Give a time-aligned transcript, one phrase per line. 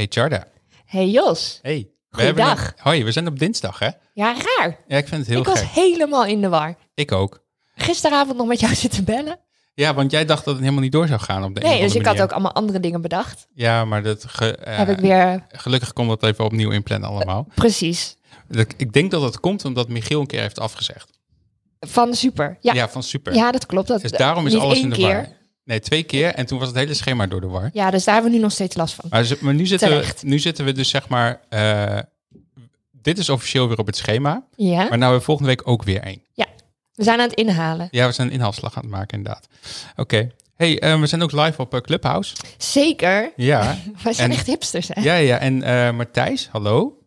[0.00, 0.46] Hey Charda.
[0.86, 1.58] Hey Jos.
[1.62, 1.88] Hey.
[2.10, 2.66] We Goeiedag.
[2.66, 3.88] een- Hoi, we zijn op dinsdag hè?
[4.14, 4.76] Ja, raar.
[4.86, 5.68] Ja, ik vind het heel ik was gek.
[5.68, 6.74] helemaal in de war.
[6.94, 7.44] Ik ook.
[7.74, 9.38] Gisteravond nog met jou zitten bellen.
[9.74, 11.94] Ja, want jij dacht dat het helemaal niet door zou gaan op de Nee, dus
[11.94, 13.46] ik had ook allemaal andere dingen bedacht.
[13.54, 15.46] Ja, maar dat ge- eh, Heb ik weer...
[15.48, 17.46] gelukkig kon dat even opnieuw inplannen allemaal.
[17.54, 18.16] Precies.
[18.48, 21.18] Dat- Ik denk dat het komt omdat Michiel een keer heeft afgezegd.
[21.80, 22.48] Van super.
[22.60, 22.88] Ja, Ja, ja.
[22.88, 23.52] van super.
[23.52, 23.88] dat klopt.
[23.88, 25.14] Dat, dus daarom is alles in de keer.
[25.14, 25.28] war.
[25.70, 26.34] Nee, twee keer.
[26.34, 27.70] En toen was het hele schema door de war.
[27.72, 29.04] Ja, dus daar hebben we nu nog steeds last van.
[29.10, 31.40] Maar, maar nu, zitten we, nu zitten we dus zeg maar...
[31.48, 31.98] eh,
[32.92, 34.46] dit is officieel weer op het schema.
[34.56, 36.22] Ja, Maar nou we volgende week ook weer één.
[36.94, 37.88] we zijn aan het inhalen.
[37.90, 39.46] Ja, we zijn een inhaalslag aan het maken inderdaad.
[39.96, 40.30] Oké.
[40.56, 42.34] Hey, eh, we zijn ook live op eh, Clubhouse.
[42.58, 43.32] Zeker.
[43.36, 45.00] Ja, Wij zijn En- echt hipsters, hè?
[45.02, 45.38] ja, ja.
[45.38, 45.56] En
[45.96, 46.98] Martijs, hallo.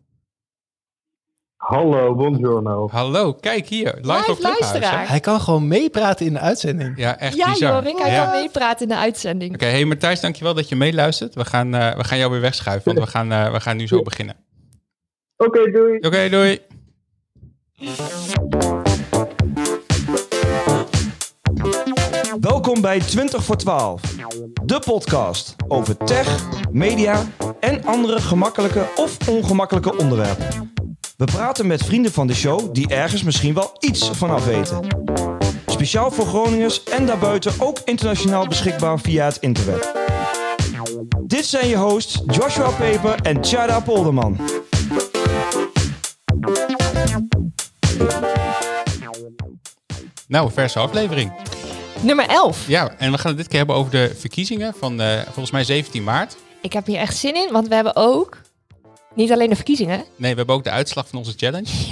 [1.68, 2.88] Hallo, buongiorno.
[2.92, 3.98] Hallo, kijk hier.
[4.02, 5.08] Live, op luisteraar.
[5.08, 6.98] Hij kan gewoon meepraten in de uitzending.
[6.98, 7.72] Ja, echt Ja, bizar.
[7.84, 8.24] Jorik, hij Ja.
[8.24, 9.54] kan meepraten in de uitzending.
[9.54, 11.34] Oké, hey Martijs, dankjewel dat je meeluistert.
[11.34, 13.86] We gaan, eh, we gaan jou weer wegschuiven, want we gaan, eh, we gaan nu
[13.86, 14.36] zo beginnen.
[15.36, 15.98] Oké, doei.
[15.98, 16.60] Oké, doei.
[22.40, 24.00] Welkom bij 20 voor 12,
[24.64, 27.22] de podcast over tech, media
[27.60, 30.73] en andere gemakkelijke of ongemakkelijke onderwerpen.
[31.16, 34.86] We praten met vrienden van de show die ergens misschien wel iets vanaf weten.
[35.66, 39.92] Speciaal voor Groningers en daarbuiten ook internationaal beschikbaar via het internet.
[41.26, 44.40] Dit zijn je hosts Joshua Peper en Tjada Polderman.
[50.28, 51.32] Nou, verse aflevering.
[52.00, 52.68] Nummer 11.
[52.68, 55.64] Ja, en we gaan het dit keer hebben over de verkiezingen van eh, volgens mij
[55.64, 56.36] 17 maart.
[56.60, 58.38] Ik heb hier echt zin in, want we hebben ook
[59.14, 60.04] niet alleen de verkiezingen.
[60.16, 61.68] Nee, we hebben ook de uitslag van onze challenge.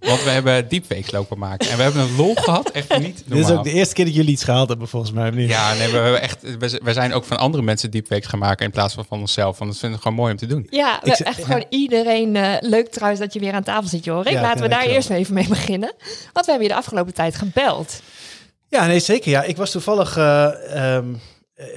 [0.00, 1.68] Ja, Want we hebben deepfakes lopen maken.
[1.70, 3.58] En we hebben een lol gehad, echt niet Dit is normaal.
[3.58, 5.30] ook de eerste keer dat jullie iets gehaald hebben, volgens mij.
[5.30, 5.48] niet?
[5.48, 8.70] Ja, nee, we, hebben echt, we, zijn ook van andere mensen deepfakes gaan maken in
[8.70, 9.58] plaats van van onszelf.
[9.58, 10.66] Want dat vinden we gewoon mooi om te doen.
[10.70, 12.36] ja we echt gewoon iedereen...
[12.36, 14.32] eh, leuk trouwens dat je weer aan tafel zit, Jorik.
[14.32, 15.94] Ja, Laten we daar eerst even mee beginnen.
[16.32, 18.00] Want we hebben je de afgelopen tijd gebeld.
[18.68, 19.30] Ja, nee, zeker.
[19.30, 21.20] Ja, ik was toevallig eh, ehm, eh,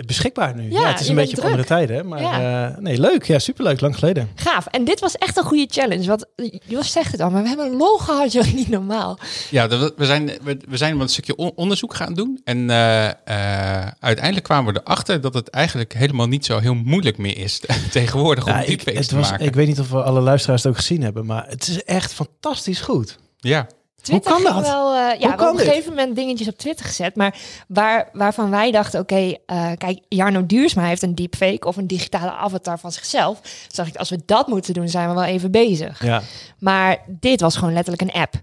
[0.05, 0.71] beschikbaar nu.
[0.71, 2.03] Ja, Ja, het is een beetje op andere tijden, hè?
[2.03, 2.67] Maar Ja.
[2.69, 3.23] eh, nee, leuk.
[3.23, 3.81] Ja, superleuk.
[3.81, 4.29] Lang geleden.
[4.35, 4.65] Gaaf.
[4.65, 6.07] En dit was echt een goede challenge.
[6.07, 8.53] Want eh, Jos zegt het al, maar we hebben een lol gehad, joh.
[8.53, 9.19] Niet normaal.
[9.49, 12.41] Ja, dat- we zijn, we, we zijn een stukje on- onderzoek gaan doen.
[12.43, 17.17] En eh, eh, uiteindelijk kwamen we erachter dat het eigenlijk helemaal niet zo heel moeilijk
[17.17, 19.45] meer is tegenwoordig om Ja, ik, deepfakes het te was, maken.
[19.45, 22.13] ik weet niet of we alle luisteraars het ook gezien hebben, maar het is echt
[22.13, 23.17] fantastisch goed.
[23.37, 23.67] Ja,
[24.01, 24.65] Twitter kan ging dat?
[24.67, 25.67] Wel, eh, ja, Hoe we hebben kan op een dit?
[25.67, 27.15] gegeven moment dingetjes op Twitter gezet.
[27.15, 27.35] Maar
[27.67, 32.31] waar, waarvan wij dachten, oké, eh, kijk, Jarno Duursma heeft een deepfake of een digitale
[32.31, 33.39] avatar van zichzelf.
[33.41, 36.03] Toen dacht ik, als we dat moeten doen, zijn we wel even bezig.
[36.03, 36.21] Ja.
[36.59, 38.33] Maar dit was gewoon letterlijk een app.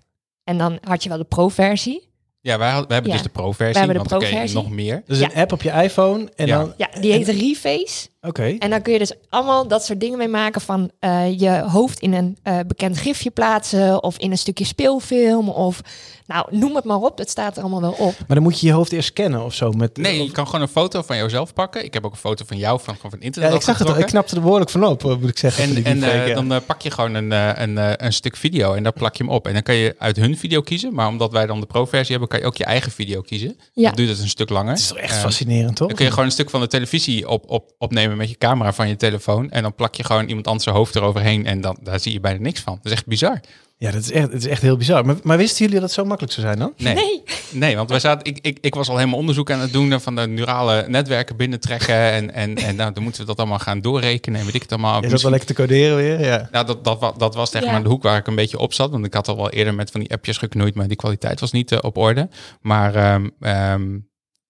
[0.44, 2.08] En dan had je wel de pro-versie.
[2.40, 3.12] ja wij, hebben Ja.
[3.12, 3.72] dus de pro-versie.
[3.72, 4.56] We hebben de pro-versie.
[4.56, 5.02] nog meer.
[5.06, 5.24] Dus Ja.
[5.30, 6.58] een app op je iPhone en Ja.
[6.58, 6.74] dan...
[6.76, 8.08] Ja, die heet Reface.
[8.26, 8.56] Oké.
[8.58, 12.00] En dan kun je dus allemaal dat soort dingen mee maken van eh, je hoofd
[12.00, 15.80] in een eh, bekend gifje plaatsen of in een stukje speelfilm of
[16.26, 18.14] nou noem het maar op, het staat er allemaal wel op.
[18.18, 19.72] Maar dan moet je je hoofd eerst scannen of zo.
[19.72, 21.84] Met, Nee, of- je kan gewoon een foto van jouzelf pakken.
[21.84, 23.88] Ik heb ook een foto van jou van, van, van ja, internet ik zag het
[23.88, 23.98] al.
[23.98, 25.84] Ik knapte er behoorlijk van op, eh, moet ik zeggen.
[25.84, 26.34] En, en ja.
[26.42, 29.24] dan pak je gewoon een, eh, een, eh, een stuk video en daar plak je
[29.24, 29.46] hem op.
[29.46, 30.94] En dan kan je uit hun video kiezen.
[30.94, 33.58] Maar omdat wij dan de pro-versie hebben, kan je ook je eigen video kiezen.
[33.72, 33.88] Ja.
[33.88, 34.70] Dat duurt het een stuk langer.
[34.70, 35.86] Het is toch echt Eh, fascinerend, toch?
[35.86, 38.72] Dan kun je gewoon een stuk van de televisie op, op, opnemen met je camera
[38.72, 39.50] van je telefoon.
[39.50, 41.46] En dan plak je gewoon iemand anders zijn hoofd eroverheen.
[41.46, 42.74] En dan, daar zie je bijna niks van.
[42.74, 43.40] Dat is echt bizar.
[43.78, 45.06] Ja, dat is echt, het is echt heel bizar.
[45.06, 46.72] Maar, maar wisten jullie dat het zo makkelijk zou zijn dan?
[46.76, 47.22] Nee, nee.
[47.50, 47.76] Nee.
[47.76, 50.26] want wij zaten, ik, ik, ik was al helemaal onderzoek aan het doen van de
[50.26, 51.94] neurale netwerken binnentrekken.
[51.94, 54.38] En, en, en nou, dan moeten we dat allemaal gaan doorrekenen.
[54.40, 55.02] En weet ik het allemaal.
[55.02, 56.20] Is dat wel Misschien- lekker te coderen weer?
[56.32, 56.48] Ja.
[56.52, 57.70] Nou, dat, dat, wa- dat was zeg Ja.
[57.72, 58.90] maar de hoek waar ik een beetje op zat.
[58.90, 61.52] Want ik had al wel eerder met van die appjes geknoeid, maar die kwaliteit was
[61.52, 62.28] niet eh, op orde.
[62.60, 63.98] Maar ehm, ehm,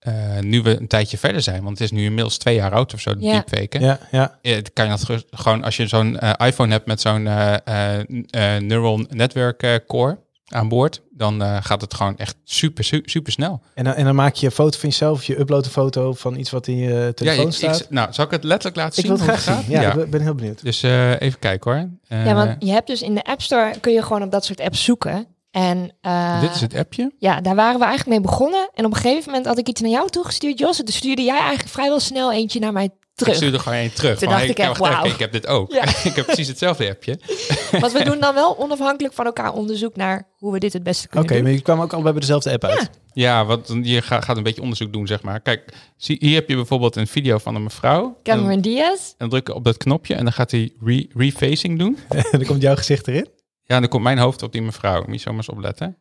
[0.07, 2.95] eh, nu we een tijdje verder zijn, want het is nu inmiddels twee jaar oud
[2.95, 3.33] of zo, de Ja.
[3.33, 3.79] deepfake.
[3.81, 4.39] Ja, ja.
[4.43, 8.57] Eh, dan kan je dat gewoon als je zo'n eh, iPhone hebt met zo'n eh,
[8.59, 13.63] neural network core aan boord, dan eh, gaat het gewoon echt super, su- super snel.
[13.75, 16.37] En, dan, en dan maak je een foto van jezelf, je uploadt een foto van
[16.37, 17.81] iets wat in je telefoon ja, ik, staat.
[17.81, 19.17] ik- nou, zal ik het letterlijk laten Ik zien?
[19.17, 19.77] wil het hoe graag zien.
[19.77, 19.95] gaat?
[19.97, 20.63] Ja, ik ben heel benieuwd.
[20.63, 21.89] Dus eh, even kijken hoor.
[22.25, 24.61] Ja, want je hebt dus in de App Store kun je gewoon op dat soort
[24.61, 25.27] apps zoeken.
[25.57, 27.13] En eh, dit is het appje.
[27.19, 28.71] ja, daar waren we eigenlijk mee begonnen.
[28.75, 30.79] En op een gegeven moment had ik iets naar jou toegestuurd, Jos.
[30.79, 33.33] En toen stuurde jij eigenlijk vrijwel snel eentje naar mij terug.
[33.33, 34.19] Ik stuurde gewoon één terug.
[34.19, 35.05] Toen van, dacht hey, ik echt, even, wauw.
[35.05, 35.73] ik heb dit ook.
[35.73, 35.83] Ja.
[36.11, 37.19] ik heb precies hetzelfde appje.
[37.81, 41.07] Want we doen dan wel onafhankelijk van elkaar onderzoek naar hoe we dit het beste
[41.07, 41.43] Oké, kunnen doen.
[41.45, 42.91] maar je kwam ook allebei bij dezelfde app uit.
[43.13, 45.41] Ja, want dan- je ga- gaat een beetje onderzoek doen, zeg maar.
[45.41, 48.05] Kijk, zie, hier heb je bijvoorbeeld een video van een mevrouw.
[48.05, 49.09] En dan, Cameron Diaz.
[49.09, 51.99] en dan druk je op dat knopje en dan gaat hij re, refacing doen.
[52.09, 53.29] en dan komt jouw gezicht erin.
[53.69, 55.03] Ja, dan komt mijn hoofd op die mevrouw.
[55.07, 55.97] Moet je zomaar eens opletten.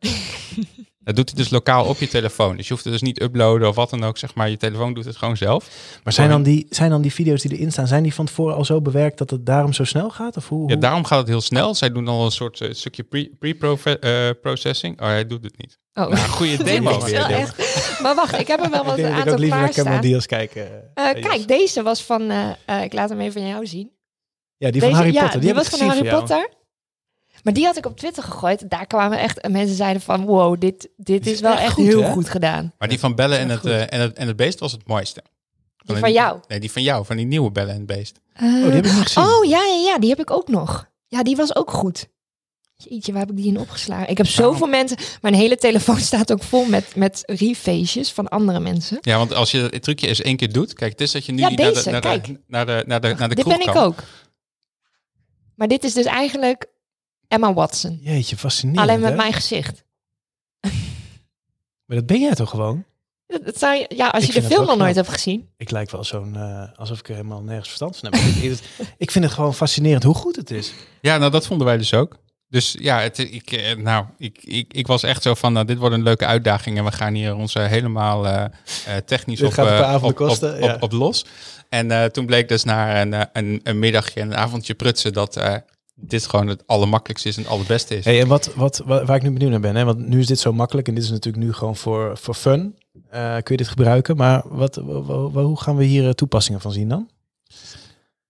[1.06, 2.56] dat doet hij dus lokaal op je telefoon.
[2.56, 4.18] Dus je hoeft het dus niet uploaden of wat dan ook.
[4.18, 5.68] Zeg maar, je telefoon doet het gewoon zelf.
[6.04, 8.54] Maar zijn dan, die, zijn dan die video's die erin staan, zijn die van tevoren
[8.56, 10.36] al zo bewerkt dat het daarom zo snel gaat?
[10.36, 11.74] Of hoe, Ja, daarom gaat het heel snel.
[11.74, 15.00] Zij doen al een soort eh, stukje pre- pre-processing.
[15.00, 15.78] oh, hij doet het niet.
[15.94, 16.08] Oh.
[16.08, 17.20] Nou, goede demo weer.
[17.30, 17.56] echt.
[18.02, 19.70] Maar wacht, ik heb er wel ik wat denk een dat ik ook liever naar
[19.70, 20.00] Cameron klaarstaan.
[20.10, 20.94] Diaz kijken.
[20.94, 22.30] Eh, kijk, deze was van...
[22.30, 23.90] eh, eh, ik laat hem even aan jou zien.
[24.56, 25.40] ja, die van Harry ja, Potter.
[25.40, 26.08] Die, die was ik van Harry.
[26.08, 26.48] Potter.
[27.46, 28.70] Maar die had ik op Twitter gegooid.
[28.70, 30.24] Daar kwamen echt en mensen zeiden van...
[30.24, 32.12] Wow, dit, dit is is wel echt echt goed, heel hè?
[32.12, 32.72] goed gedaan.
[32.78, 35.22] Maar die van Bellen en het, eh, en, het, en het Beest was het mooiste.
[35.76, 36.40] Die van jou.
[36.48, 37.04] Nee, die van jou.
[37.04, 38.20] Van die nieuwe Bellen en het Beest.
[38.42, 39.24] Oh, die heb ik niet gezien.
[39.24, 40.90] oh, ja, ja, ja, die heb ik ook nog.
[41.06, 42.08] Ja, die was ook goed.
[42.74, 44.08] Jeetje, waar heb ik die in opgeslagen?
[44.08, 44.96] Ik heb zoveel mensen...
[45.20, 48.98] Mijn hele telefoon staat ook vol met, met refaces van andere mensen.
[49.00, 50.72] Ja, want als je het trucje eens één keer doet.
[50.72, 53.14] Kijk, het is dat je nu Ja, naar de, naar, de, naar de, naar de,
[53.18, 54.02] naar de dit ben ik ook.
[55.54, 56.74] Maar dit is dus eigenlijk
[57.28, 57.98] Emma Watson.
[58.02, 58.82] Jeetje, fascinerend.
[58.88, 59.16] Alleen met hè?
[59.16, 59.84] mijn gezicht.
[61.86, 62.84] Maar dat ben jij toch gewoon?
[63.26, 65.48] Dat dat zou je, ja, als Ik je de film nog nooit hebt gezien.
[65.56, 66.36] Ik lijk wel zo'n...
[66.36, 68.20] eh, alsof ik er helemaal nergens verstand van heb.
[68.20, 68.60] ik, ik-
[68.98, 70.72] ik vind het gewoon fascinerend hoe goed het is.
[71.00, 72.16] Ja, nou dat vonden wij dus ook.
[72.48, 75.78] Dus ja, het, ik, eh, nou, ik, ik, ik was echt zo van, nou, dit
[75.78, 78.50] wordt een leuke uitdaging en we gaan hier ons eh, helemaal eh, eh,
[79.06, 80.76] technisch op, op, op- kosten, op, ja.
[80.80, 81.24] op los.
[81.68, 85.36] En eh, toen bleek dus na een, een, een middagje en een avondje prutsen dat
[85.36, 85.54] eh,
[85.98, 88.04] dit gewoon het allermakkelijkste is en het allerbeste is.
[88.04, 89.84] Hey, en wat, wat, wa- waar ik nu benieuwd naar ben, hè?
[89.84, 92.78] want nu is dit zo makkelijk en dit is natuurlijk nu gewoon voor, voor fun.
[93.10, 96.10] Eh, kun je dit gebruiken, maar wat, wa- wa- wa- hoe gaan we hier eh,
[96.10, 97.08] toepassingen van zien dan?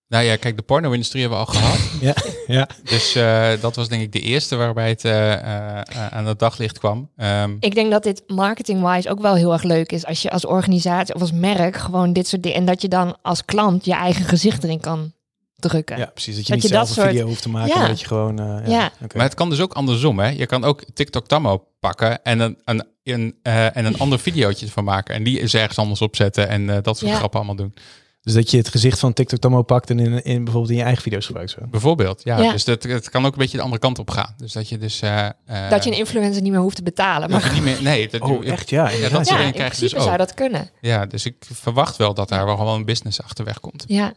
[0.09, 1.79] Nou ja, kijk, de porno-industrie hebben we al gehad.
[2.01, 2.15] Ja,
[2.47, 2.69] ja.
[2.85, 6.39] Dus eh, dat was denk ik de eerste waarbij het eh, eh, eh, aan het
[6.39, 7.11] daglicht kwam.
[7.17, 10.07] Ehm, Ik denk dat dit marketing-wise ook wel heel erg leuk is.
[10.07, 12.59] Als je als organisatie of als merk gewoon dit soort dingen...
[12.59, 15.13] En dat je dan als klant je eigen gezicht erin kan
[15.57, 15.99] drukken.
[15.99, 16.37] ja, precies.
[16.37, 17.79] Dat je Dat niet je zelf dat een soort- video hoeft te maken, Ja.
[17.79, 18.39] maar dat je gewoon...
[18.41, 18.91] eh, ja, Ja.
[19.15, 20.29] Maar het kan dus ook andersom, hè?
[20.29, 24.67] Je kan ook TikTok Tammo pakken en een, een, een, eh, en een ander videootje
[24.67, 25.15] ervan maken.
[25.15, 27.17] En die is ergens anders opzetten en eh, dat soort Ja.
[27.17, 27.75] grappen allemaal doen.
[28.21, 30.83] Dus dat je het gezicht van TikTok Tammo pakt en in, in, bijvoorbeeld in je
[30.83, 31.51] eigen video's gebruikt.
[31.51, 31.59] Zo.
[31.71, 32.39] Bijvoorbeeld, ja.
[32.41, 32.53] Ja.
[32.53, 34.35] Dus dat, het kan ook een beetje de andere kant op gaan.
[34.37, 35.01] Dus dat je dus...
[35.01, 37.31] eh, eh, Dat je een influencer niet meer hoeft te betalen.
[37.31, 37.83] Maar niet meer...
[37.83, 38.71] Nee, dat, Oh, echt?
[38.71, 40.03] Ja, dat in krijg je principe dus ook.
[40.03, 40.71] zou dat kunnen.
[40.81, 43.85] Ja, dus ik verwacht wel dat daar wel gewoon een business achterweg komt.
[43.87, 44.13] Ja.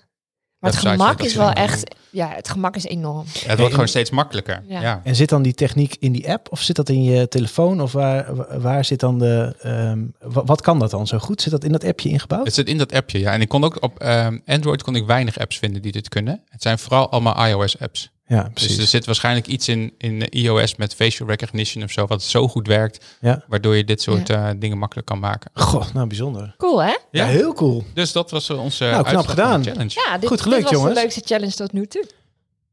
[0.60, 1.96] Maar het gemak is wel echt...
[2.12, 3.26] Ja, het gemak is enorm.
[3.34, 4.64] Ja, het wordt gewoon steeds makkelijker.
[4.68, 4.82] Ja.
[4.82, 5.02] Ja.
[5.04, 7.82] En zit dan die techniek in die app of zit dat in je telefoon?
[7.82, 9.56] Of waar, wa- waar zit dan de...
[9.62, 10.00] ehm,
[10.34, 11.42] wa- wat kan dat dan zo goed?
[11.42, 12.46] Zit dat in dat appje ingebouwd?
[12.46, 13.32] Het zit in dat appje, ja.
[13.32, 16.42] En ik kon ook op ehm, Android kon ik weinig apps vinden die dit kunnen.
[16.50, 18.12] Het zijn vooral allemaal iOS-apps.
[18.30, 18.70] Ja, precies.
[18.76, 22.48] Dus er zit waarschijnlijk iets in, in iOS met facial recognition of zo, wat zo
[22.48, 23.44] goed werkt, Ja.
[23.48, 25.52] waardoor je dit soort eh, dingen makkelijk kan maken.
[25.54, 26.54] Goh, nou bijzonder.
[26.58, 26.96] Cool, hè?
[27.12, 27.84] Ja, heel cool.
[27.94, 29.64] Dus dat was eh, onze Nou, knap gedaan.
[29.64, 30.02] challenge.
[30.06, 30.96] Ja, dit, Goed gelukt, dit was jongens.
[30.96, 32.06] de leukste challenge tot nu toe.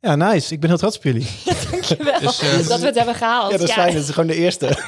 [0.01, 0.53] Ja, nice.
[0.55, 1.27] Ik ben heel trots op jullie.
[1.71, 3.51] Dankjewel Dus, eh, dat we het hebben gehaald.
[3.53, 3.95] Ja, dat is fijn.
[3.95, 4.69] Dat is gewoon de eerste.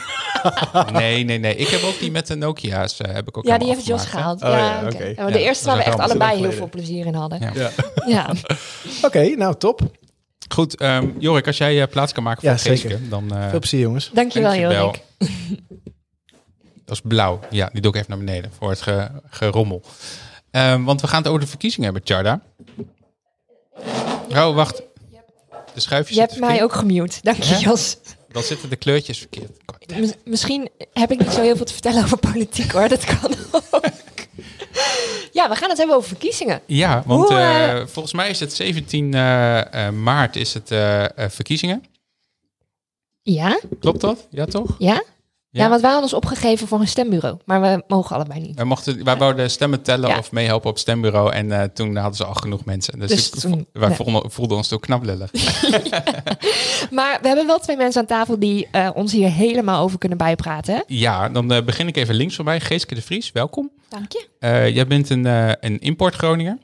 [0.92, 1.56] Nee, nee, nee.
[1.56, 4.04] Ik heb ook die met de Nokia's, eh, heb ik ook Ja, die heeft Jos
[4.04, 4.42] gehaald.
[4.42, 5.04] Oh, ja, ja, oké.
[5.04, 7.40] Ja, maar de eerste waar we echt al allebei heel veel plezier in hadden.
[7.40, 7.50] Ja.
[7.54, 7.70] Ja.
[8.06, 8.30] Ja.
[9.02, 9.80] Oké, nou top.
[10.48, 12.90] Goed, ehm, Jorik, als jij eh, plaats kan maken voor Ja, zeker.
[12.90, 13.34] geestje, dan...
[13.36, 14.10] eh, Veel plezier, jongens.
[14.14, 14.84] Dankjewel, dankjewel.
[14.84, 15.02] Jorik.
[16.84, 17.40] Dat is blauw.
[17.50, 19.82] Ja, die doe ik even naar beneden voor het ge- gerommel.
[20.50, 22.40] Ehm, want we gaan het over de verkiezingen hebben, Tjarda.
[24.28, 24.82] Oh, wacht.
[25.74, 27.18] De schuifjes Je hebt mij ook gemute.
[27.22, 27.56] Dank je?
[27.58, 27.96] Jos.
[28.32, 29.50] Dan zitten de kleurtjes verkeerd.
[29.96, 32.88] Mis- misschien heb ik niet zo heel veel te vertellen over politiek, hoor.
[32.88, 33.34] Dat kan
[33.70, 33.80] ook.
[35.38, 36.60] Ja, we gaan het hebben over verkiezingen.
[36.66, 40.68] Ja, want Hoe, eh, eh, volgens mij is het 17 eh, maart is het
[41.32, 41.84] verkiezingen.
[43.22, 43.60] Ja?
[43.80, 44.26] Klopt dat?
[44.30, 44.74] Ja, toch?
[44.78, 45.02] Ja?
[45.58, 45.68] Ja, Ja.
[45.68, 47.38] want wij hadden ons opgegeven voor een stembureau.
[47.44, 48.54] Maar we mogen allebei niet.
[48.56, 50.18] Wij, mochten, wij wouden stemmen tellen Ja.
[50.18, 51.32] of meehelpen op het stembureau.
[51.32, 52.98] En eh, toen hadden ze al genoeg mensen.
[52.98, 53.96] Dus, Dus ik- toen- wij nee.
[53.96, 55.30] voelden, voelden ons toen knaplillig.
[56.90, 60.18] Maar we hebben wel twee mensen aan tafel die eh, ons hier helemaal over kunnen
[60.18, 60.84] bijpraten.
[60.86, 62.60] Ja, dan eh, begin ik even links van mij.
[62.60, 63.70] Geeske de Vries, welkom.
[63.88, 64.26] Dank je.
[64.38, 66.58] Eh, jij bent een, eh een import Groninger.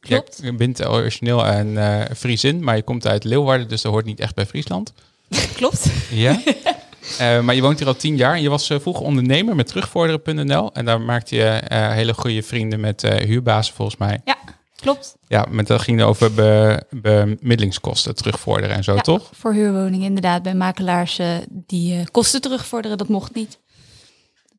[0.00, 0.38] Klopt.
[0.42, 4.20] Je bent origineel een eh Friesin, maar je komt uit Leeuwarden, dus dat hoort niet
[4.20, 4.92] echt bij Friesland.
[5.56, 5.86] Klopt.
[6.10, 6.40] Ja.
[7.18, 8.40] Eh, maar je woont hier al tien jaar.
[8.40, 10.72] Je was eh, vroeger ondernemer met terugvorderen.nl.
[10.72, 14.20] En daar maakte je eh, hele goede vrienden met huurbazen volgens mij.
[14.24, 14.36] Ja,
[14.76, 15.16] klopt.
[15.28, 19.30] Ja, met, dat ging over be, bemiddelingskosten, terugvorderen en zo, Ja, toch?
[19.34, 21.20] Voor huurwoningen inderdaad, bij makelaars
[21.50, 23.58] die kosten terugvorderen, dat mocht niet.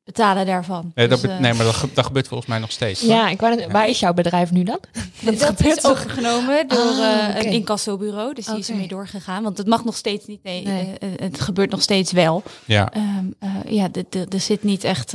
[0.07, 0.91] Betalen daarvan.
[0.95, 3.01] Nee, dat, Dus, be- eh, nee maar dat, ge- dat gebeurt volgens mij nog steeds.
[3.01, 4.79] Ja, ik wou waar is jouw bedrijf nu dan?
[5.21, 9.43] dat gebeurt is overgenomen door Ah, eh, een incassobureau, dus die is ermee doorgegaan.
[9.43, 10.93] Want het mag nog steeds niet, nee, Nee.
[10.99, 12.43] eh, het gebeurt nog steeds wel.
[12.65, 12.91] Ja.
[12.93, 13.05] Ehm,
[13.39, 15.13] eh, ja, de- de- er zit niet echt...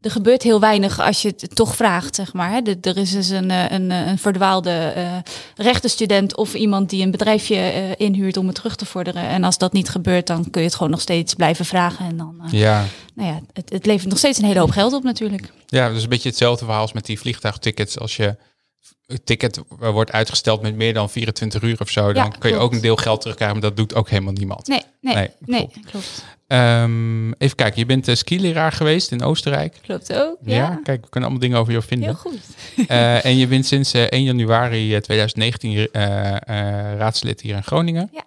[0.00, 2.62] er gebeurt heel weinig als je het toch vraagt, zeg maar.
[2.80, 5.16] Er is dus een, eh, een, eh, een verdwaalde eh
[5.56, 9.22] rechtenstudent of iemand die een bedrijfje inhuurt om het terug te vorderen.
[9.22, 12.06] En als dat niet gebeurt, dan kun je het gewoon nog steeds blijven vragen.
[12.06, 12.84] En dan, Ja.
[13.14, 15.52] nou ja, het, het levert nog steeds een hele hoop geld op natuurlijk.
[15.66, 17.98] ja, dus een beetje hetzelfde verhaal als met die vliegtuigtickets.
[17.98, 18.36] Als je
[19.08, 22.56] het ticket wordt uitgesteld met meer dan 24 uur of zo, dan Ja, kun je
[22.56, 24.66] ook een deel geld terugkrijgen, maar dat doet ook helemaal niemand.
[24.66, 25.86] Nee, nee, Nee, nee, klopt.
[25.90, 26.24] klopt.
[26.46, 29.78] Ehm, even kijken, je bent uh, skileraar geweest in Oostenrijk.
[29.82, 30.54] Klopt ook, Ja.
[30.56, 30.80] ja.
[30.84, 32.14] kijk, we kunnen allemaal dingen over jou Heel vinden.
[32.16, 32.40] goed.
[32.88, 36.40] Eh, en je bent sinds eh, 1 januari eh, 2019 eh, eh,
[36.98, 38.08] raadslid hier in Groningen.
[38.12, 38.24] Ja.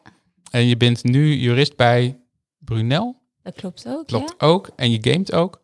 [0.51, 2.17] En je bent nu jurist bij
[2.59, 3.15] Brunel.
[3.43, 4.47] Dat klopt ook, Klopt ja.
[4.47, 4.69] ook.
[4.75, 5.61] En je gamet ook.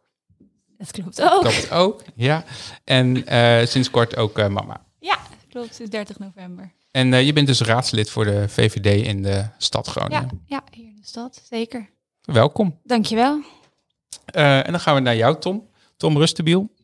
[0.77, 1.41] Dat klopt ook.
[1.41, 2.03] Klopt ook.
[2.15, 2.43] Ja.
[2.83, 3.24] En
[3.67, 4.86] sinds kort ook mama.
[5.08, 5.18] Ja,
[5.50, 5.70] klopt.
[5.70, 6.72] Het is 30 november.
[6.92, 10.42] En eh, je bent dus raadslid voor de VVD in de stad Ja, Groningen.
[10.46, 11.90] ja, hier in de stad, zeker.
[12.22, 12.80] Welkom.
[12.84, 13.42] Dankjewel.
[14.26, 15.68] Eh, en dan gaan we naar jou, Tom.
[15.98, 16.76] Tom Rustenbiel.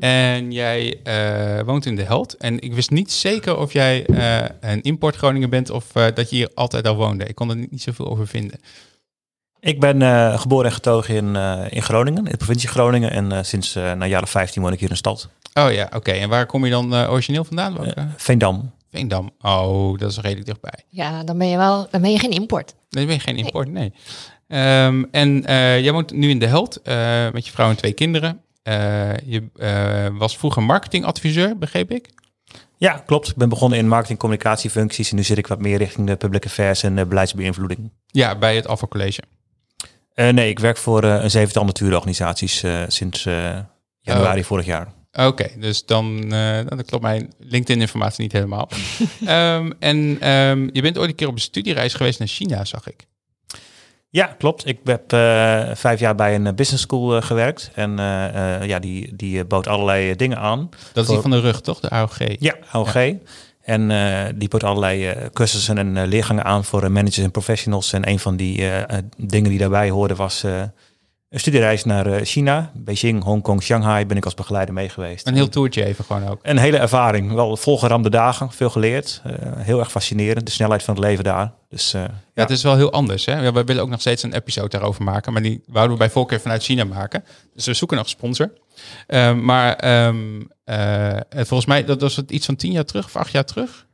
[0.00, 2.36] En jij eh, woont in De Held.
[2.36, 6.30] En ik wist niet zeker of jij eh, een import Groningen bent of eh, dat
[6.30, 7.24] je hier altijd al woonde.
[7.24, 8.60] Ik kon er niet zoveel over vinden.
[9.60, 13.10] Ik ben eh, geboren en getogen in, eh, in Groningen, in de provincie Groningen.
[13.10, 15.28] En eh, sinds uh, na jaren 15 woon ik hier in de stad.
[15.54, 16.10] Oh ja, oké.
[16.10, 17.84] En waar kom je dan uh, origineel vandaan?
[17.84, 18.72] Uh, Veendam.
[18.90, 19.30] Veendam.
[19.40, 20.84] Oh, dat is redelijk dichtbij.
[20.88, 22.74] Ja, dan ben je wel, dan ben je geen import.
[22.90, 23.92] Nee, ben je geen import, nee.
[24.48, 24.84] nee.
[24.84, 27.92] Um, en uh, jij woont nu in De Held uh, met je vrouw en twee
[27.92, 28.40] kinderen.
[28.64, 29.44] Uh, je
[30.18, 32.08] was vroeger marketingadviseur, begreep ik?
[32.76, 33.28] Ja, klopt.
[33.28, 36.44] Ik ben begonnen in marketing communicatiefuncties en nu zit ik wat meer richting de public
[36.44, 37.92] affairs en beleidsbeïnvloeding.
[38.06, 39.22] Ja, bij het Alpha College.
[40.14, 43.28] Uh, nee, ik werk voor uh, een zevental natuurorganisaties uh, sinds
[44.00, 44.46] januari oh.
[44.46, 44.92] vorig jaar.
[45.12, 46.28] Oké, okay, dus dan
[46.68, 48.68] dat klopt mijn LinkedIn-informatie niet helemaal.
[49.20, 52.88] um, en um, je bent ooit een keer op een studiereis geweest naar China, zag
[52.88, 53.06] ik.
[54.08, 54.66] Ja, klopt.
[54.66, 55.10] Ik heb
[55.78, 57.96] vijf jaar bij een business school gewerkt en
[58.66, 60.68] ja, die, die bood allerlei dingen aan.
[60.92, 61.80] Dat is die van de rug, toch?
[61.80, 62.18] De AOG?
[62.38, 62.94] Ja, AOG.
[62.94, 63.14] Ja.
[63.60, 67.92] En uh, die bood allerlei uh, cursussen en uh, leergangen aan voor managers en professionals.
[67.92, 68.64] En een van die
[69.16, 70.44] dingen die daarbij hoorden was
[71.30, 72.72] een studiereis naar China.
[72.74, 75.26] Beijing, Hongkong, Shanghai ben ik als begeleider mee geweest.
[75.26, 76.38] Een heel toertje even gewoon ook.
[76.42, 77.32] Een hele ervaring.
[77.32, 79.22] Wel volgeramde dagen, veel geleerd.
[79.56, 81.52] heel erg fascinerend, de snelheid van het leven daar.
[81.68, 82.00] Dus, ja,
[82.34, 83.24] ja, het is wel heel anders.
[83.24, 83.42] Hè?
[83.42, 85.32] Ja, we willen ook nog steeds een episode daarover maken.
[85.32, 87.24] Maar die wouden we bij voorkeur vanuit China maken.
[87.54, 88.52] Dus we zoeken nog sponsor.
[89.08, 93.16] Uh, maar um, uh, volgens mij, dat was het iets van tien jaar terug of
[93.16, 93.86] acht jaar terug.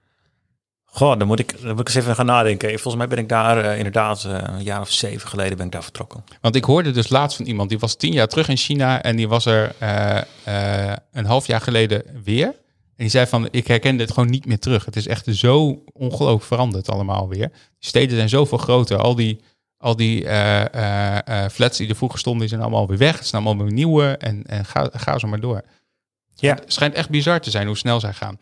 [0.96, 2.68] Goh, dan moet ik, dan moet ik eens even gaan nadenken.
[2.68, 5.72] Volgens mij ben ik daar uh, inderdaad uh, een jaar of zeven geleden ben ik
[5.72, 6.24] daar vertrokken.
[6.40, 9.16] Want ik hoorde dus laatst van iemand, die was tien jaar terug in China en
[9.16, 12.46] die was er uh, een half jaar geleden weer.
[12.46, 12.54] En
[12.96, 14.84] die zei van, ik herken dit gewoon niet meer terug.
[14.84, 17.48] Het is echt zo ongelooflijk veranderd allemaal weer.
[17.48, 18.98] De steden zijn zoveel groter.
[18.98, 19.40] Al die,
[19.78, 20.26] al die
[21.50, 23.18] flats die er vroeger stonden, die zijn allemaal weer weg.
[23.18, 25.62] Het zijn allemaal weer nieuwe en, en ga, ga zo maar door.
[26.34, 26.54] Ja.
[26.54, 28.38] Het schijnt echt bizar te zijn hoe snel zij gaan.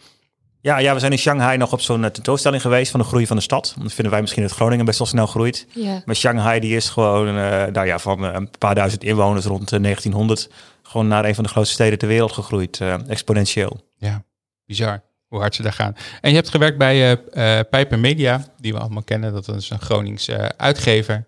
[0.65, 3.37] Ja, ja, we zijn in Shanghai nog op zo'n tentoonstelling geweest van de groei van
[3.37, 3.75] de stad.
[3.79, 5.67] Dat vinden wij misschien dat Groningen best wel snel groeit.
[5.73, 6.03] Ja.
[6.05, 10.51] Maar Shanghai die is gewoon uh, nou ja, van een paar duizend inwoners rond 1900
[10.83, 12.81] gewoon naar een van de grootste steden ter wereld gegroeid.
[12.81, 13.81] Uh, exponentieel.
[13.97, 14.25] Ja,
[14.67, 15.97] bizar hoe hard ze daar gaan.
[16.21, 19.33] En je hebt gewerkt bij uh, uh, Pijper Media, die we allemaal kennen.
[19.33, 21.27] Dat is een Gronings uitgever.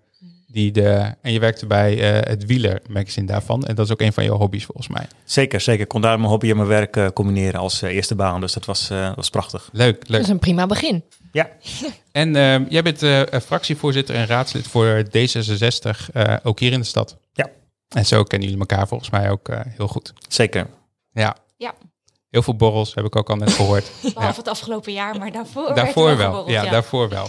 [0.56, 3.64] Die de, en je werkte bij uh, het Wieler magazine daarvan.
[3.64, 5.06] En dat is ook een van jouw hobby's volgens mij.
[5.25, 5.82] Zeker, zeker.
[5.82, 8.40] Ik kon daar mijn hobby en mijn werk uh, combineren als uh, eerste baan.
[8.40, 9.68] Dus dat was, was prachtig.
[9.72, 10.06] Leuk, leuk.
[10.06, 11.04] Dat is een prima begin.
[11.32, 11.48] Ja.
[12.12, 12.32] en
[12.68, 12.98] jij bent
[13.44, 17.16] fractievoorzitter en raadslid voor D66, ook hier in de stad.
[17.32, 17.50] Ja.
[17.88, 20.12] En zo kennen jullie elkaar volgens mij ook heel goed.
[20.28, 20.66] Zeker.
[21.12, 21.36] Ja.
[21.56, 21.75] Ja.
[22.30, 23.84] Heel veel borrels heb ik ook al net gehoord.
[24.02, 24.32] Behalve ja.
[24.36, 25.75] het afgelopen jaar, maar daarvoor.
[25.75, 26.32] Daarvoor wel.
[26.32, 27.28] wel ja, ja, daarvoor wel.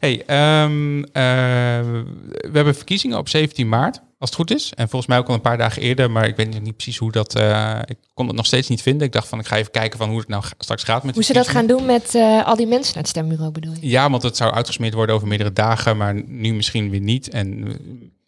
[0.00, 0.22] Hey,
[0.64, 4.72] um, uh, we hebben verkiezingen op 17 maart, als het goed is.
[4.74, 7.12] En volgens mij ook al een paar dagen eerder, maar ik weet niet precies hoe
[7.12, 7.36] dat.
[7.38, 9.06] Uh, ik kon het nog steeds niet vinden.
[9.06, 11.14] Ik dacht van, ik ga even kijken van hoe het nou straks gaat met.
[11.14, 13.88] Hoe ze dat gaan doen met uh, al die mensen naar het stembureau bedoel je?
[13.88, 17.28] Ja, want het zou uitgesmeerd worden over meerdere dagen, maar nu misschien weer niet.
[17.28, 17.78] En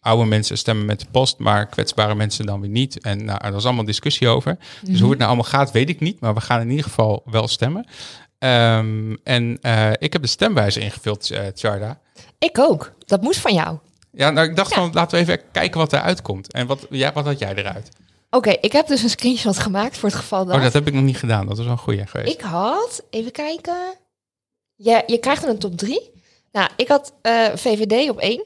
[0.03, 2.99] oude mensen stemmen met de post, maar kwetsbare mensen dan weer niet.
[2.99, 4.51] En nou, er was allemaal discussie over.
[4.51, 4.91] Mm -hmm.
[4.91, 6.19] Dus hoe het nou allemaal gaat, weet ik niet.
[6.19, 7.85] Maar we gaan in ieder geval wel stemmen.
[8.43, 11.99] Um, en uh, ik heb de stemwijzer ingevuld, uh, Charda.
[12.39, 12.91] Ik ook.
[13.05, 13.77] Dat moest van jou.
[14.11, 14.75] Ja, nou, ik dacht ja.
[14.75, 16.53] van, laten we even kijken wat eruit komt.
[16.53, 17.89] En wat, ja, wat had jij eruit?
[18.29, 20.55] Oké, okay, ik heb dus een screenshot gemaakt voor het geval dat...
[20.55, 21.47] Oh, dat heb ik nog niet gedaan.
[21.47, 22.33] Dat is wel een goeie geweest.
[22.33, 23.95] Ik had, even kijken...
[24.75, 26.11] Ja, je krijgt er een top drie.
[26.51, 28.45] Nou, ik had uh, VVD op één.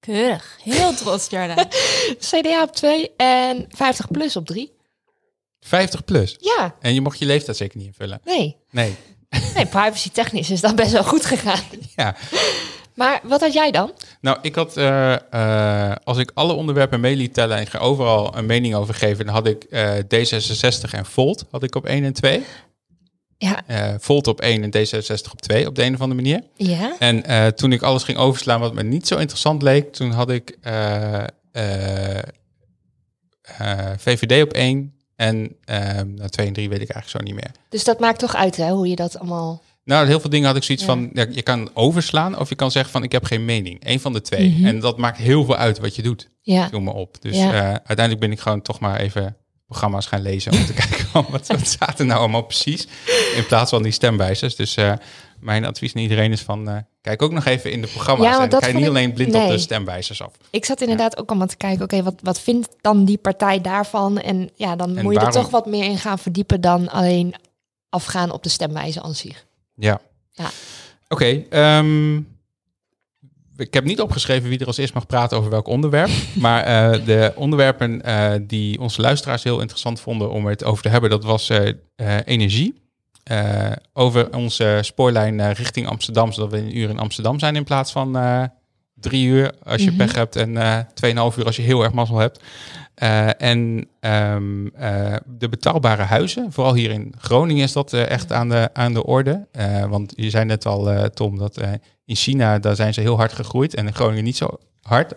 [0.00, 0.58] Keurig.
[0.62, 1.68] Heel trots, Jarda.
[2.30, 4.72] CDA op twee en 50 plus op drie.
[5.60, 6.36] 50 plus?
[6.40, 6.74] Ja.
[6.80, 8.20] En je mocht je leeftijd zeker niet invullen?
[8.24, 8.56] Nee.
[8.70, 8.96] Nee.
[9.54, 11.62] Nee, privacy technisch is dat best wel goed gegaan.
[11.96, 12.16] Ja.
[12.94, 13.92] Maar wat had jij dan?
[14.20, 18.46] Nou, ik had, eh, eh, als ik alle onderwerpen mee liet tellen en overal een
[18.46, 22.12] mening over geven, dan had ik eh, D66 en Volt had ik op 1 en
[22.12, 22.42] 2.
[23.38, 23.62] Ja,
[24.00, 26.42] Volt op 1 en D66 op 2 op de een of andere manier.
[26.56, 26.96] ja.
[26.98, 30.58] En toen ik alles ging overslaan wat me niet zo interessant leek, toen had ik
[33.96, 37.54] VVD op 1 en ehm nou, 2 en 3 weet ik eigenlijk zo niet meer.
[37.68, 39.62] Dus dat maakt toch uit, hè, hoe je dat allemaal...
[39.84, 40.90] Nou, heel veel dingen had ik zoiets Ja.
[40.92, 43.80] van, ja, je kan overslaan of je kan zeggen van ik heb geen mening.
[43.84, 44.50] Eén van de twee.
[44.50, 44.66] Mhm.
[44.66, 46.28] En dat maakt heel veel uit wat je doet.
[46.42, 47.16] Ja, Viel me op.
[47.20, 47.52] Dus Ja.
[47.52, 51.26] eh, uiteindelijk ben ik gewoon toch maar even programma's gaan lezen om te kijken van
[51.30, 52.86] wat, wat staat er nou allemaal precies.
[53.36, 54.56] In plaats van die stemwijzers.
[54.56, 54.92] Dus eh,
[55.44, 58.26] mijn advies aan iedereen is van eh, kijk ook nog even in de programma's.
[58.26, 60.32] Ja, en ga je niet ik- alleen blind op de stemwijzers af.
[60.50, 64.18] ik zat inderdaad ook allemaal te kijken, oké, wat, wat vindt dan die partij daarvan?
[64.18, 67.34] En ja, dan En moet je er toch wat meer in gaan verdiepen dan alleen
[67.88, 69.44] afgaan op de stemwijze aan zich.
[69.74, 70.00] Ja.
[70.30, 70.50] Ja.
[71.08, 71.44] Oké.
[71.50, 72.16] ehm,
[73.56, 76.10] ik heb niet opgeschreven wie er als eerst mag praten over welk onderwerp.
[76.34, 80.88] maar eh, de onderwerpen eh, die onze luisteraars heel interessant vonden om het over te
[80.88, 81.50] hebben, dat was
[82.24, 82.82] energie.
[83.24, 87.64] Eh, over onze spoorlijn eh, richting Amsterdam, zodat we een uur in Amsterdam zijn in
[87.64, 88.42] plaats van eh,
[88.94, 89.96] drie uur als je Mhm.
[89.98, 92.40] pech hebt en eh 2,5 uur als je heel erg mazzel hebt.
[93.38, 98.70] En ehm, eh, de betaalbare huizen, vooral hier in Groningen is dat echt aan de,
[98.72, 99.46] aan de orde.
[99.88, 101.60] Want je zei net al, Tom, dat
[102.04, 105.14] in China daar zijn ze heel hard gegroeid en in Groningen niet zo hard.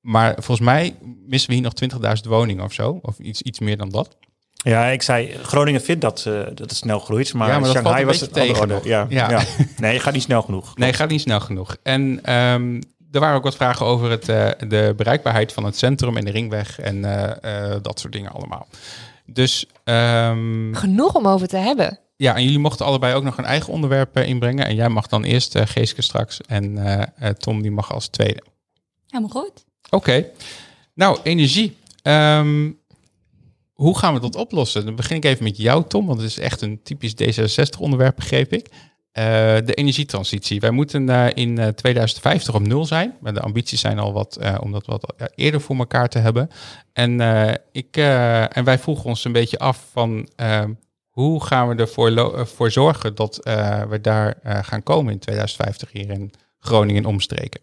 [0.00, 0.94] Maar volgens mij
[1.26, 4.16] missen we hier nog 20.000 woningen of zo, of iets, iets meer dan dat.
[4.70, 8.04] Ja, ik zei, Groningen vindt dat, eh, dat het snel groeit, maar, Ja, maar Shanghai
[8.04, 8.88] was het andere tegen orde.
[8.88, 9.06] Ja.
[9.08, 9.30] Ja.
[9.30, 9.42] ja.
[9.76, 10.76] Nee, je gaat niet snel genoeg.
[10.76, 11.76] Nee, gaat niet snel genoeg.
[11.82, 12.80] En ehm,
[13.12, 16.30] er waren ook wat vragen over het, eh, de bereikbaarheid van het centrum en de
[16.30, 18.66] ringweg en eh, eh, dat soort dingen allemaal.
[19.26, 21.98] Dus ehm, Genoeg om over te hebben.
[22.16, 24.66] ja, en jullie mochten allebei ook nog een eigen onderwerp inbrengen.
[24.66, 28.42] En jij mag dan eerst Geeske straks en eh, eh, Tom die mag als tweede.
[29.06, 29.64] Helemaal goed.
[29.90, 30.26] Oké,
[30.94, 31.76] nou energie.
[32.02, 32.70] Ehm,
[33.76, 34.84] hoe gaan we dat oplossen?
[34.84, 38.52] Dan begin ik even met jou, Tom, want het is echt een typisch D66-onderwerp, begreep
[38.52, 38.68] ik.
[39.12, 39.24] Eh,
[39.64, 40.60] de energietransitie.
[40.60, 43.14] Wij moeten eh, in eh, 2050 op nul zijn.
[43.20, 46.18] Maar de ambities zijn al wat eh, om dat wat eh, eerder voor elkaar te
[46.18, 46.50] hebben.
[46.92, 50.28] En, eh, ik, eh, en wij vroegen ons een beetje af van
[51.16, 55.18] hoe gaan we ervoor eh, voor zorgen dat eh, we daar eh, gaan komen in
[55.18, 57.60] 2050 hier in Groningen en omstreken.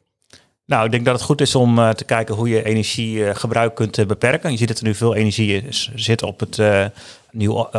[0.73, 3.97] Nou, ik denk dat het goed is om eh, te kijken hoe je energiegebruik kunt
[3.97, 4.51] eh, beperken.
[4.51, 6.85] Je ziet dat er nu veel energie zit op het eh,
[7.31, 7.69] nieuw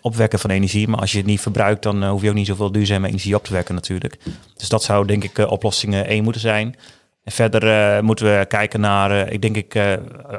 [0.00, 0.88] opwekken van energie.
[0.88, 3.34] Maar als je het niet verbruikt, dan eh, hoef je ook niet zoveel duurzame energie
[3.34, 4.18] op te wekken natuurlijk.
[4.56, 6.76] Dus dat zou denk ik eh, oplossing 1 moeten zijn.
[7.24, 9.92] En verder eh, moeten we kijken naar, eh, ik denk ik, eh,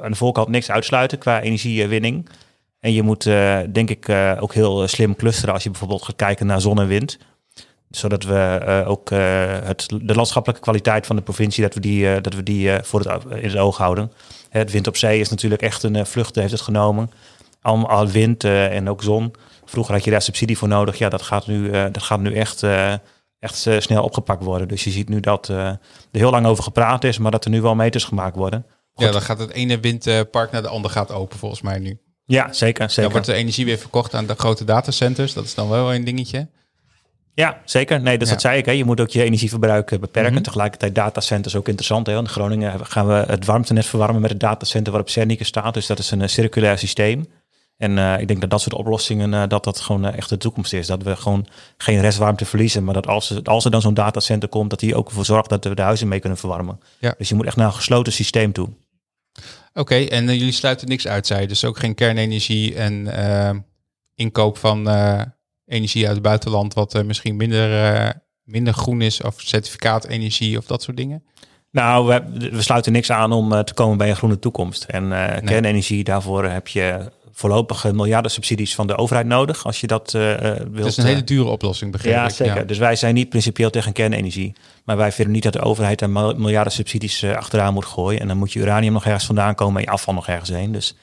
[0.04, 2.30] aan voorkant niks uitsluiten qua energiewinning.
[2.82, 6.04] En je moet eh, denk ik eh, ook heel eh, slim clusteren als je bijvoorbeeld
[6.04, 7.18] gaat kijken naar zon en wind
[7.92, 9.20] zodat we eh, ook eh,
[9.64, 13.00] het, de landschappelijke kwaliteit van de provincie, dat we die, eh, dat we die voor
[13.00, 14.12] het, in het oog houden.
[14.50, 17.12] Het wind op zee is natuurlijk echt een vlucht, heeft het genomen.
[17.62, 19.34] Al, al wind en ook zon.
[19.66, 20.98] Vroeger had je daar subsidie voor nodig.
[20.98, 22.64] Ja, dat gaat nu, dat gaat nu echt,
[23.40, 24.68] echt snel opgepakt worden.
[24.68, 25.80] Dus je ziet nu dat er
[26.12, 28.66] heel lang over gepraat is, maar dat er nu wel meters gemaakt worden.
[28.94, 32.00] Ja, dan gaat het ene windpark naar de andere gaat open volgens mij nu.
[32.26, 32.80] Ja, zeker.
[32.80, 33.12] Dan zeker.
[33.12, 35.34] wordt de energie weer verkocht aan de grote datacenters.
[35.34, 36.48] Dat is dan wel een dingetje.
[37.34, 38.02] Ja, zeker.
[38.02, 38.26] Nee, Ja.
[38.26, 38.66] dat zei ik.
[38.66, 38.72] Hè.
[38.72, 40.34] Je moet ook je energieverbruik eh, beperken.
[40.34, 40.42] Mhm.
[40.42, 42.08] Tegelijkertijd datacenters ook interessant.
[42.08, 42.18] Hè.
[42.18, 45.74] In Groningen gaan we het warmtenet verwarmen met het datacenter waarop Cernica staat.
[45.74, 47.26] Dus dat is een eh, circulair systeem.
[47.78, 50.88] En eh, ik denk dat dat soort oplossingen, dat dat gewoon echt de toekomst is.
[50.88, 51.46] Dat we gewoon
[51.78, 52.84] geen restwarmte verliezen.
[52.84, 55.50] Maar dat als, er- als er dan zo'n datacenter komt, dat die ook ervoor zorgt
[55.50, 56.80] dat we de huizen mee kunnen verwarmen.
[57.00, 57.14] Ja.
[57.18, 58.70] Dus je moet echt naar een gesloten systeem toe.
[59.74, 61.48] Oké, en jullie sluiten niks uit, zei je.
[61.48, 63.08] Dus ook geen kernenergie en
[64.16, 64.84] inkoop van
[65.72, 68.10] energie uit het buitenland, wat eh, misschien minder, eh,
[68.44, 71.24] minder groen is, of certificaat energie of dat soort dingen.
[71.72, 74.84] Nou, we, we sluiten niks aan om eh, te komen bij een groene toekomst.
[74.84, 79.66] En eh, kernenergie, daarvoor heb je voorlopige miljarden subsidies van de overheid nodig.
[79.66, 80.76] Als je dat eh eh, wilt.
[80.78, 82.32] Het is een hele dure oplossing, begreep Ja, ik.
[82.32, 82.68] zeker.
[82.68, 84.54] Dus wij zijn niet principieel tegen kernenergie.
[84.86, 88.20] Maar wij vinden niet dat de overheid daar mil- miljarden subsidies achteraan moet gooien.
[88.20, 90.72] En dan moet je uranium nog ergens vandaan komen en je afval nog ergens heen.
[90.72, 90.96] Dus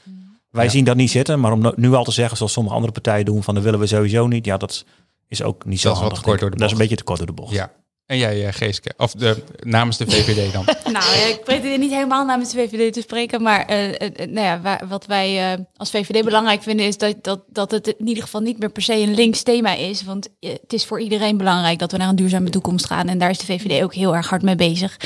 [0.58, 0.72] wij Ja.
[0.72, 1.40] zien dat niet zitten.
[1.40, 3.86] Maar om nu al te zeggen, zoals sommige andere partijen doen, van dat willen we
[3.86, 4.44] sowieso niet.
[4.44, 4.84] Ja, dat
[5.28, 7.04] is ook niet zo Dat is wat handig, door de Dat is een beetje te
[7.04, 7.52] kort door de bocht.
[7.54, 7.72] Ja.
[8.06, 8.92] En jij, eh, Geeske?
[8.96, 10.64] Of de, namens de VVD dan?
[10.92, 14.10] Nou, ja, ik pretendeer niet helemaal namens de VVD te spreken, maar eh, eh, eh,
[14.30, 17.86] nou ja, wa- wat wij eh, als VVD belangrijk vinden is dat, dat, dat het
[17.98, 20.02] in ieder geval niet meer per se een links thema is.
[20.04, 23.18] Want eh, het is voor iedereen belangrijk dat we naar een duurzame toekomst gaan en
[23.18, 24.96] daar is de VVD ook heel erg hard mee bezig.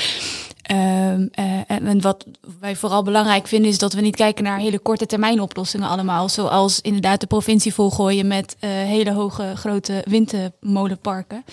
[0.63, 2.25] Ehm, eh, en, wat
[2.59, 6.29] wij vooral belangrijk vinden is dat we niet kijken naar hele korte termijn oplossingen allemaal.
[6.29, 11.43] Zoals inderdaad de provincie volgooien met eh, hele hoge grote windmolenparken.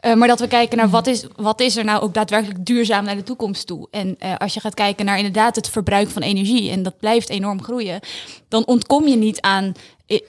[0.00, 3.04] Eh, maar dat we kijken naar wat is, wat is er nou ook daadwerkelijk duurzaam
[3.04, 3.88] naar de toekomst toe.
[3.90, 7.62] En als je gaat kijken naar inderdaad het verbruik van energie, en dat blijft enorm
[7.62, 8.00] groeien,
[8.48, 9.72] dan ontkom je niet aan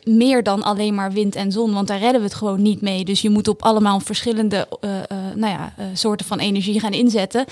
[0.04, 3.06] meer dan alleen maar wind en zon, want daar redden we het gewoon niet mee.
[3.06, 6.94] Dus je moet op allemaal verschillende eh, eh, nou ja, eh, soorten van energie gaan
[6.94, 7.46] inzetten.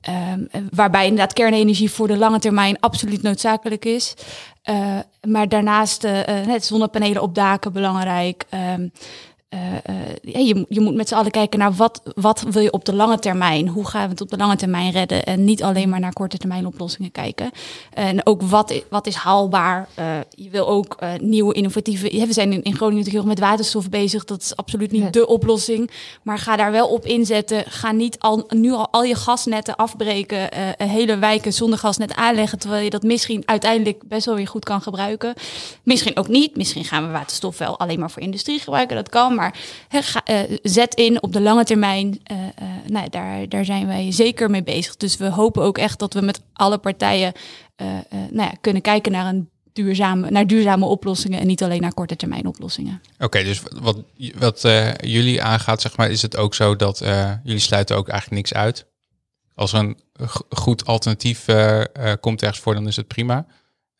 [0.00, 4.14] Ehm, waarbij inderdaad kernenergie voor de lange termijn absoluut noodzakelijk is.
[4.62, 8.44] Eh, maar daarnaast eh, eh, net zonnepanelen op daken belangrijk.
[8.48, 8.88] Ehm,
[9.50, 12.84] eh, eh, je, je moet met z'n allen kijken naar wat, wat wil je op
[12.84, 13.68] de lange termijn?
[13.68, 15.24] Hoe gaan we het op de lange termijn redden?
[15.24, 17.50] En niet alleen maar naar korte termijn oplossingen kijken.
[17.94, 19.88] En ook wat, wat is haalbaar?
[19.94, 22.16] Eh, je wil ook nieuwe innovatieve...
[22.16, 24.24] Ja, we zijn in, in Groningen natuurlijk heel erg met waterstof bezig.
[24.24, 25.10] Dat is absoluut niet Ja.
[25.10, 25.90] de oplossing.
[26.22, 27.64] Maar ga daar wel op inzetten.
[27.66, 30.48] Ga niet al, nu al, al je gasnetten afbreken.
[30.76, 32.58] hele wijken zonder gasnet aanleggen.
[32.58, 35.34] Terwijl je dat misschien uiteindelijk best wel weer goed kan gebruiken.
[35.82, 36.56] Misschien ook niet.
[36.56, 38.96] Misschien gaan we waterstof wel alleen maar voor industrie gebruiken.
[38.96, 39.38] Dat kan.
[39.40, 42.20] Maar hè, ga, eh, zet in op de lange termijn.
[42.22, 42.36] Eh,
[42.86, 44.96] nou, daar, daar zijn wij zeker mee bezig.
[44.96, 47.32] Dus we hopen ook echt dat we met alle partijen
[48.30, 51.40] nou ja, kunnen kijken naar, een duurzame, naar duurzame oplossingen.
[51.40, 53.02] En niet alleen naar korte termijn oplossingen.
[53.18, 54.02] Oké, dus wat,
[54.38, 54.60] wat
[55.00, 56.98] jullie aangaat, zeg maar, is het ook zo dat
[57.44, 58.86] jullie sluiten ook eigenlijk niks uit.
[59.54, 59.96] Als er een
[60.48, 61.82] goed alternatief eh,
[62.20, 63.46] komt ergens voor, dan is het prima.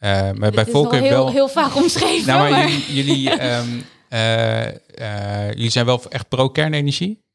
[0.00, 2.26] Maar bij is wel heel, heel vaak omschreven.
[2.26, 3.64] nou, maar maar- jullie, jullie, ehm, eh, eh,
[5.54, 7.28] jullie zijn wel echt pro-kernenergie.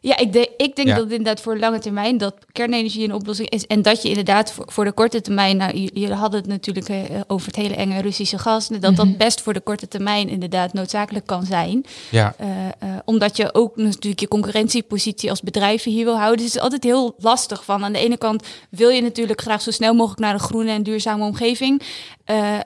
[0.00, 0.94] Ja, ik, de, ik denk Ja.
[0.94, 3.66] dat inderdaad voor lange termijn dat kernenergie een oplossing is.
[3.66, 6.88] En dat je inderdaad voor, voor de korte termijn, nou, j- jullie hadden het natuurlijk
[6.88, 8.94] eh, over het hele enge Russische gas, dat Mhm.
[8.94, 11.84] dat best voor de korte termijn inderdaad noodzakelijk kan zijn.
[12.10, 16.36] Ja, Eh, eh, omdat je ook natuurlijk je concurrentiepositie als bedrijven hier wil houden.
[16.36, 17.84] Dus het is altijd heel lastig van.
[17.84, 20.82] Aan de ene kant wil je natuurlijk graag zo snel mogelijk naar een groene en
[20.82, 21.82] duurzame omgeving.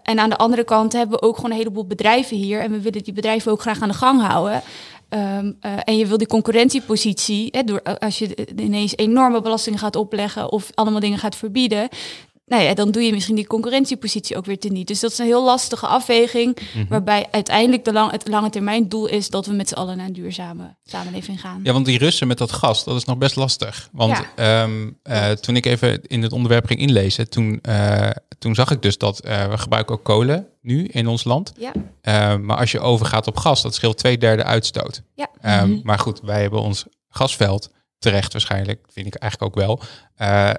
[0.03, 2.61] En aan de andere kant hebben we ook gewoon een heleboel bedrijven hier.
[2.61, 4.62] En we willen die bedrijven ook graag aan de gang houden.
[5.14, 9.79] Ehm, eh, en je wil die concurrentiepositie, hè, door, eh, als je ineens enorme belastingen
[9.79, 11.88] gaat opleggen of allemaal dingen gaat verbieden,
[12.46, 14.87] nou ja, dan doe je misschien die concurrentiepositie ook weer teniet.
[14.87, 16.87] Dus dat is een heel lastige afweging, Mhm.
[16.88, 20.07] waarbij uiteindelijk de lang, het lange termijn doel is dat we met z'n allen naar
[20.07, 21.61] een duurzame samenleving gaan.
[21.62, 23.88] Ja, want die Russen met dat gas, dat is nog best lastig.
[23.92, 28.70] Want ehm, eh, toen ik even in het onderwerp ging inlezen, toen, eh, toen zag
[28.70, 31.52] ik dus dat eh, we gebruiken ook kolen nu in ons land.
[31.59, 31.72] Ja.
[32.37, 35.02] Maar als je overgaat op gas, dat scheelt twee derde uitstoot.
[35.14, 35.28] Ja.
[35.40, 37.70] Ehm, Maar goed, wij hebben ons gasveld,
[38.05, 39.81] terecht waarschijnlijk, vind ik eigenlijk ook wel,
[40.17, 40.51] eh,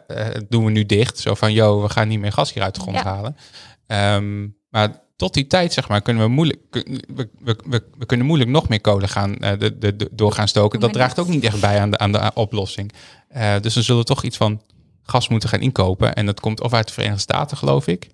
[0.50, 1.20] doen we nu dicht.
[1.20, 3.04] Zo van, yo, we gaan niet meer gas hier uit de grond Ja.
[3.04, 3.38] halen.
[3.88, 8.26] Ehm, maar tot die tijd, zeg maar, kunnen we moeilijk, we, we, we, we kunnen
[8.26, 10.80] moeilijk nog meer kolen gaan, eh, de, de, de- door gaan stoken.
[10.80, 12.92] Dat draagt ook niet echt bij aan de, aan de oplossing.
[13.62, 14.62] Dus dan zullen we toch iets van
[15.04, 16.14] gas moeten gaan inkopen.
[16.16, 18.08] En dat komt of uit de Verenigde Staten, geloof ik.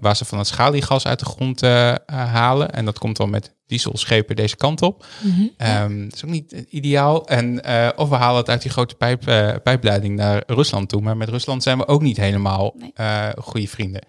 [0.00, 1.60] waar ze van het schaliegas uit de grond
[2.06, 2.70] halen.
[2.72, 5.04] En dat komt dan met dieselschepen deze kant op.
[5.22, 5.46] Mhm.
[5.56, 7.26] Ehm, dat is ook niet ideaal.
[7.26, 11.00] En, eh, of we halen het uit die grote pijp, eh, pijpleiding naar Rusland toe.
[11.00, 12.90] Maar met Rusland zijn we ook niet helemaal Nee.
[12.94, 14.02] eh, goede vrienden.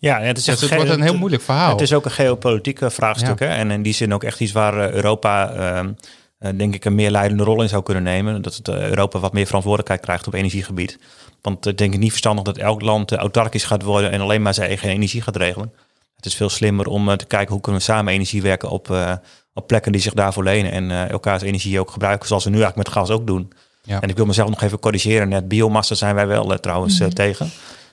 [0.00, 1.70] Ja, het is Dus het wordt een heel moeilijk verhaal.
[1.70, 3.38] Het is ook een geopolitieke vraagstuk.
[3.38, 3.46] Hè?
[3.46, 5.92] En in die zin ook echt iets waar Europa, ehm,
[6.38, 8.42] eh, denk ik, een meer leidende rol in zou kunnen nemen.
[8.42, 10.98] Dat het, Europa wat meer verantwoordelijkheid krijgt op energiegebied.
[11.42, 14.54] Want ik denk ik niet verstandig dat elk land autarkisch gaat worden en alleen maar
[14.54, 15.72] zijn eigen energie gaat regelen.
[16.18, 18.90] Het is veel slimmer om eh, te kijken hoe kunnen we samen energie werken op,
[18.90, 19.12] eh,
[19.54, 20.72] op plekken die zich daarvoor lenen.
[20.72, 23.52] En eh, elkaars energie ook gebruiken, zoals we nu eigenlijk met gas ook doen.
[23.82, 24.00] Ja.
[24.00, 25.28] En ik wil mezelf nog even corrigeren.
[25.28, 27.50] Net biomassa zijn wij wel trouwens eh, tegen.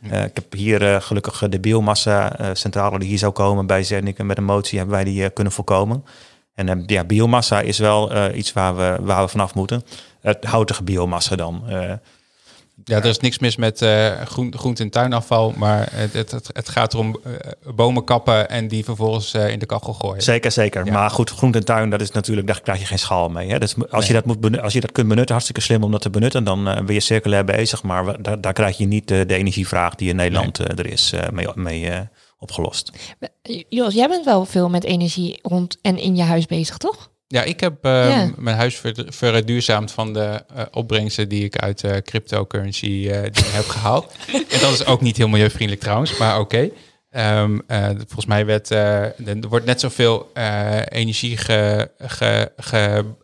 [0.09, 4.38] Eh, ik heb hier gelukkig eh, de biomassa-centrale die hier zou komen bij Zernike met
[4.38, 6.05] een motie hebben wij die kunnen voorkomen.
[6.53, 9.83] En ja, biomassa is wel eh, iets waar we, waar we vanaf moeten.
[10.21, 11.63] Het houtige biomassa dan.
[12.83, 16.69] Ja, er is niks mis met eh groen, groente- en tuinafval, maar het, het, het,
[16.69, 17.31] gaat erom eh,
[17.75, 20.21] bomen kappen en die vervolgens eh, in de kachel gooien.
[20.23, 20.85] zeker, zeker.
[20.85, 20.91] Ja.
[20.93, 23.49] Maar goed, groente en tuin, dat is natuurlijk, daar krijg je geen schaal mee.
[23.49, 23.59] Hè?
[23.59, 24.07] Dus als, Nee.
[24.07, 26.63] je dat moet als je dat kunt benutten, hartstikke slim om dat te benutten, dan
[26.63, 27.83] ben je circulair bezig.
[27.83, 31.11] Maar we- daar, daar krijg je niet de, de energievraag die in Nederland er is
[31.11, 31.99] eh, mee, mee eh,
[32.39, 32.91] opgelost.
[33.69, 37.09] Jos, jij bent wel veel met energie rond en in je huis bezig, toch?
[37.27, 38.31] Ja, ik heb eh, Ja.
[38.38, 43.21] mijn huis ver- verduurzaamd van de eh, opbrengsten die ik uit eh, cryptocurrency eh,
[43.53, 44.11] heb gehaald.
[44.53, 46.69] en dat is ook niet heel milieuvriendelijk trouwens, maar oké.
[47.09, 49.13] Ehm, eh, volgens mij werd, er
[49.49, 50.31] wordt net zoveel
[50.89, 52.51] energie ge- ge-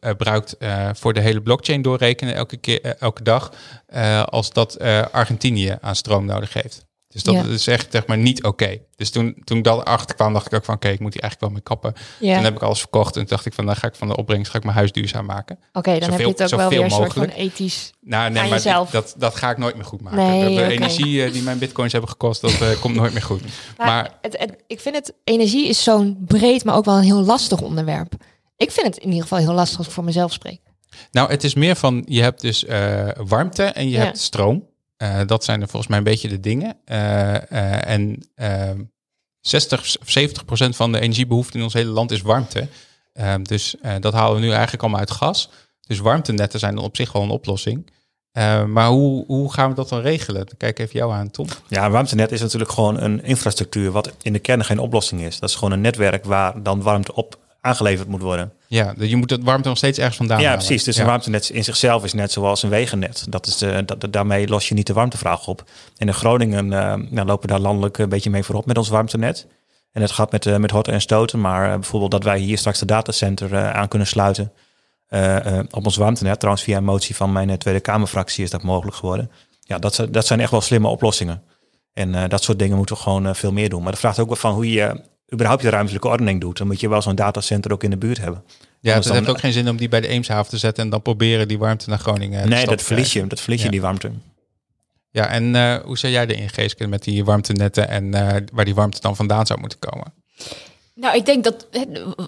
[0.01, 0.55] gebruikt
[0.93, 3.51] voor de hele blockchain doorrekenen elke, keer, elke dag,
[4.25, 4.79] als dat
[5.11, 6.85] Argentinië aan stroom nodig heeft.
[7.13, 7.43] Dus dat Ja.
[7.43, 8.77] is echt zeg maar niet oké.
[8.95, 11.21] Dus toen, toen ik dat erachter kwam, dacht ik ook van oké, ik moet hier
[11.21, 11.93] eigenlijk wel mee kappen.
[12.19, 12.35] Ja.
[12.35, 14.51] Toen heb ik alles verkocht en dacht ik van dan ga ik van de opbrengst
[14.51, 15.59] ga ik mijn huis duurzaam maken.
[15.73, 17.31] Oké, dan heb je het ook wel weer een soort mogelijk.
[17.31, 17.91] van ethisch.
[18.01, 18.89] Nou, nee, Aan maar jezelf.
[18.89, 20.19] dat, dat ga ik nooit meer goed maken.
[20.19, 23.41] Nee, de energie eh, die mijn bitcoins hebben gekost, dat eh, komt nooit meer goed.
[23.77, 27.03] Maar, Maar het, het- ik vind het, energie is zo'n breed, maar ook wel een
[27.03, 28.13] heel lastig onderwerp.
[28.57, 30.59] Ik vind het in ieder geval heel lastig als ik voor mezelf spreek.
[31.11, 34.03] Nou, het is meer van, je hebt dus eh, warmte en je Ja.
[34.03, 34.69] hebt stroom.
[35.01, 36.77] Eh, dat zijn er volgens mij een beetje de dingen.
[36.85, 38.81] Eh, eh, en ehm
[39.39, 42.67] 60 of 70 procent van de energiebehoefte in ons hele land is warmte.
[43.41, 45.49] Dus dat halen we nu eigenlijk allemaal uit gas.
[45.87, 47.89] Dus warmtenetten zijn dan op zich wel een oplossing.
[48.67, 50.47] Maar hoe, hoe gaan we dat dan regelen?
[50.57, 51.47] Kijk even jou aan, Tom.
[51.67, 55.39] Ja, warmtenet is natuurlijk gewoon een infrastructuur wat in de kern geen oplossing is.
[55.39, 58.53] Dat is gewoon een netwerk waar dan warmte op aangeleverd moet worden.
[58.73, 60.59] Ja, je moet het warmte nog steeds ergens vandaan ja, halen.
[60.65, 60.83] precies.
[60.83, 61.01] Dus Ja.
[61.01, 63.25] een warmtenet in zichzelf is net zoals een wegennet.
[63.29, 65.63] Dat is, eh, dat, daarmee los je niet de warmtevraag op.
[65.97, 68.89] En in Groningen eh, nou, lopen we daar landelijk een beetje mee voorop met ons
[68.89, 69.47] warmtenet.
[69.91, 71.41] En het gaat met, eh, met horten en stoten.
[71.41, 74.51] Maar bijvoorbeeld dat wij hier straks de datacenter aan kunnen sluiten
[75.71, 76.39] op ons warmtenet.
[76.39, 79.31] Trouwens, via een motie van mijn Tweede Kamerfractie is dat mogelijk geworden.
[79.59, 81.43] Ja, dat, zijn- dat zijn echt wel slimme oplossingen.
[81.93, 83.81] En dat soort dingen moeten we gewoon veel meer doen.
[83.81, 85.01] Maar dat vraagt ook wel van hoe je
[85.33, 86.57] überhaupt je ruimtelijke ordening doet.
[86.57, 88.43] Dan moet je wel zo'n datacenter ook in de buurt hebben.
[88.79, 91.01] Ja, het heeft ook geen zin om die bij de Eemshaven te zetten en dan
[91.01, 92.43] proberen die warmte naar Groningen.
[92.43, 93.27] de nee, dat verlies je.
[93.27, 94.11] Dat verlies je die warmte.
[95.11, 98.75] Ja, en eh, hoe zou jij erin geesken met die warmtenetten en eh, waar die
[98.75, 100.13] warmte dan vandaan zou moeten komen?
[101.01, 101.67] Nou, ik denk dat,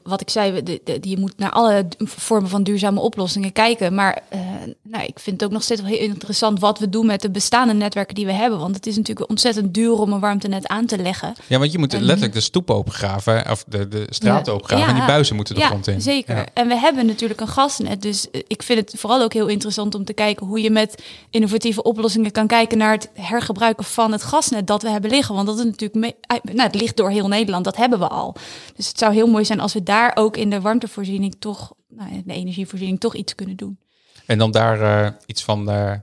[0.04, 3.96] wat ik zei, de, de- je moet naar alle vormen van duurzame oplossingen kijken.
[3.96, 4.40] Maar eh,
[4.82, 7.30] nou, ik vind het ook nog steeds wel heel interessant wat we doen met de
[7.32, 8.60] bestaande netwerken die we hebben.
[8.60, 11.34] Want het is natuurlijk ontzettend duur om een warmtenet aan te leggen.
[11.48, 14.52] Ja, want je moet letterlijk de stoep opengraven, of de, de straat Ja.
[14.52, 16.02] opengraven, en die buizen moeten de ja, grond in.
[16.02, 16.36] zeker.
[16.36, 16.46] Ja.
[16.54, 18.02] En we hebben natuurlijk een gasnet.
[18.02, 21.04] Dus eh, ik vind het vooral ook heel interessant om te kijken hoe je met
[21.30, 25.36] innovatieve oplossingen kan kijken naar het hergebruiken van het gasnet dat we hebben liggen.
[25.36, 28.08] Want dat is natuurlijk, me- uit- nou, het ligt door heel Nederland, dat hebben we
[28.08, 28.36] al.
[28.76, 32.12] Dus het zou heel mooi zijn als we daar ook in de warmtevoorziening toch, nou,
[32.12, 33.80] in de energievoorziening toch iets kunnen doen.
[34.26, 35.94] En dan daar eh, iets van eh,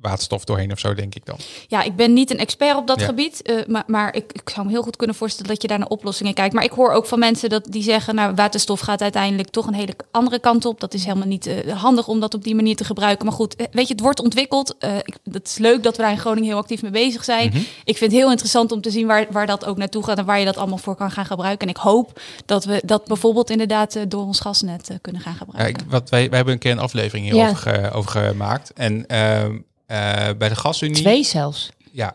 [0.00, 1.36] waterstof doorheen of zo, denk ik dan.
[1.66, 3.06] Ja, ik ben niet een expert op dat Ja.
[3.06, 5.78] gebied, eh, maar, maar ik, ik zou me heel goed kunnen voorstellen dat je daar
[5.78, 6.54] naar oplossingen kijkt.
[6.54, 9.74] Maar ik hoor ook van mensen dat die zeggen, nou, waterstof gaat uiteindelijk toch een
[9.74, 10.80] hele andere kant op.
[10.80, 13.26] Dat is helemaal niet eh, handig om dat op die manier te gebruiken.
[13.26, 14.76] Maar goed, eh, weet je, het wordt ontwikkeld.
[15.04, 17.48] Ik, het is leuk dat we daar in Groningen heel actief mee bezig zijn.
[17.48, 17.56] Mhm.
[17.84, 20.24] Ik vind het heel interessant om te zien waar, waar dat ook naartoe gaat en
[20.24, 21.66] waar je dat allemaal voor kan gaan gebruiken.
[21.68, 25.84] En ik hoop dat we dat bijvoorbeeld inderdaad door ons gasnet kunnen gaan Ja, gebruiken.
[25.84, 27.32] ik, wat wij, wij hebben een keer een aflevering Ja.
[27.32, 28.72] hierover ge- over gemaakt.
[28.72, 29.56] En ehm, eh,
[30.38, 30.94] bij de gasunie...
[30.94, 31.70] Twee zelfs.
[31.92, 32.14] Ja,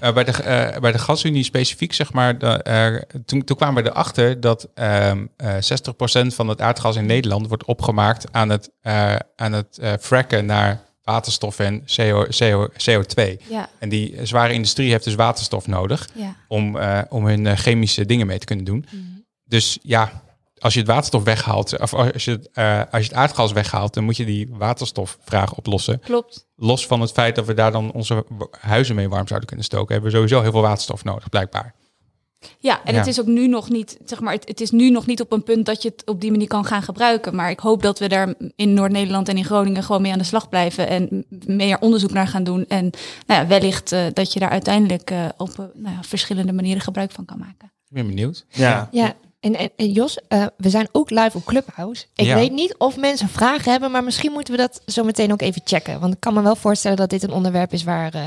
[0.00, 3.82] Eh, bij, de, eh, bij de gasunie specifiek, zeg maar, de, eh, toen, toen kwamen
[3.82, 8.70] we erachter dat ehm eh 60% van het aardgas in Nederland wordt opgemaakt aan het,
[8.80, 13.36] eh, aan het eh, fracken naar waterstof en CO, CO, CO2.
[13.48, 16.36] Ja, En die zware industrie heeft dus waterstof nodig ja.
[16.48, 18.86] om, eh, om hun eh, chemische dingen mee te kunnen doen.
[19.44, 20.22] Dus ja,
[20.60, 23.94] als je het waterstof weghaalt, of als je, het, eh, als je het aardgas weghaalt,
[23.94, 26.00] dan moet je die waterstofvraag oplossen.
[26.00, 26.46] Klopt.
[26.56, 28.24] Los van het feit dat we daar dan onze
[28.60, 31.74] huizen mee warm zouden kunnen stoken, hebben we sowieso heel veel waterstof nodig, blijkbaar.
[32.58, 32.98] Ja, en Ja.
[32.98, 35.32] het is ook nu nog niet, zeg maar, het, het is nu nog niet op
[35.32, 37.34] een punt dat je het op die manier kan gaan gebruiken.
[37.34, 40.24] Maar ik hoop dat we daar in Noord-Nederland en in Groningen gewoon mee aan de
[40.24, 42.64] slag blijven en meer onderzoek naar gaan doen.
[42.68, 42.90] En
[43.26, 47.10] nou ja, wellicht eh, dat je daar uiteindelijk eh, op nou ja, verschillende manieren gebruik
[47.10, 47.72] van kan maken.
[47.88, 48.46] Ik ben benieuwd.
[48.48, 48.88] Ja.
[48.90, 52.04] Ja, en, en, en Jos, eh, we zijn ook live op Clubhouse.
[52.14, 52.34] Ik Ja.
[52.34, 55.60] weet niet of mensen vragen hebben, maar misschien moeten we dat zo meteen ook even
[55.64, 56.00] checken.
[56.00, 58.22] Want ik kan me wel voorstellen dat dit een onderwerp is waar eh,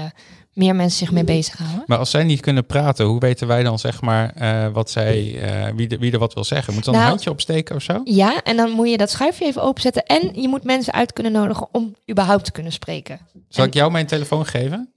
[0.54, 1.84] meer mensen zich mee bezighouden.
[1.86, 5.40] Maar als zij niet kunnen praten, hoe weten wij dan zeg maar eh, wat zij,
[5.76, 6.74] wie, de, wie er wat wil zeggen?
[6.74, 8.02] Moet ze dan Nou- een handje opsteken of zo?
[8.04, 10.06] Ja, en dan moet je dat schuifje even openzetten.
[10.06, 13.20] En je moet mensen uit kunnen nodigen om überhaupt te kunnen spreken.
[13.50, 14.94] Zal ik jou mijn telefoon geven?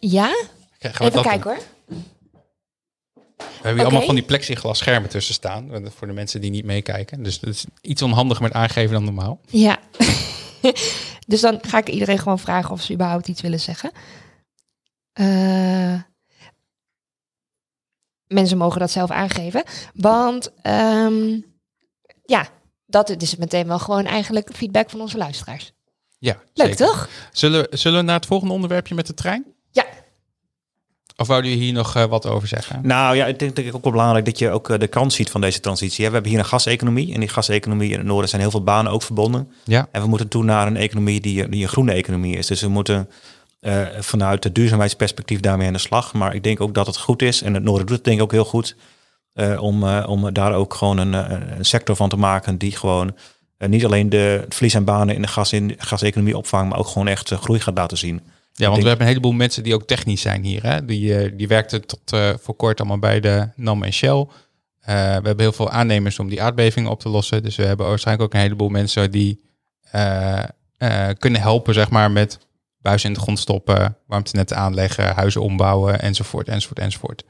[0.00, 0.30] Ja,
[0.98, 1.58] even kijken hoor.
[3.46, 5.70] We hebben hier allemaal van die plexiglas schermen tussen staan.
[5.96, 7.22] Voor de mensen die niet meekijken.
[7.22, 9.40] Dus het is iets onhandiger met aangeven dan normaal.
[9.46, 9.78] Ja.
[11.26, 13.90] dus dan ga ik iedereen gewoon vragen of ze überhaupt iets willen zeggen.
[15.12, 16.00] Eh,
[18.26, 19.62] mensen mogen dat zelf aangeven.
[19.94, 21.40] Want ehm,
[22.24, 22.48] ja,
[22.86, 25.72] dat is meteen wel gewoon eigenlijk feedback van onze luisteraars.
[26.18, 26.86] Ja, Leuk zeker.
[26.86, 27.08] toch?
[27.32, 29.54] Zullen, zullen we naar het volgende onderwerpje met de trein?
[29.70, 29.84] Ja.
[31.16, 32.80] Of wouden jullie hier nog eh, wat over zeggen?
[32.82, 35.12] Nou ja, ik denk, denk ik ook wel belangrijk dat je ook eh, de kant
[35.12, 36.02] ziet van deze transitie.
[36.02, 36.08] hè.
[36.08, 37.14] We hebben hier een gaseconomie.
[37.14, 39.52] En die gaseconomie in het noorden zijn heel veel banen ook verbonden.
[39.64, 39.88] Ja.
[39.92, 42.46] En we moeten toe naar een economie die, die een groene economie is.
[42.46, 43.08] Dus we moeten
[43.60, 46.12] eh, vanuit het duurzaamheidsperspectief daarmee aan de slag.
[46.12, 48.22] Maar ik denk ook dat het goed is, en het noorden doet het denk ik
[48.22, 48.76] ook heel goed,
[49.58, 51.12] om, om daar ook gewoon een,
[51.58, 53.16] een sector van te maken die gewoon
[53.58, 57.08] niet alleen de, verlies aan banen in de gas, in, gaseconomie opvangt, maar ook gewoon
[57.08, 58.20] echt groei gaat laten zien.
[58.56, 60.62] Ja, want denk- we hebben een heleboel mensen die ook technisch zijn hier.
[60.62, 60.84] Hè?
[60.84, 64.26] Die, eh, die werkten tot eh, voor kort allemaal bij de NAM en Shell.
[64.80, 67.42] Eh, we hebben heel veel aannemers om die aardbevingen op te lossen.
[67.42, 69.40] Dus we hebben waarschijnlijk ook een heleboel mensen die
[69.90, 70.42] eh,
[70.76, 72.38] eh, kunnen helpen, zeg maar, met
[72.78, 77.24] buizen in de grond stoppen, warmtenetten aanleggen, huizen ombouwen, enzovoort, enzovoort, enzovoort.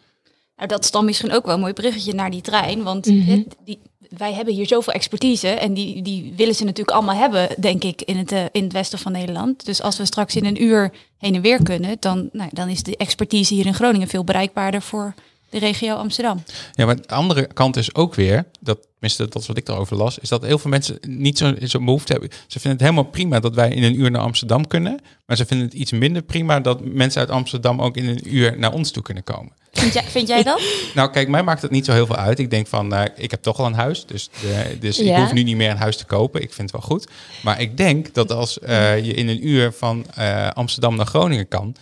[0.56, 2.82] Nou, dat is dan misschien ook wel een mooi bruggetje naar die trein.
[2.82, 3.78] Want hè, die,
[4.16, 5.48] wij hebben hier zoveel expertise.
[5.48, 8.72] En die, die willen ze natuurlijk allemaal hebben, denk ik, in het, eh, in het
[8.72, 9.64] westen van Nederland.
[9.64, 12.82] Dus als we straks in een uur heen en weer kunnen, dan, nou, dan is
[12.82, 15.14] de expertise hier in Groningen veel bereikbaarder voor
[15.60, 16.42] de regio Amsterdam.
[16.72, 19.96] Ja, maar de andere kant is ook weer, dat, tenminste dat is wat ik erover
[19.96, 22.30] las, is dat heel veel mensen niet zo'n zo behoefte hebben.
[22.30, 25.46] Ze vinden het helemaal prima dat wij in een uur naar Amsterdam kunnen, maar ze
[25.46, 28.90] vinden het iets minder prima dat mensen uit Amsterdam ook in een uur naar ons
[28.90, 29.52] toe kunnen komen.
[29.72, 30.60] Vind jij, vind jij dat?
[30.94, 32.38] Nou, kijk, mij maakt het niet zo heel veel uit.
[32.38, 35.32] Ik denk van, eh, ik heb toch al een huis, dus, de, dus ik hoef
[35.32, 36.42] nu niet meer een huis te kopen.
[36.42, 37.08] Ik vind het wel goed.
[37.42, 41.48] Maar ik denk dat als eh, je in een uur van eh, Amsterdam naar Groningen
[41.48, 41.76] kan,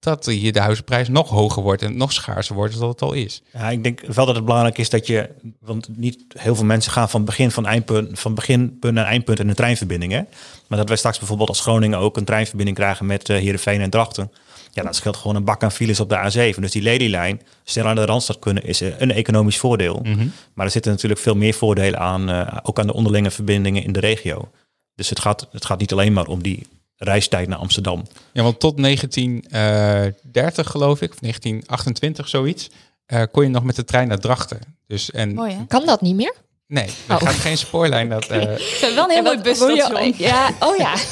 [0.00, 3.42] dat hier de huizenprijs nog hoger wordt en nog schaarser wordt dan het al is.
[3.52, 6.92] Ja, ik denk wel dat het belangrijk is dat je, want niet heel veel mensen
[6.92, 10.12] gaan van begin van eindpunt, van beginpunt naar eindpunt in een treinverbinding.
[10.12, 10.22] Hè?
[10.66, 13.90] Maar dat wij straks bijvoorbeeld als Groningen ook een treinverbinding krijgen met eh Heerenveen en
[13.90, 14.30] Drachten.
[14.72, 16.58] Ja, dat scheelt gewoon een bak aan files op de A7.
[16.60, 20.00] Dus die Lelylijn, sneller aan de Randstad kunnen, is eh, een economisch voordeel.
[20.02, 20.26] Mhm.
[20.54, 23.92] Maar er zitten natuurlijk veel meer voordelen aan, eh, ook aan de onderlinge verbindingen in
[23.92, 24.50] de regio.
[24.94, 26.66] Dus het gaat, het gaat niet alleen maar om die
[27.02, 28.06] reistijd naar Amsterdam.
[28.32, 32.70] Ja, want tot 1930 geloof ik, of 1928 zoiets,
[33.06, 34.58] eh, kon je nog met de trein naar Drachten.
[34.86, 35.64] Dus en Mooi hè?
[35.68, 36.34] Kan dat niet meer?
[36.66, 37.22] nee, er Oh.
[37.22, 38.08] gaat geen spoorlijn.
[38.08, 40.14] Dat, eh, Het is wel een heel En mooi busstation.
[40.16, 40.94] Ja, oh ja.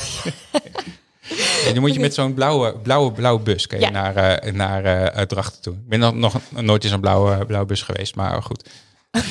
[1.65, 3.91] Ja, dan moet je met zo'n blauwe, blauwe, blauwe bus kan je Ja.
[3.91, 5.75] naar, eh, naar eh, Drachten toe.
[5.75, 8.69] Ik ben nog, nog nooit in zo'n blauwe, blauwe bus geweest, maar goed.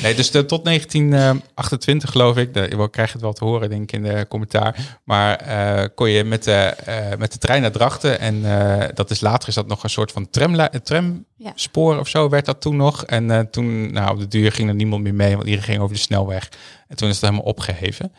[0.02, 3.82] Nee, dus de, tot 1928 geloof ik, de, ik krijg het wel te horen denk
[3.82, 7.70] ik in de commentaar, maar eh, kon je met de, eh, met de trein naar
[7.70, 12.08] Drachten en eh, dat is later is dat nog een soort van eh, tramspoor of
[12.08, 13.04] zo werd dat toen nog.
[13.04, 15.80] En eh, toen, nou op de duur ging er niemand meer mee, want iedereen ging
[15.80, 16.48] over de snelweg.
[16.88, 18.12] En toen is het helemaal opgeheven.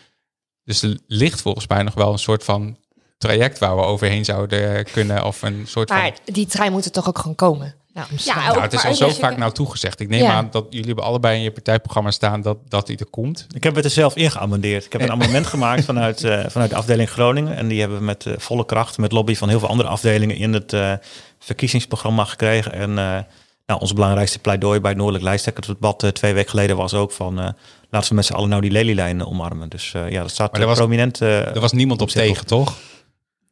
[0.64, 2.78] Dus er ligt volgens mij nog wel een soort van
[3.18, 5.26] traject waar we overheen zouden kunnen.
[5.26, 5.98] Of een soort van...
[5.98, 7.76] Maar die trein moet er toch ook gewoon komen?
[7.94, 10.00] Ja, Nou, het is al zo vaak nou toegezegd.
[10.00, 10.32] Ik neem Ja.
[10.34, 13.48] aan dat jullie hebben allebei in je partijprogramma staan dat, dat die er komt.
[13.56, 14.86] Ik heb het er zelf in geamendeerd.
[14.86, 17.56] Ik heb een amendement gemaakt vanuit, eh, vanuit de afdeling Groningen.
[17.56, 20.36] En die hebben we met eh, volle kracht, met lobby van heel veel andere afdelingen
[20.36, 20.94] in het eh,
[21.40, 22.72] verkiezingsprogramma gekregen.
[22.74, 23.20] En eh,
[23.66, 27.40] nou, ons belangrijkste pleidooi bij het Noordelijk Lijsttrekkersdebat uh, twee weken geleden was ook van...
[27.40, 27.50] eh,
[27.90, 29.70] laten we met z'n allen nou die lelielijnen omarmen.
[29.70, 31.22] Dus eh, ja, dat staat er was- prominent.
[31.22, 32.74] eh, Er was niemand op tegen, toch?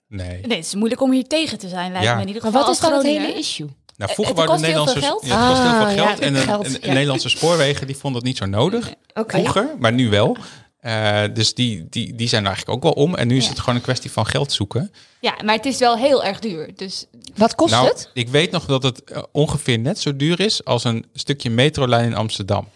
[0.07, 0.27] Nee.
[0.27, 2.15] Nee, het is moeilijk om hier tegen te zijn, lijkt Ja.
[2.15, 3.67] me in ieder Maar wat is dan het hele issue?
[3.97, 5.25] Nou, Het vroeger waren de Nederlandse, geld.
[5.25, 6.19] Ja, het kost heel Ah, veel ja, geld.
[6.19, 6.93] en de, geld, en de ja.
[6.93, 8.91] Nederlandse spoorwegen die vonden dat niet zo nodig.
[9.13, 9.37] Oké.
[9.39, 10.37] Vroeger, maar nu wel.
[10.79, 13.15] Eh, dus die, die, die zijn er eigenlijk ook wel om.
[13.15, 13.49] En nu is Ja.
[13.49, 14.91] het gewoon een kwestie van geld zoeken.
[15.19, 16.69] Ja, maar het is wel heel erg duur.
[16.75, 17.05] Dus
[17.35, 18.09] Wat kost nou, het?
[18.13, 22.05] ik weet nog dat het eh, ongeveer net zo duur is als een stukje metrolijn
[22.05, 22.67] in Amsterdam.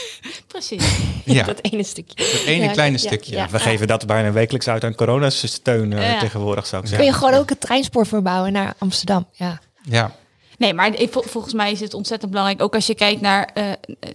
[0.46, 0.84] precies.
[1.24, 2.16] Ja, Dat ene stukje.
[2.32, 3.34] dat ene Ja, kleine ja, stukje.
[3.36, 3.48] ja.
[3.48, 6.18] we geven dat bijna wekelijks uit aan coronasteun eh Ja.
[6.20, 7.14] tegenwoordig, zou ik Kun zeggen.
[7.14, 9.26] je gewoon ook het treinspoor verbouwen naar Amsterdam?
[9.32, 9.60] Ja.
[9.82, 10.14] Ja.
[10.60, 12.62] Nee, maar volgens mij is het ontzettend belangrijk.
[12.62, 13.50] Ook als je kijkt naar.
[13.54, 13.70] eh,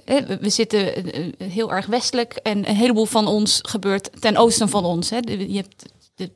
[0.05, 2.33] eh, we- zitten eh, heel erg westelijk.
[2.33, 5.09] En een heleboel van ons gebeurt ten oosten van ons.
[5.09, 5.17] Hè.
[5.47, 5.85] Je hebt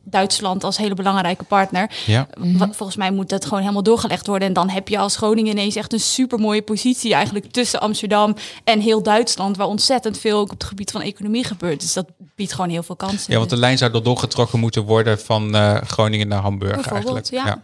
[0.03, 1.91] Duitsland als hele belangrijke partner.
[2.05, 2.27] Ja.
[2.37, 4.47] Wat, volgens mij moet dat gewoon helemaal doorgelegd worden.
[4.47, 7.13] En dan heb je als Groningen ineens echt een super mooie positie.
[7.13, 9.57] Eigenlijk tussen Amsterdam en heel Duitsland.
[9.57, 11.79] Waar ontzettend veel ook op het gebied van economie gebeurt.
[11.79, 13.31] Dus dat biedt gewoon heel veel kansen.
[13.33, 17.15] ja, want de lijn zou er doorgetrokken moeten worden van eh, Groningen naar Hamburg Bijvoorbeeld,
[17.31, 17.45] eigenlijk.
[17.55, 17.63] ja.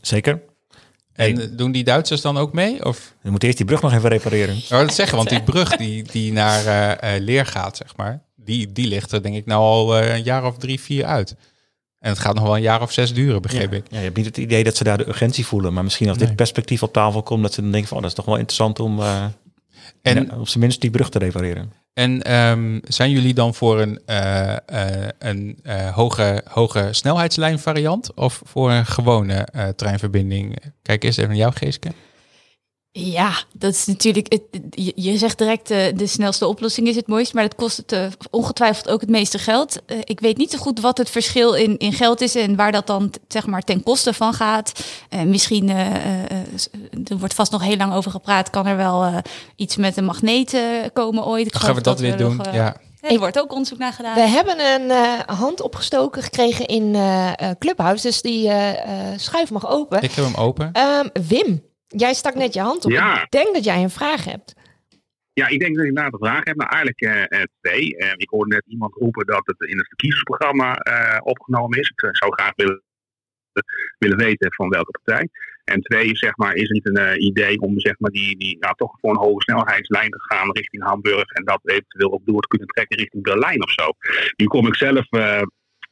[0.00, 0.40] Zeker.
[1.14, 2.84] En doen die Duitsers dan ook mee?
[2.84, 4.56] Of We moeten eerst die brug nog even repareren.
[4.56, 8.22] Ik dat zeggen, want die brug die, die naar eh, eh, Leer gaat, zeg maar,
[8.36, 11.36] die, die ligt er denk ik nou al eh, een jaar of drie, vier uit.
[11.98, 13.76] En het gaat nog wel een jaar of zes duren, begreep ja.
[13.76, 13.84] ik.
[13.90, 15.72] Ja, je hebt niet het idee dat ze daar de urgentie voelen.
[15.72, 18.12] Maar misschien als dit perspectief op tafel komt, dat ze dan denken van, oh, dat
[18.12, 19.00] is toch wel interessant om
[20.02, 21.72] En, ja, op zijn minst die brug te repareren.
[21.94, 24.56] En ehm, zijn jullie dan voor een, eh,
[25.18, 30.56] een eh, hoge, hoge snelheidslijn variant of voor een gewone treinverbinding?
[30.82, 31.88] Kijk eerst even naar jou, Geeske.
[32.96, 34.32] Ja, dat is natuurlijk.
[34.32, 37.76] Het, je, je zegt direct eh, de snelste oplossing is het mooist, maar dat kost
[37.76, 39.84] het eh, ongetwijfeld ook het meeste geld.
[39.86, 42.72] Eh, ik weet niet zo goed wat het verschil in, in geld is en waar
[42.72, 44.72] dat dan t- zeg maar ten koste van gaat.
[45.08, 46.40] Eh, misschien, eh, eh, eh,
[47.04, 49.16] er wordt vast nog heel lang over gepraat, kan er wel eh,
[49.56, 50.56] iets met een magneet
[50.92, 51.46] komen ooit.
[51.46, 52.36] Ik gaan we geloof dat weer we doen.
[52.36, 52.76] nog, ja.
[53.00, 54.14] Er wordt ook onderzoek naar gedaan.
[54.14, 58.06] We hebben een eh, hand opgestoken gekregen in eh eh, Clubhouse.
[58.06, 58.70] Dus die eh,
[59.12, 60.02] eh, schuif mag open.
[60.02, 60.72] Ik heb hem open.
[60.72, 61.62] Ehm, Wim,
[61.96, 62.90] jij stak net je hand op.
[62.90, 63.22] Ja.
[63.22, 64.54] Ik denk dat jij een vraag hebt.
[65.32, 66.56] Ja, ik denk dat ik inderdaad een vraag heb.
[66.56, 67.96] Nou, eigenlijk eh, eh, twee.
[67.96, 70.72] Eh, ik hoorde net iemand roepen dat het in het verkiezingsprogramma
[71.22, 71.88] opgenomen is.
[71.88, 72.82] Ik zou graag willen
[73.98, 75.28] willen weten van welke partij.
[75.64, 78.98] En twee, zeg maar, is het een idee om zeg maar, die, die nou, toch
[79.00, 81.30] voor een hoge snelheidslijn te gaan richting Hamburg.
[81.30, 83.92] En dat eventueel ook door te kunnen trekken richting Berlijn of zo.
[84.36, 85.06] Nu kom ik zelf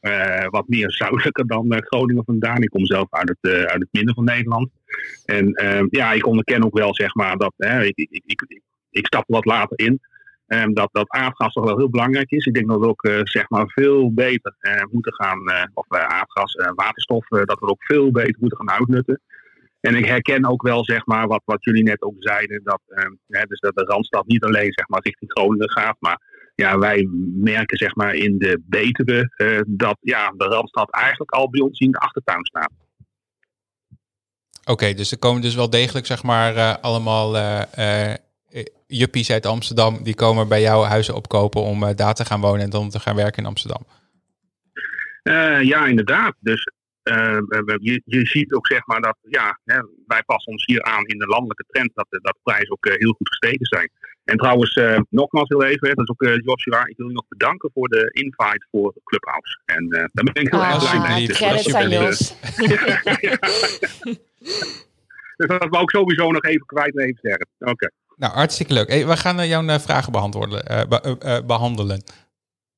[0.03, 2.61] eh, wat meer zuidelijker dan eh, Groningen vandaan.
[2.61, 4.69] Ik kom zelf uit het, eh, uit het midden van Nederland.
[5.25, 9.23] En eh, ja, ik onderken ook wel, zeg maar, dat ik, ik, ik, ik, stap
[9.27, 9.99] wat later in.
[10.47, 12.45] ehm, dat, dat aardgas toch wel heel belangrijk is.
[12.45, 14.55] Ik denk dat we ook zeg maar veel beter
[14.91, 15.39] moeten gaan,
[15.73, 19.21] of aardgas, waterstof, dat we ook veel beter moeten gaan uitnutten.
[19.79, 23.11] En ik herken ook wel, zeg maar, wat, wat jullie net ook zeiden, dat, ehm,
[23.27, 26.19] hè, dus dat de Randstad niet alleen zeg maar, richting Groningen gaat, maar
[26.55, 31.49] ja, wij merken zeg maar, in de Betuwe eh, dat ja, de Randstad eigenlijk al
[31.49, 32.71] bij ons in de achtertuin staat.
[34.65, 38.13] Oké, dus er komen dus wel degelijk, zeg maar, eh, allemaal eh,
[38.87, 40.03] juppies uit Amsterdam.
[40.03, 43.15] Die komen bij jouw huizen opkopen om daar te gaan wonen en dan te gaan
[43.15, 43.85] werken in Amsterdam.
[45.61, 46.35] Ja, inderdaad.
[46.39, 46.71] Dus
[47.81, 51.17] je, je ziet ook zeg maar dat ja, hè, wij passen ons hier aan in
[51.19, 53.89] de landelijke trend dat, de- dat de prijzen ook heel goed gestegen zijn.
[54.23, 57.13] En trouwens, eh, nogmaals heel even, hè, dat is ook uh, Joshua, ik wil je
[57.13, 59.59] nog bedanken voor de invite voor Clubhouse.
[59.65, 61.27] En eh, daar ben ik heel erg blij mee.
[61.27, 61.27] alsjeblieft.
[61.27, 62.35] Dus, credits dat aan is, Jos.
[65.37, 67.47] dus dat wou ik sowieso nog even kwijt en even zeggen.
[67.59, 67.89] Oké.
[68.15, 68.87] Nou, hartstikke leuk.
[68.89, 72.03] Hey, we gaan jouw eh, vragen beantwoorden, eh, be- eh, eh, behandelen.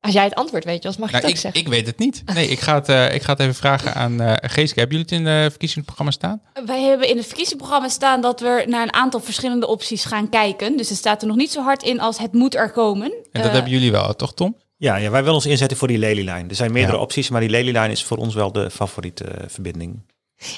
[0.05, 1.61] Als jij het antwoord weet, Jos, mag je Nou, het ook ik, zeggen.
[1.61, 2.23] ik weet het niet.
[2.33, 4.79] Nee, ik ga het, eh, ik ga het even vragen aan eh Geeske.
[4.79, 6.41] Hebben jullie het in het verkiezingsprogramma staan?
[6.65, 10.77] Wij hebben in het verkiezingsprogramma staan dat we naar een aantal verschillende opties gaan kijken.
[10.77, 13.05] Dus het staat er nog niet zo hard in als het moet er komen.
[13.11, 14.55] En dat Eh, hebben jullie wel, toch Tom?
[14.77, 16.49] Ja, ja, wij willen ons inzetten voor die lelielijn.
[16.49, 17.03] Er zijn meerdere Ja.
[17.03, 19.99] opties, maar die lelielijn is voor ons wel de favoriete verbinding.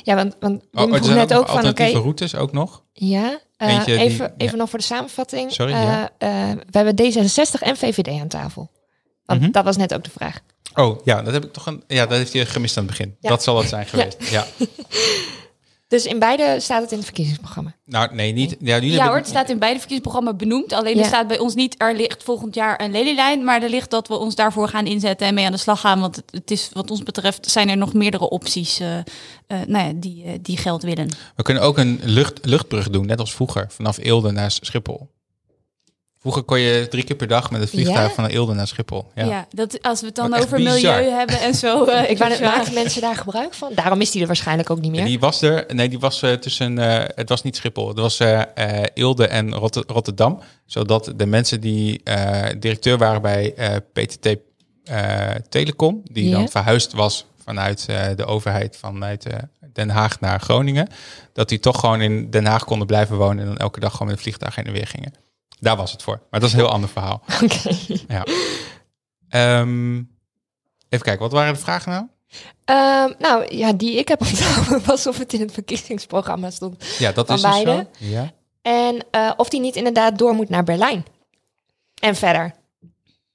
[0.03, 2.83] Ja, want, want Oh, Wim vroeg zijn net ook van, oké, routes ook nog.
[2.93, 4.45] ja, eh, die- even, ja.
[4.45, 5.51] even nog voor de samenvatting.
[5.51, 6.09] Sorry, Eh, ja.
[6.17, 6.29] eh,
[6.69, 8.69] we hebben D66 en VVD aan tafel.
[9.27, 9.51] Want Mhm.
[9.51, 10.39] dat was net ook de vraag.
[10.73, 11.83] Oh, ja, dat heb ik toch een.
[11.87, 13.15] Ja, dat heeft hij gemist aan het begin.
[13.19, 13.29] Ja.
[13.29, 14.29] Dat zal het zijn geweest.
[14.29, 14.45] Ja.
[15.87, 17.75] Dus in beide staat het in het verkiezingsprogramma.
[17.85, 18.55] Nou, nee, niet.
[18.59, 20.73] Ja, hebben- hoor, het staat in beide verkiezingsprogramma's benoemd.
[20.73, 21.01] Alleen Ja.
[21.01, 23.43] er staat bij ons niet, er ligt volgend jaar een lelielijn.
[23.43, 25.99] Maar er ligt dat we ons daarvoor gaan inzetten en mee aan de slag gaan.
[25.99, 29.03] Want het, het is, wat ons betreft zijn er nog meerdere opties eh, eh,
[29.47, 31.07] nou ja, die, eh, die geld willen.
[31.35, 35.09] We kunnen ook een lucht, luchtbrug doen, net als vroeger, vanaf Eelde naar Schiphol.
[36.27, 38.13] Vroeger kon je drie keer per dag met het vliegtuig Ja?
[38.13, 39.11] van Eelde naar Schiphol.
[39.15, 39.25] Ja.
[39.25, 40.73] Ja, dat, als we het dan over bizar.
[40.73, 41.83] milieu hebben en zo.
[41.85, 42.39] eh, Ik wou ja.
[42.39, 43.71] maken mensen daar gebruik van?
[43.75, 44.99] Daarom is die er waarschijnlijk ook niet meer.
[44.99, 47.99] En die was er, nee, die was eh, tussen, eh, het was niet Schiphol, het
[47.99, 50.39] was eh eh, Eelde en Rotte- Rotterdam.
[50.65, 54.35] Zodat de mensen die eh, directeur waren bij eh, PTT
[54.83, 59.37] eh, Telecom, die dan verhuisd was vanuit eh, de overheid vanuit eh,
[59.73, 60.87] Den Haag naar Groningen,
[61.33, 64.07] dat die toch gewoon in Den Haag konden blijven wonen en dan elke dag gewoon
[64.07, 65.13] met een vliegtuig heen en weer gingen.
[65.59, 66.21] Daar was het voor.
[66.31, 67.21] Maar dat is een heel ander verhaal.
[67.43, 67.69] Oké.
[68.07, 68.25] Ja.
[69.29, 69.95] Ehm,
[70.89, 72.05] even kijken, wat waren de vragen nou?
[72.65, 76.85] Ehm, nou ja, die ik heb onthouden was of het in het verkiezingsprogramma stond.
[76.99, 77.87] Ja, dat is dus beide?
[77.99, 78.05] zo.
[78.05, 78.31] Ja.
[78.61, 81.05] En eh, of die niet inderdaad door moet naar Berlijn.
[82.01, 82.53] En verder.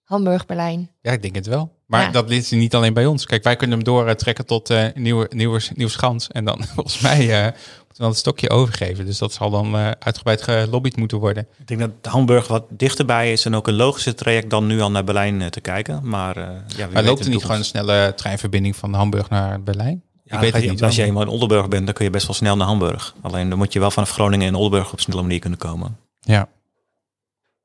[0.03, 0.91] Hamburg, Berlijn.
[1.01, 1.81] Ja, ik denk het wel.
[1.87, 2.11] Maar Ja.
[2.11, 3.27] dat is niet alleen bij ons.
[3.27, 6.29] Kijk, wij kunnen hem doortrekken tot eh nieuwe, nieuwe, Nieuwschans.
[6.29, 7.53] En dan volgens mij eh,
[7.97, 9.07] dan het stokje overgeven.
[9.07, 11.47] Dus dat zal dan eh, uitgebreid gelobbyd moeten worden.
[11.59, 14.91] Ik denk dat Hamburg wat dichterbij is en ook een logischer traject dan nu al
[14.91, 16.09] naar Berlijn eh, te kijken.
[16.09, 20.03] Maar, eh, ja, Maar loopt er niet gewoon een snelle treinverbinding van Hamburg naar Berlijn?
[20.25, 20.83] Ja, ik weet het als je- niet.
[20.83, 23.15] Als je eenmaal in Oldenburg bent, dan kun je best wel snel naar Hamburg.
[23.21, 25.97] Alleen dan moet je wel vanaf Groningen en Oldenburg op snelle manier kunnen komen.
[26.21, 26.49] Ja,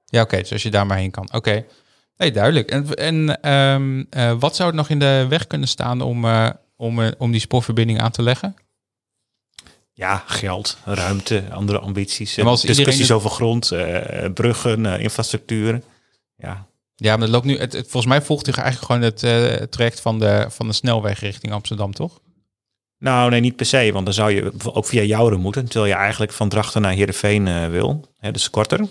[0.05, 0.37] ja oké.
[0.37, 1.29] dus als je daar maar heen kan.
[1.33, 1.65] Oké.
[2.17, 2.69] Nee, duidelijk.
[2.71, 6.25] En, en ehm, eh, wat zou er nog in de weg kunnen staan om,
[6.75, 8.55] om, om die spoorverbinding aan te leggen?
[9.97, 12.35] Ja, geld, ruimte, andere ambities.
[12.35, 15.81] Ja, maar als eh, discussies iedereen over grond, eh, bruggen, eh, infrastructuur.
[16.35, 17.57] Ja, Ja, maar dat loopt nu.
[17.57, 20.73] Het, het- volgens mij volgt hij eigenlijk gewoon het eh, traject van de, van de
[20.73, 22.19] snelweg richting Amsterdam, toch?
[22.99, 23.89] Nou, nee, niet per se.
[23.93, 25.65] Want dan zou je ook via Jouren moeten.
[25.65, 28.05] Terwijl je eigenlijk van Drachten naar Heerenveen eh, wil.
[28.17, 28.87] Hè, dus korter.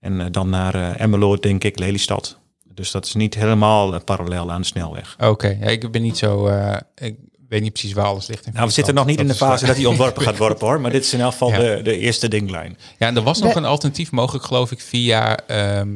[0.00, 2.38] En eh, dan naar eh Emmeloord, denk ik, Lelystad.
[2.64, 5.16] Dus dat is niet helemaal eh, parallel aan de snelweg.
[5.20, 6.46] Oké, ja, ik ben niet zo.
[6.46, 7.16] eh, ik
[7.48, 8.46] weet niet precies waar alles ligt.
[8.46, 10.80] In Nou, we zitten nog niet in de fase dat die ontworpen gaat worden hoor.
[10.80, 11.58] Maar dit is in elk geval Ja.
[11.58, 12.78] de, de eerste dinglijn.
[12.98, 15.36] Ja, en er was nog een alternatief mogelijk, geloof ik, via.
[15.46, 15.88] ehm,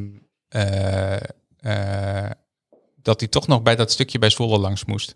[0.47, 1.15] eh,
[1.59, 2.31] eh,
[3.01, 5.15] dat hij toch nog bij dat stukje bij Zwolle langs moest.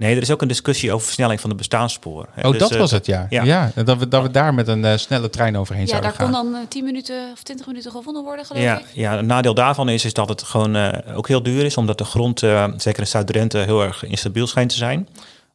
[0.00, 2.26] Nee, er is ook een discussie over versnelling van de bestaanspoor.
[2.32, 2.42] hè.
[2.46, 3.26] Oh, Dus, dat eh, was het, ja.
[3.30, 3.70] Ja, ja.
[3.84, 6.32] dat, we, dat we daar met een eh, snelle trein overheen Ja, zouden daar gaan.
[6.32, 8.84] kon dan eh, 10 minuten of 20 minuten gevonden worden, geloof Ja, ik.
[8.92, 11.98] ja, een nadeel daarvan is, is dat het gewoon eh, ook heel duur is, omdat
[11.98, 15.08] de grond, eh, zeker in Zuid-Drenthe, heel erg instabiel schijnt te zijn.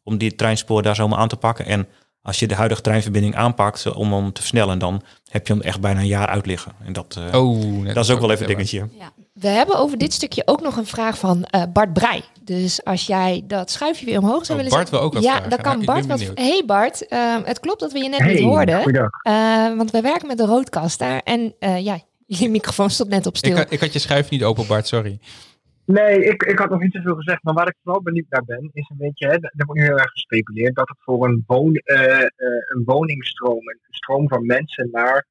[0.04, 1.66] Om die treinspoor daar zomaar aan te pakken.
[1.66, 1.88] En
[2.26, 5.62] Als je de huidige treinverbinding aanpakt eh, om hem te versnellen, dan heb je hem
[5.62, 6.72] echt bijna een jaar uit liggen.
[6.86, 8.88] En dat, eh, Oh, dat is ook wel even een dingetje.
[9.34, 12.22] We hebben over dit stukje ook nog een vraag van eh, Bart Breij.
[12.42, 15.32] Dus als jij dat schuifje weer omhoog zou Oh, willen Bart wil ook wat Ja,
[15.32, 15.50] vragen.
[15.50, 16.38] dan kan Nou, ik Bart wat...
[16.38, 18.82] Hey Bart, ehm, het klopt dat we je net Hey, niet hoorden.
[18.82, 19.10] goeiedag.
[19.22, 19.34] Eh,
[19.78, 21.22] want we werken met de roodkast daar.
[21.24, 23.56] En eh, ja, je microfoon stond net op Ik, stil.
[23.56, 25.20] had- ik had je schuif niet open, Bart, sorry.
[25.86, 28.70] Nee, ik, ik had nog niet zoveel gezegd, maar waar ik vooral benieuwd naar ben,
[28.74, 31.74] is een beetje, hè, er wordt nu heel erg gespeculeerd dat het voor een, woon,
[31.76, 35.26] eh, eh, een woningstroom, een stroom van mensen naar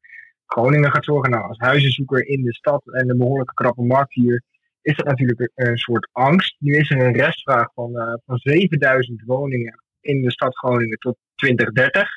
[0.46, 1.30] Groningen gaat zorgen.
[1.30, 4.42] Nou, als huizenzoeker in de stad en een behoorlijke krappe markt hier,
[4.82, 6.56] is dat natuurlijk een, soort angst.
[6.58, 11.16] Nu is er een restvraag van, eh, van 7000 woningen in de stad Groningen tot
[11.34, 12.08] 2030.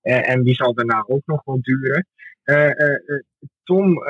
[0.00, 2.06] Eh, en die zal daarna ook nog wel duren.
[3.64, 4.02] Tom,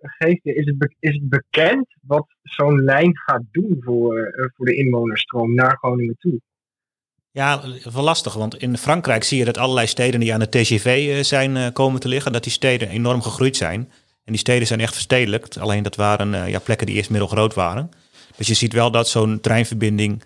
[0.00, 4.74] geeft, is het, is het bekend wat zo'n lijn gaat doen voor, eh, voor de
[4.74, 6.40] inwonerstroom naar Groningen toe?
[7.30, 10.86] Ja, wel lastig, want in Frankrijk zie je dat allerlei steden die aan de TGV
[10.86, 13.80] eh, zijn eh, komen te liggen, dat die steden enorm gegroeid zijn.
[14.24, 17.90] En die steden zijn echt verstedelijkt, alleen dat waren ja, plekken die eerst middelgroot waren.
[18.36, 20.22] Dus je ziet wel dat zo'n treinverbinding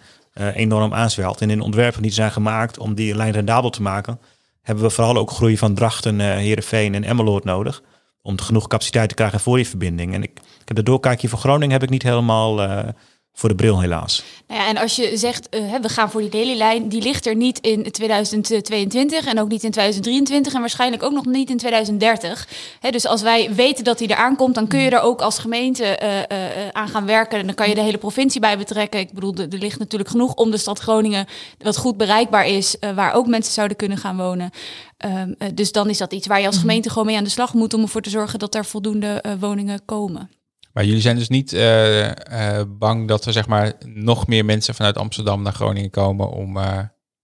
[0.54, 1.40] enorm aanzwelt.
[1.40, 4.20] En in ontwerpen die zijn gemaakt om die lijn rendabel te maken,
[4.62, 7.82] hebben we vooral ook groei van Drachten, eh Heerenveen en Emmeloord nodig.
[8.22, 10.14] Om genoeg capaciteit te krijgen voor die verbinding.
[10.14, 12.88] En ik, heb de doorkijkje van Groningen heb ik niet helemaal eh,
[13.32, 14.22] voor de bril helaas.
[14.46, 17.36] Nou ja, en als je zegt, eh, we gaan voor die dailylijn, die ligt er
[17.36, 22.48] niet in 2022 en ook niet in 2023 en waarschijnlijk ook nog niet in 2030.
[22.80, 25.38] Hè, dus als wij weten dat die eraan komt, dan kun je er ook als
[25.38, 27.38] gemeente eh, eh, aan gaan werken.
[27.38, 29.00] En dan kan je de hele provincie bij betrekken.
[29.00, 31.26] Ik bedoel, er ligt natuurlijk genoeg om de stad Groningen
[31.58, 34.50] wat goed bereikbaar is, waar ook mensen zouden kunnen gaan wonen.
[34.96, 37.30] Ehm, eh, dus dan is dat iets waar je als gemeente gewoon mee aan de
[37.30, 40.39] slag moet om ervoor te zorgen dat er voldoende woningen komen.
[40.72, 44.74] Maar jullie zijn dus niet eh, eh, bang dat er zeg maar nog meer mensen
[44.74, 46.78] vanuit Amsterdam naar Groningen komen om eh,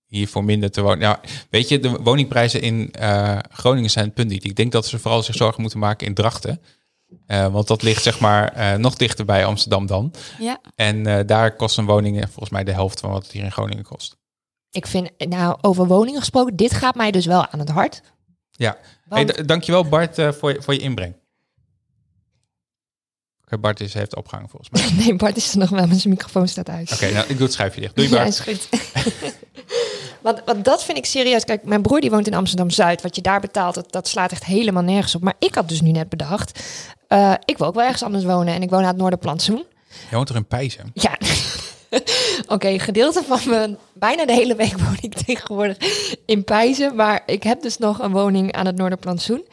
[0.07, 0.99] hier voor minder te wonen.
[0.99, 1.17] Nou,
[1.51, 2.95] weet je, de woningprijzen in
[3.51, 4.45] Groningen zijn het punt niet.
[4.45, 6.61] Ik denk dat ze vooral zich zorgen moeten maken in Drachten.
[7.27, 10.13] Want dat ligt zeg maar nog dichter bij Amsterdam dan.
[10.39, 10.61] Ja.
[10.75, 13.85] En daar kost een woning volgens mij de helft van wat het hier in Groningen
[13.85, 14.17] kost.
[14.71, 18.03] Ik vind, nou, over woningen gesproken, dit gaat mij dus wel aan het hart.
[18.51, 18.77] Ja.
[19.09, 21.15] Want- dankjewel Bart voor, je, voor je inbreng.
[23.47, 24.93] Oké, Bart is, heeft opgehangen volgens mij.
[25.05, 26.93] nee, Bart is er nog wel, maar zijn microfoon staat uit.
[26.93, 27.97] Oké, nou ik doe het schuifje dicht.
[27.97, 28.29] Doei Ja, Bart.
[28.29, 28.69] is goed.
[30.23, 31.45] want, want dat vind ik serieus.
[31.45, 33.03] Kijk, mijn broer die woont in Amsterdam-Zuid.
[33.03, 35.23] Wat je daar betaalt, dat, dat slaat echt helemaal nergens op.
[35.23, 36.63] Maar ik had dus nu net bedacht,
[37.09, 38.55] eh, ik wil ook wel ergens anders wonen.
[38.55, 39.65] En ik woon aan het Noorderplantsoen.
[40.11, 40.91] Je woont toch in Pijzen?
[40.95, 41.19] Ja,
[42.55, 43.77] oké, een gedeelte van mijn...
[43.93, 45.77] Bijna de hele week woon ik tegenwoordig
[46.27, 46.95] in Pijzen.
[46.95, 49.47] Maar ik heb dus nog een woning aan het Noorderplantsoen.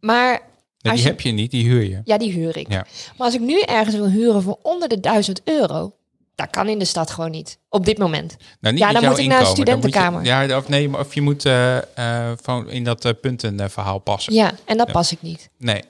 [0.00, 0.40] Maar
[0.80, 2.00] Nee, die je- heb je niet, die huur je.
[2.04, 2.70] ja, die huur ik.
[2.72, 2.86] Ja.
[3.16, 5.94] Maar als ik nu ergens wil huren voor onder de 1000 euro...
[6.34, 7.58] Dat kan in de stad gewoon niet.
[7.68, 8.36] Op dit moment.
[8.60, 10.24] Nou, niet Ja, dan moet ik naar een je- studentenkamer.
[10.24, 14.32] ja, of nee, maar of je moet eh, eh, van in dat eh, puntenverhaal passen.
[14.34, 14.92] Ja, en dat Ja.
[14.92, 15.48] pas ik niet.
[15.58, 15.82] Nee.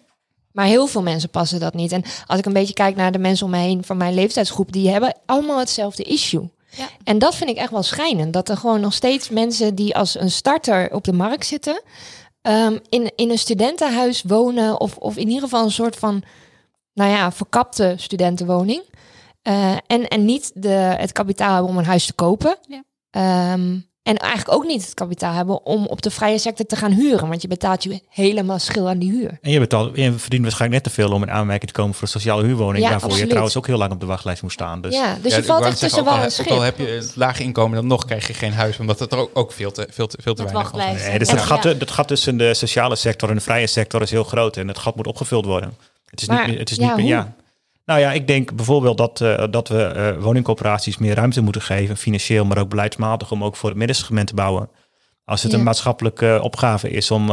[0.53, 1.93] Maar heel veel mensen passen dat niet.
[1.93, 4.73] En als ik een beetje kijk naar de mensen om me heen van mijn leeftijdsgroep,
[4.73, 6.51] die hebben allemaal hetzelfde issue.
[6.77, 6.89] Ja.
[7.05, 8.33] En dat vind ik echt wel schijnend.
[8.33, 11.83] Dat er gewoon nog steeds mensen die als een starter op de markt zitten,
[12.43, 14.81] ehm, in, in een studentenhuis wonen.
[14.81, 16.23] Of, of in ieder geval een soort van,
[16.95, 18.83] nou ja, verkapte studentenwoning.
[19.43, 22.57] Eh, en, en niet de, het kapitaal hebben om een huis te kopen.
[22.69, 22.83] Ja.
[23.11, 26.93] Ehm, en eigenlijk ook niet het kapitaal hebben om op de vrije sector te gaan
[26.93, 27.29] huren.
[27.29, 29.39] Want je betaalt je helemaal schil aan die huur.
[29.41, 32.03] En je, betaalt, je verdient waarschijnlijk net te veel om in aanmerking te komen voor
[32.03, 32.85] een sociale huurwoning.
[32.85, 34.81] Ja, waarvoor je trouwens ook heel lang op de wachtlijst moet staan.
[34.81, 36.63] Dus ja, dus Ja, je valt echt tussen ook wal al, en heb- Ook al
[36.63, 36.77] schip.
[36.79, 38.79] heb je het lage inkomen, dan nog krijg je geen huis.
[38.79, 40.73] Omdat het er ook, ook veel te, veel te, veel te weinig was.
[40.73, 41.07] wachtlijst.
[41.09, 41.35] Nee, dus Ja.
[41.35, 41.75] dat, gat, Ja.
[41.75, 44.57] dat gat tussen de sociale sector en de vrije sector is heel groot.
[44.57, 45.75] En het gat moet opgevuld worden.
[46.11, 47.15] Het is Maar, niet, meer- het is ja, niet meer, hoe?
[47.15, 47.33] ja.
[47.91, 51.97] Nou ja, ik denk bijvoorbeeld dat, eh, dat we eh, woningcorporaties meer ruimte moeten geven.
[51.97, 53.31] Financieel, maar ook beleidsmatig.
[53.31, 54.71] Om ook voor het middensegment te bouwen.
[55.25, 55.59] Als het Ja.
[55.59, 57.31] een maatschappelijke eh, opgave is om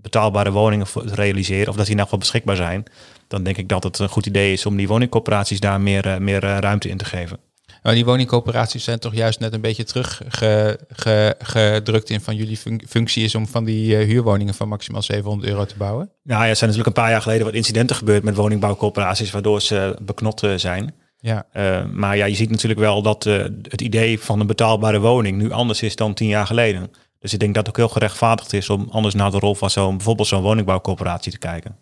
[0.00, 1.68] betaalbare woningen te realiseren.
[1.68, 2.84] Of dat die nou wel beschikbaar zijn.
[3.26, 6.40] Dan denk ik dat het een goed idee is om die woningcorporaties daar meer, meer
[6.40, 7.38] ruimte in te geven.
[7.82, 13.24] Maar die woningcoöperaties zijn toch juist net een beetje teruggedrukt in van jullie fun- functie
[13.24, 16.10] is om van die eh, huurwoningen van maximaal 700 euro te bouwen.
[16.22, 19.30] Nou ja, er zijn natuurlijk een paar jaar geleden wat incidenten gebeurd met woningbouwcorporaties.
[19.30, 20.94] Waardoor ze beknot eh, zijn.
[21.20, 21.46] Ja.
[21.54, 25.38] Uh, maar ja, je ziet natuurlijk wel dat uh, het idee van een betaalbare woning
[25.38, 26.90] nu anders is dan tien jaar geleden.
[27.18, 29.70] Dus ik denk dat het ook heel gerechtvaardigd is om anders naar de rol van
[29.70, 31.76] zo'n bijvoorbeeld zo'n woningbouwcorporatie te kijken.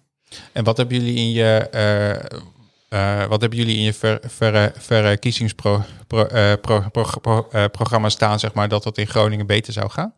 [0.53, 2.39] En wat hebben jullie in je, uh,
[2.97, 8.09] uh, wat hebben jullie in je ver, ver, verkiezingspro, pro, uh, pro, pro, pro, programma
[8.09, 10.15] staan, zeg maar, dat dat in Groningen beter zou gaan?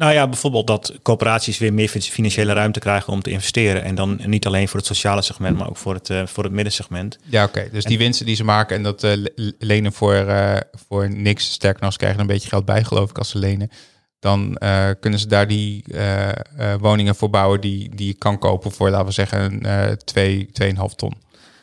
[0.00, 3.82] Nou ja, bijvoorbeeld dat corporaties weer meer financiële ruimte krijgen om te investeren.
[3.82, 6.52] En dan niet alleen voor het sociale segment, maar ook voor het, uh, voor het
[6.52, 7.18] middensegment.
[7.24, 7.58] Ja, oké.
[7.58, 7.70] Okay.
[7.70, 9.26] Dus die winsten die ze maken en dat uh,
[9.58, 10.56] lenen voor, uh,
[10.88, 11.52] voor niks.
[11.52, 13.70] Sterker nog, ze krijgen een beetje geld bij, geloof ik, als ze lenen.
[14.18, 16.34] dan eh, kunnen ze daar die eh, eh,
[16.80, 20.48] woningen voor bouwen die, die je kan kopen voor, laten we zeggen, een eh 2,
[20.62, 21.14] 2,5 ton.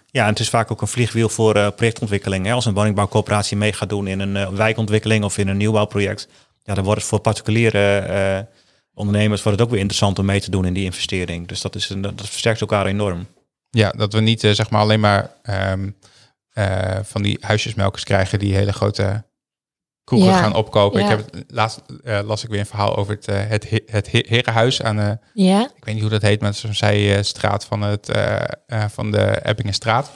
[0.09, 2.45] Ja, en het is vaak ook een vliegwiel voor eh, projectontwikkeling.
[2.45, 2.51] Hè.
[2.51, 6.27] Als een woningbouwcoöperatie mee gaat doen in een eh, wijkontwikkeling of in een nieuwbouwproject,
[6.63, 8.39] ja, dan wordt het voor particuliere eh,
[8.93, 11.47] ondernemers wordt het ook weer interessant om mee te doen in die investering.
[11.47, 13.27] Dus dat, is een, dat versterkt elkaar enorm.
[13.69, 15.89] Ja, dat we niet zeg maar alleen maar ehm,
[16.57, 19.23] eh, van die huisjesmelkers krijgen die hele grote
[20.07, 21.01] kroegen Ja, gaan opkopen.
[21.01, 21.09] ja.
[21.11, 24.11] Ik heb laatst eh, las ik weer een verhaal over het, eh, het, he- het
[24.11, 26.73] he- herenhuis aan de, Ja, ik weet niet hoe dat heet, maar het is zo'n
[26.89, 28.35] zijstraat van, het, eh,
[28.67, 30.11] eh, van de Ebbingenstraat.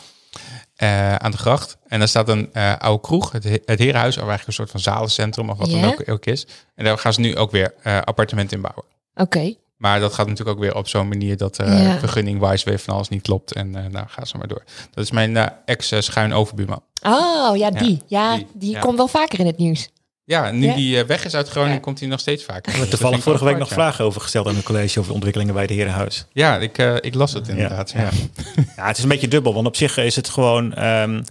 [0.75, 1.77] eh, aan de gracht.
[1.87, 4.71] En daar staat een eh, oude kroeg, het, he- het herenhuis, of eigenlijk een soort
[4.71, 6.47] van zalencentrum of wat dan ook, ook is.
[6.75, 8.85] En daar gaan ze nu ook weer eh, appartementen in bouwen.
[9.15, 9.53] oké.
[9.81, 11.99] Maar dat gaat natuurlijk ook weer op zo'n manier dat eh Ja.
[11.99, 13.53] vergunning-wise weer van alles niet klopt.
[13.53, 14.63] En eh nou, ga ze maar door.
[14.93, 16.81] Dat is mijn eh, ex-schuin overbuurman.
[17.05, 18.01] Oh, ja, die.
[18.07, 18.79] Ja, die, die, ja.
[18.79, 19.89] komt wel vaker in het nieuws.
[20.23, 20.75] Ja, nu Ja.
[20.75, 21.81] die eh, weg is uit Groningen, Ja.
[21.81, 22.61] komt hij nog steeds vaker.
[22.73, 25.13] Ik heb Dat toevallig vorige week nog vragen over gesteld aan het college over de
[25.13, 26.25] ontwikkelingen bij het Herenhuis.
[26.31, 27.91] Ja, ik, eh, ik las het inderdaad.
[27.91, 28.01] Ja.
[28.01, 28.09] Ja.
[28.75, 30.73] Ja, het is een beetje dubbel, want op zich is het gewoon...
[30.73, 31.23] ehm,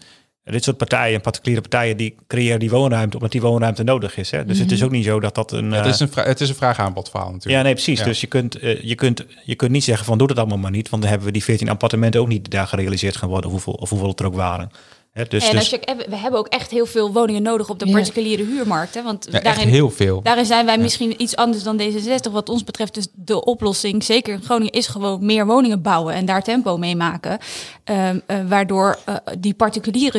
[0.45, 4.31] dit soort partijen, particuliere partijen, die creëren die woonruimte omdat die woonruimte nodig is.
[4.31, 4.45] Hè?
[4.45, 5.71] Dus het is ook niet zo dat dat een...
[5.71, 7.57] Ja, het, eh, is een vra- het is een vraag-aanbod verhaal natuurlijk.
[7.57, 7.99] Ja, nee, precies.
[7.99, 8.05] Ja.
[8.05, 10.71] Dus je kunt, eh, je, kunt, je kunt niet zeggen van doe dat allemaal maar
[10.71, 10.89] niet.
[10.89, 13.51] Want dan hebben we die 14 appartementen ook niet daar gerealiseerd gaan worden.
[13.51, 14.71] Hoeveel, of hoeveel het er ook waren.
[15.13, 17.87] Dus, en dus, als je, we hebben ook echt heel veel woningen nodig op de
[17.87, 17.93] Ja.
[17.93, 18.95] particuliere huurmarkt.
[18.95, 19.03] Hè?
[19.03, 20.23] Want Ja, echt daarin, heel veel.
[20.23, 22.33] daarin zijn wij misschien iets anders dan D66.
[22.33, 26.25] Wat ons betreft dus de oplossing, zeker in Groningen, is gewoon meer woningen bouwen en
[26.25, 27.39] daar tempo mee maken.
[27.85, 30.19] Ehm, eh, waardoor eh, die particuliere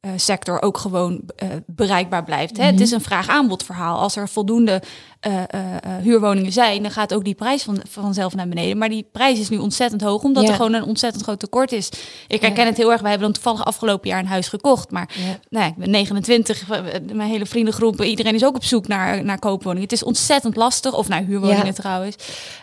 [0.00, 2.56] huursector ook gewoon eh, bereikbaar blijft.
[2.56, 2.64] Hè?
[2.64, 3.98] Het is een vraag-aanbod verhaal.
[3.98, 4.82] Als er voldoende
[5.20, 8.78] eh, eh, eh, huurwoningen zijn, dan gaat ook die prijs van, vanzelf naar beneden.
[8.78, 10.48] Maar die prijs is nu ontzettend hoog, omdat Ja.
[10.48, 11.88] er gewoon een ontzettend groot tekort is.
[12.28, 13.00] Ik herken het heel erg.
[13.00, 14.90] Wij hebben dan toevallig afgelopen jaar een huis gekocht.
[14.90, 15.38] Maar Ja.
[15.48, 16.68] nou, ik ben 29,
[17.12, 19.82] mijn hele vriendengroep, iedereen is ook op zoek naar, naar koopwoningen.
[19.82, 22.16] Het is ontzettend lastig, of naar huurwoningen trouwens.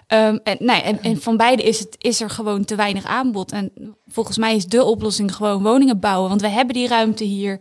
[0.08, 3.52] Ehm, en, ja, en, en van beide is, het, is er gewoon te weinig aanbod.
[3.52, 3.72] En
[4.08, 6.30] volgens mij is de oplossing gewoon woningen bouwen.
[6.30, 7.60] Want we hebben die ruimte hier.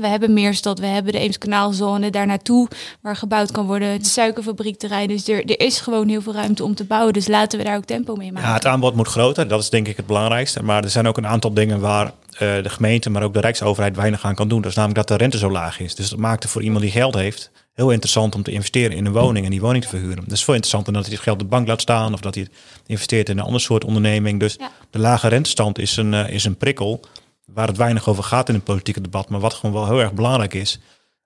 [0.00, 2.68] We hebben Meerstad, we hebben de Eemskanaalzone daar naartoe
[3.00, 3.88] waar gebouwd kan worden.
[3.88, 5.08] Het suikerfabriekterrein.
[5.08, 7.12] Dus er, er is gewoon heel veel ruimte om te bouwen.
[7.12, 8.48] Dus laten we daar ook tempo mee maken.
[8.48, 9.48] ja, het aanbod moet groter.
[9.48, 10.62] Dat is denk ik het belangrijkste.
[10.62, 13.96] Maar er zijn ook een aantal dingen waar eh, de gemeente, maar ook de Rijksoverheid
[13.96, 14.60] weinig aan kan doen.
[14.60, 15.94] Dat is namelijk dat de rente zo laag is.
[15.94, 19.06] Dus dat maakt het voor iemand die geld heeft heel interessant om te investeren in
[19.06, 20.22] een woning en die woning te verhuren.
[20.24, 22.20] Dat is veel interessanter dan dat hij het geld op de bank laat staan of
[22.20, 22.52] dat hij het
[22.86, 24.40] investeert in een ander soort onderneming.
[24.40, 24.70] Dus Ja.
[24.90, 27.00] de lage rentestand is een, eh, is een prikkel
[27.46, 30.12] waar het weinig over gaat in het politieke debat, maar wat gewoon wel heel erg
[30.12, 30.78] belangrijk is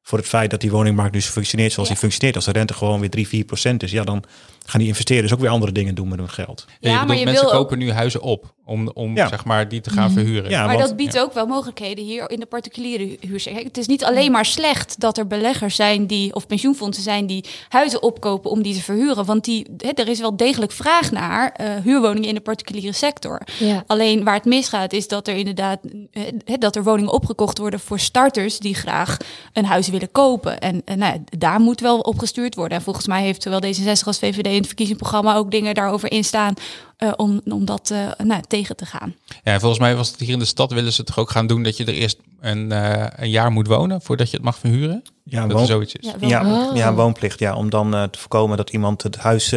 [0.02, 1.94] voor het feit dat die woningmarkt dus functioneert zoals Ja.
[1.94, 2.36] die functioneert.
[2.36, 4.24] Als de rente gewoon weer 3, 4 procent is, ja, dan
[4.64, 6.64] gaan die investeerders ook weer andere dingen doen met hun geld.
[6.68, 9.28] Ja, je Ja, bedoelt, mensen wil ook- kopen nu huizen op om, om Ja.
[9.28, 10.50] zeg maar, die te gaan verhuren.
[10.50, 13.64] Ja, maar want- dat biedt ook wel mogelijkheden hier in de particuliere huursector.
[13.64, 17.44] Het is niet alleen maar slecht dat er beleggers zijn die, of pensioenfondsen zijn die
[17.68, 19.24] huizen opkopen om die te verhuren.
[19.24, 23.40] Want die, hè, er is wel degelijk vraag naar eh, huurwoningen in de particuliere sector.
[23.58, 23.84] Ja.
[23.86, 25.78] Alleen waar het misgaat is dat er inderdaad
[26.12, 29.16] eh, hè, dat er woningen opgekocht worden voor starters die graag
[29.52, 30.60] een huis willen kopen.
[30.60, 32.78] En, en nou, ja, daar moet wel op gestuurd worden.
[32.78, 36.24] En volgens mij heeft zowel D66 als VVD in het verkiezingsprogramma ook dingen daarover in
[36.24, 36.54] staan
[36.96, 39.14] eh, om, om dat eh, nou, tegen te gaan.
[39.44, 41.62] Ja, volgens mij was het hier in de stad willen ze toch ook gaan doen
[41.62, 45.02] dat je er eerst een, eh, een jaar moet wonen voordat je het mag verhuren.
[45.24, 46.10] Ja, dat woon- er zoiets is.
[46.20, 46.76] Ja, Ja, Oh.
[46.76, 47.38] ja, woonplicht.
[47.38, 49.54] Ja, om dan te voorkomen dat iemand het huis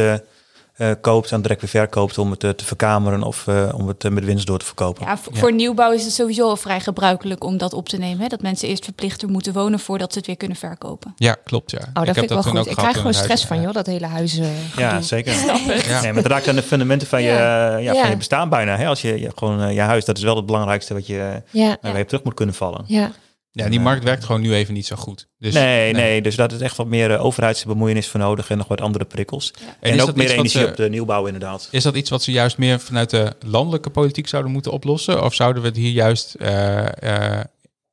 [0.75, 3.87] eh, eh, koopt en direct weer verkoopt om het eh, te verkameren of eh, om
[3.87, 5.05] het met winst door te verkopen.
[5.05, 8.21] Ja, voor, voor nieuwbouw is het sowieso al vrij gebruikelijk om dat op te nemen.
[8.21, 8.27] Hè?
[8.27, 11.13] Dat mensen eerst verplicht er moeten wonen voordat ze het weer kunnen verkopen.
[11.17, 11.71] Ja, klopt.
[11.71, 11.77] Ja.
[11.93, 12.57] Oh, dat vind ik wel goed.
[12.59, 13.45] ook Ik krijg gewoon stress huis.
[13.45, 14.37] van, joh, dat hele huis.
[14.37, 14.47] eh,
[14.77, 15.33] Ja, zeker.
[15.33, 16.01] Ja.
[16.01, 17.77] Nee, maar het raakt aan de fundamenten van je, ja.
[17.77, 17.93] Ja.
[18.01, 18.77] van je bestaan bijna.
[18.77, 18.87] Hè?
[18.87, 21.41] Als je, je gewoon je huis, dat is wel het belangrijkste wat je,
[21.81, 22.83] waar je terug moet kunnen vallen.
[22.87, 23.11] ja.
[23.57, 25.27] Ja, die markt werkt gewoon nu even niet zo goed.
[25.39, 28.67] Dus, nee, nee, dus daar is echt wat meer eh, overheidsbemoeienis voor nodig en nog
[28.67, 29.53] wat andere prikkels.
[29.79, 31.67] En, is ook dat meer iets wat energie ze- op de nieuwbouw inderdaad.
[31.71, 35.23] Is dat iets wat ze juist meer vanuit de landelijke politiek zouden moeten oplossen?
[35.23, 37.43] Of zouden we het hier juist eh, eh,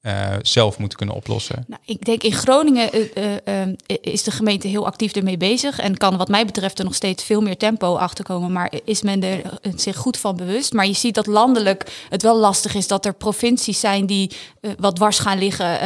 [0.03, 1.65] eh, zelf moeten kunnen oplossen?
[1.67, 5.79] Nou, ik denk in Groningen eh, eh, eh, is de gemeente heel actief ermee bezig.
[5.79, 8.53] En kan wat mij betreft er nog steeds veel meer tempo achter komen.
[8.53, 9.41] Maar is men er
[9.77, 10.73] zich goed van bewust.
[10.73, 14.31] Maar je ziet dat landelijk het wel lastig is dat er provincies zijn die
[14.79, 15.79] wat dwars gaan liggen.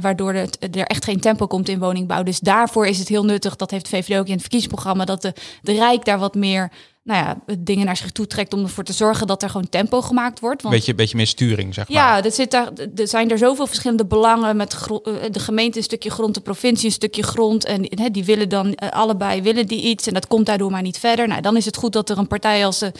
[0.00, 2.22] waardoor het, er echt geen tempo komt in woningbouw.
[2.22, 5.32] Dus daarvoor is het heel nuttig, dat heeft VVD ook in het verkiezingsprogramma, dat de,
[5.62, 6.70] de Rijk daar wat meer
[7.04, 10.00] nou ja, dingen naar zich toe trekt om ervoor te zorgen dat er gewoon tempo
[10.00, 10.62] gemaakt wordt.
[10.62, 11.96] Want Beetje, beetje meer sturing, zeg maar.
[11.96, 15.84] ja, er, zit daar, er zijn er zoveel verschillende belangen met eh, de gemeente een
[15.84, 17.64] stukje grond, de provincie een stukje grond.
[17.64, 17.82] En
[18.12, 21.28] die willen dan eh, allebei willen die iets en dat komt daardoor maar niet verder.
[21.28, 22.92] Nou, dan is het goed dat er een partij als de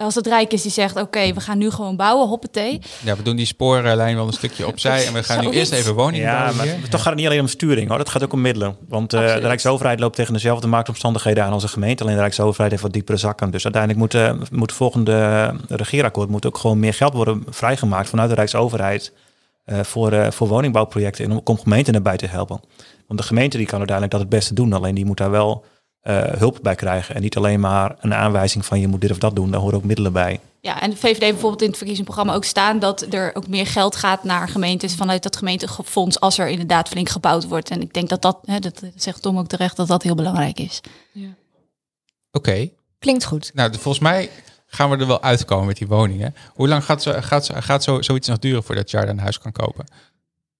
[0.00, 2.80] als het Rijk is die zegt, oké, we gaan nu gewoon bouwen, hoppatee.
[3.04, 5.06] Ja, we doen die spoorlijn wel een stukje opzij.
[5.06, 6.88] En we gaan nu eerst even woningen Ja, bouwen maar hier.
[6.88, 7.98] toch gaat het niet alleen om sturing hoor.
[7.98, 8.76] Dat gaat ook om middelen.
[8.88, 9.32] Want eh, de.
[9.34, 12.02] Rijksoverheid loopt tegen dezelfde marktomstandigheden aan als de gemeente.
[12.02, 13.50] Alleen de Rijksoverheid heeft wat diepere zakken.
[13.50, 17.44] Dus uiteindelijk moet, eh, moet het volgende eh, regeerakkoord moet ook gewoon meer geld worden
[17.48, 19.12] vrijgemaakt vanuit de Rijksoverheid.
[19.64, 22.60] eh, voor, eh, voor woningbouwprojecten en om, om gemeenten erbij te helpen.
[23.06, 24.72] Want de gemeente die kan uiteindelijk dat het beste doen.
[24.72, 25.64] Alleen die moet daar wel
[26.00, 27.14] eh, hulp bij krijgen.
[27.14, 29.50] En niet alleen maar een aanwijzing van je moet dit of dat doen.
[29.50, 30.40] Daar horen ook middelen bij.
[30.60, 33.96] Ja, en de VVD bijvoorbeeld in het verkiezingsprogramma ook staan dat er ook meer geld
[33.96, 37.70] gaat naar gemeentes vanuit dat gemeentefonds als er inderdaad flink gebouwd wordt.
[37.70, 40.58] En ik denk dat dat, hè, dat zegt Tom ook terecht, dat dat heel belangrijk
[40.58, 40.80] is.
[42.32, 42.68] Oké.
[42.98, 43.50] Klinkt goed.
[43.54, 44.30] Nou, de- volgens mij
[44.66, 46.34] gaan we er wel uitkomen met die woningen.
[46.54, 49.38] Hoe lang gaat, zo, gaat, zo- gaat zo, zoiets nog duren voordat Jarda een huis
[49.38, 49.84] kan kopen?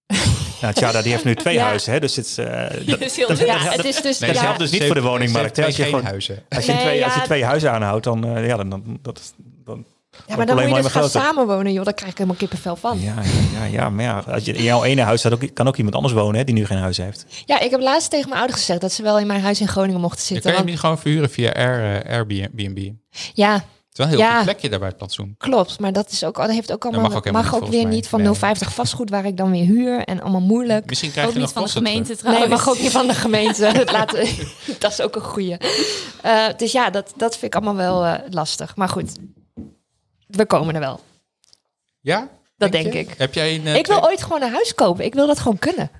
[0.61, 1.65] Nou, Tjada, die heeft nu twee Ja.
[1.65, 1.93] huizen.
[1.93, 2.47] Hè, dus het is, eh,
[2.87, 4.19] dat, heel- Ja, het is dus...
[4.19, 5.57] dat ja, helpt dus niet voor de woningmarkt.
[5.57, 5.65] hè.
[5.65, 6.43] Als je, geen gewoon, huizen.
[6.49, 9.35] als je, Nee, twee, als je twee huizen aanhoudt, dan, eh, ja, dan, dan, dat,
[9.65, 9.85] dan
[10.27, 11.21] ja, maar dan moet je dus gaan groter.
[11.21, 11.85] samenwonen, joh.
[11.85, 13.01] Daar krijg ik helemaal kippenvel van.
[13.01, 13.15] Ja,
[13.59, 15.95] ja, ja, maar ja, als je, in jouw ene huis staat ook, kan ook iemand
[15.95, 17.27] anders wonen hè, die nu geen huis heeft.
[17.47, 19.69] Ja, ik heb laatst tegen mijn ouders gezegd dat ze wel in mijn huis in
[19.69, 20.43] Groningen mochten Dan zitten.
[20.43, 22.91] kan je hem want- niet gewoon verhuren via Air, eh, Airbnb.
[23.35, 24.35] ja, Het is wel een heel Ja.
[24.37, 25.35] goed plekje daar bij het plantsoen.
[25.39, 25.79] klopt.
[25.81, 27.93] Maar dat, is ook, dat heeft ook allemaal, mag mag ook niet, weer mij.
[27.95, 28.35] niet van Nee.
[28.35, 30.05] 050 vastgoed waar ik dan weer huur.
[30.05, 30.87] En allemaal moeilijk.
[30.87, 32.19] Misschien krijg Ook je niet nog van de gemeente terug.
[32.19, 32.49] trouwens.
[32.49, 33.73] Nee, mag ook niet van de gemeente.
[33.79, 34.27] Dat, laten,
[34.79, 35.57] dat is ook een goeie.
[36.23, 38.77] Eh, dus ja, dat, dat vind ik allemaal wel eh, lastig.
[38.77, 39.13] Maar goed,
[40.27, 41.01] we komen er wel.
[42.01, 42.29] Ja?
[42.57, 43.15] Dat denk ik.
[43.19, 43.67] Heb jij een...
[43.67, 45.05] eh, Ik wil twee- ooit gewoon een huis kopen.
[45.05, 45.91] Ik wil dat gewoon kunnen.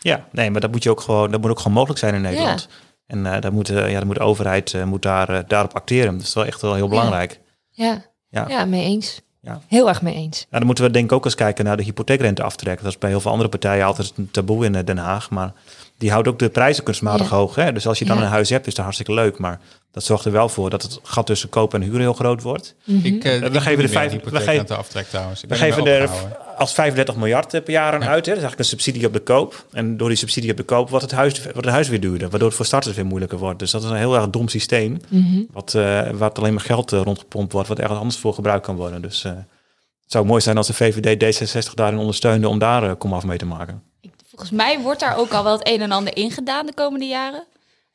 [0.00, 2.20] Ja, nee, maar dat moet, je ook gewoon, dat moet ook gewoon mogelijk zijn in
[2.20, 2.68] Nederland.
[3.08, 6.12] En eh daar moet, eh, ja, moet de overheid eh, moet daar, daarop acteren.
[6.18, 7.40] Dat is wel echt wel heel belangrijk.
[7.70, 8.44] Ja, Ja.
[8.48, 8.64] ja.
[8.64, 9.20] mee eens.
[9.40, 9.60] Ja.
[9.66, 10.38] Heel erg mee eens.
[10.38, 12.78] Nou, dan moeten we denk ik ook eens kijken naar de hypotheekrenteaftrek.
[12.78, 15.30] Dat is bij heel veel andere partijen altijd een taboe in Den Haag.
[15.30, 15.52] Maar
[15.98, 17.36] die houdt ook de prijzen kunstmatig Ja.
[17.36, 17.54] hoog.
[17.54, 17.72] Hè?
[17.72, 18.22] Dus als je dan Ja.
[18.22, 19.38] een huis hebt, is dat hartstikke leuk.
[19.38, 19.60] Maar
[19.92, 22.74] dat zorgt er wel voor dat het gat tussen koop en huur heel groot wordt.
[22.84, 25.42] Ik, eh, We ik geven de vijf- we geven- aan te aftrek trouwens.
[25.42, 26.10] Ik We geven er
[26.56, 28.06] als 35 miljard eh, per jaar aan Ja.
[28.06, 28.26] uit.
[28.26, 28.32] Hè?
[28.32, 29.66] Dat is eigenlijk een subsidie op de koop.
[29.72, 32.28] En door die subsidie op de koop wordt het huis, wordt het huis weer duurder.
[32.28, 33.58] Waardoor het voor starters weer moeilijker wordt.
[33.58, 34.96] Dus dat is een heel erg dom systeem.
[35.08, 35.42] Mhm.
[35.52, 37.68] Wat, eh wat alleen maar geld eh, rondgepompt wordt.
[37.68, 39.02] Wat ergens anders voor gebruikt kan worden.
[39.02, 41.16] Dus eh, het zou mooi zijn als de VVD
[41.70, 43.82] D66 daarin ondersteunde om daar eh, komaf mee te maken.
[44.38, 47.06] Volgens mij wordt daar ook al wel het een en ander in gedaan de komende
[47.06, 47.46] jaren.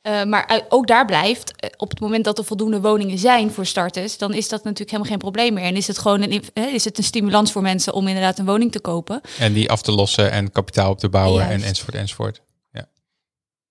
[0.01, 3.51] Eh, maar uit- ook daar blijft, eh, op het moment dat er voldoende woningen zijn
[3.51, 5.63] voor starters, dan is dat natuurlijk helemaal geen probleem meer.
[5.63, 8.71] En is het gewoon een, is het een stimulans voor mensen om inderdaad een woning
[8.71, 9.21] te kopen.
[9.39, 12.41] En die af te lossen en kapitaal op te bouwen en enzovoort enzovoort.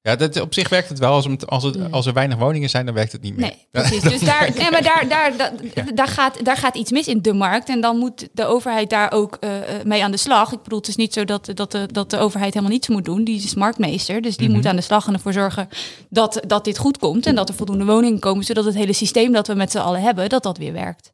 [0.03, 1.13] Ja, dat, op zich werkt het wel.
[1.13, 3.47] Als, het, als, het, als er weinig woningen zijn, dan werkt het niet meer.
[3.47, 4.03] Nee, precies.
[4.03, 5.53] Dus daar, nee, maar daar, daar, daar,
[5.95, 7.69] daar, gaat, daar gaat iets mis in de markt.
[7.69, 10.53] En dan moet de overheid daar ook eh, eh, mee aan de slag.
[10.53, 13.05] Ik bedoel, het is niet zo dat, dat, de, dat de overheid helemaal niets moet
[13.05, 13.25] doen.
[13.25, 14.23] Die is marktmeester.
[14.23, 14.57] Dus die Mhm.
[14.57, 15.69] moet aan de slag en ervoor zorgen
[16.09, 17.27] dat, dat dit goed komt.
[17.27, 18.45] En dat er voldoende woningen komen.
[18.45, 21.13] Zodat het hele systeem dat we met z'n allen hebben, dat dat weer werkt.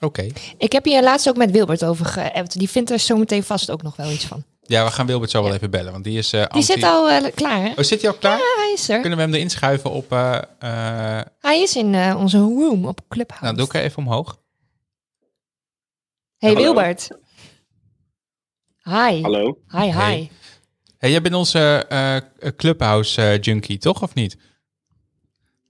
[0.00, 0.26] Oké.
[0.58, 2.58] Ik heb hier laatst ook met Wilbert over geappt.
[2.58, 4.44] Die vindt er zometeen vast ook nog wel iets van.
[4.68, 7.10] Ja, we gaan Wilbert zo wel even bellen, want die is eh Die zit al
[7.10, 7.68] eh, klaar, hè?
[7.70, 8.38] Oh, zit hij al klaar?
[8.38, 9.00] Ja, hij is er.
[9.00, 10.12] Kunnen we hem erin schuiven op...
[10.12, 13.44] eh, eh, Hij is in eh, onze room op Clubhouse.
[13.44, 14.40] nou, doe ik even omhoog.
[16.38, 16.62] Hey Hallo.
[16.64, 17.08] Wilbert.
[18.82, 19.22] Hi.
[19.22, 19.58] Hallo?
[19.68, 19.90] Hi, hi.
[19.90, 20.30] Hey.
[20.98, 22.16] Hey, jij bent onze eh,
[22.56, 24.02] Clubhouse junkie, toch?
[24.02, 24.36] Of niet?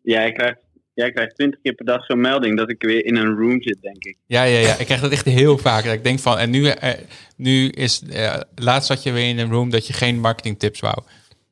[0.02, 0.58] Ja, jij krijgt,
[0.98, 3.78] jij krijgt twintig keer per dag zo'n melding dat ik weer in een room zit,
[3.80, 4.16] denk ik.
[4.26, 4.74] Ja, ja, ja.
[4.78, 5.84] Ik krijg dat echt heel vaak.
[5.84, 6.92] Dat ik denk van, en nu, eh,
[7.36, 10.96] nu is, eh, laatst zat je weer in een room dat je geen marketingtips wou.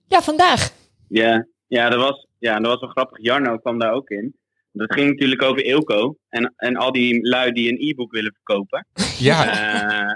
[0.09, 0.71] Ja, vandaag.
[1.09, 3.19] Ja, ja, dat was, ja, dat was wel grappig.
[3.23, 4.37] Jarno kwam daar ook in.
[4.73, 8.87] Dat ging natuurlijk over Eelco en, en al die lui die een e-book willen verkopen.
[9.19, 9.53] Ja, Eh,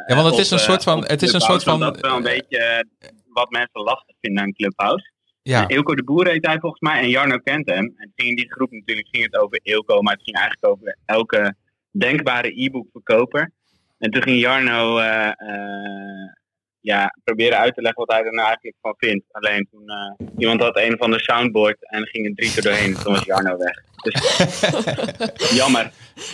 [0.06, 2.00] Ja, want het op, is een soort van- het is een soort van- Dat is
[2.00, 2.84] wel een beetje
[3.32, 5.12] wat mensen lastig vinden aan Clubhouse.
[5.42, 5.66] Ja.
[5.66, 7.78] De Boer heet hij volgens mij en Jarno kent hem.
[7.78, 10.72] En het ging in die groep natuurlijk ging het over Eelco, maar het ging eigenlijk
[10.72, 11.54] over elke
[11.90, 13.50] denkbare e-book verkoper.
[13.98, 16.32] En toen ging Jarno eh, eh,
[16.80, 19.24] ja, proberen uit te leggen wat hij er nou eigenlijk van vindt.
[19.30, 22.62] Alleen toen eh, iemand had een van de soundboard en er ging een drie keer
[22.62, 22.94] doorheen.
[22.94, 23.88] Toen was Jarno weg.
[24.02, 25.90] Dus, jammer.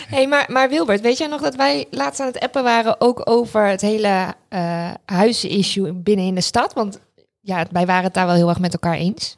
[0.07, 3.29] hey, maar, maar Wilbert, weet jij nog dat wij laatst aan het appen waren ook
[3.29, 6.73] over het hele eh huizen-issue binnen in de stad?
[6.73, 7.06] Want
[7.47, 9.37] ja, wij waren het daar wel heel erg met elkaar eens.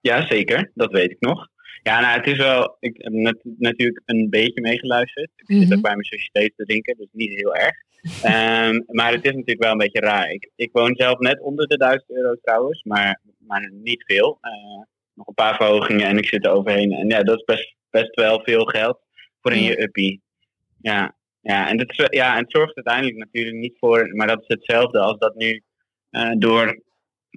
[0.00, 0.70] Ja, zeker.
[0.74, 1.48] Dat weet ik nog.
[1.82, 2.76] Ja, nou, het is wel.
[2.80, 5.30] Ik heb net, natuurlijk een beetje meegeluisterd.
[5.36, 5.72] Ik zit Mhm.
[5.76, 7.76] ook bij mijn sociëteit te drinken, dus niet heel erg.
[8.22, 10.30] Ehm, maar het is natuurlijk wel een beetje raar.
[10.30, 14.38] Ik, ik woon zelf net onder de 1000 euro trouwens, maar, maar niet veel.
[14.40, 14.52] Eh,
[15.14, 16.92] nog een paar verhogingen en ik zit er overheen.
[16.92, 18.98] En ja, dat is best, best wel veel geld
[19.40, 20.22] voor in je uppie.
[20.80, 24.46] Ja, ja, en dat, ja, en het zorgt uiteindelijk natuurlijk niet voor, maar dat is
[24.48, 25.62] hetzelfde als dat nu
[26.38, 26.82] door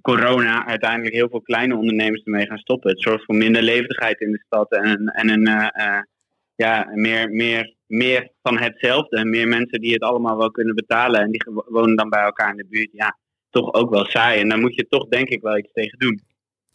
[0.01, 2.89] corona uiteindelijk heel veel kleine ondernemers ermee gaan stoppen.
[2.89, 6.03] Het zorgt voor minder levendigheid in de stad en, en een, eh, eh,
[6.55, 9.17] ja, meer, meer, meer van hetzelfde.
[9.17, 11.21] En meer mensen die het allemaal wel kunnen betalen.
[11.21, 12.89] En die wonen dan bij elkaar in de buurt.
[12.93, 13.17] Ja,
[13.49, 14.39] toch ook wel saai.
[14.39, 16.21] En daar moet je toch denk ik wel iets tegen doen.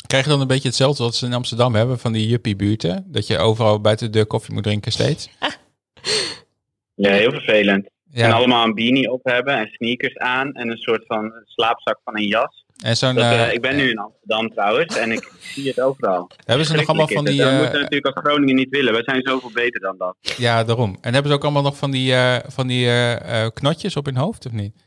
[0.06, 3.04] Krijg je dan een beetje hetzelfde wat ze in Amsterdam hebben van die juppie-buurten?
[3.06, 5.30] Dat je overal buiten de deur koffie moet drinken steeds?
[6.94, 7.88] Ja, heel vervelend.
[8.24, 10.52] En allemaal een beanie op hebben en sneakers aan.
[10.52, 12.64] En een soort van slaapzak van een jas.
[12.82, 14.96] En zo'n, Dat, eh, eh, ik ben nu in Amsterdam trouwens.
[14.96, 16.30] En ik zie het overal.
[16.44, 17.36] hebben ze nog allemaal van die...
[17.36, 18.94] Dat eh, moeten we natuurlijk als Groningen niet willen.
[18.94, 20.16] We zijn zoveel beter dan dat.
[20.36, 20.98] ja, daarom.
[21.00, 24.04] En hebben ze ook allemaal nog van die, eh, van die eh, eh, knotjes op
[24.04, 24.84] hun hoofd, of niet?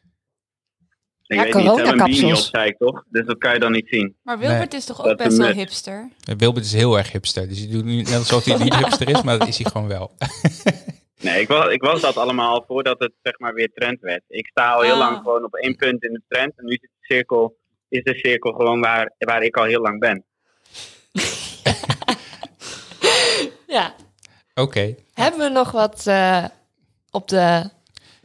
[1.25, 2.49] Ik Ja, weet niet, ze hebben een beanie op, coronakapsels.
[2.49, 3.03] zei ik toch?
[3.09, 4.15] Dus dat kan je dan niet zien.
[4.23, 6.09] Maar Wilbert is toch ook best wel hipster?
[6.37, 7.47] Wilbert is heel erg hipster.
[7.47, 9.87] Dus hij doet nu net alsof hij niet hipster is, maar dat is hij gewoon
[9.87, 10.11] wel.
[11.21, 14.23] Nee, ik was, ik was dat allemaal al voordat het zeg maar weer trend werd.
[14.27, 14.97] Ik sta al heel Ah.
[14.99, 16.53] lang gewoon op één punt in de trend.
[16.55, 17.57] En nu is, de cirkel,
[17.89, 20.23] is de cirkel gewoon waar, waar ik al heel lang ben.
[23.67, 23.95] Ja.
[24.55, 24.95] Oké.
[25.13, 26.45] Hebben we nog wat eh,
[27.11, 27.69] op de...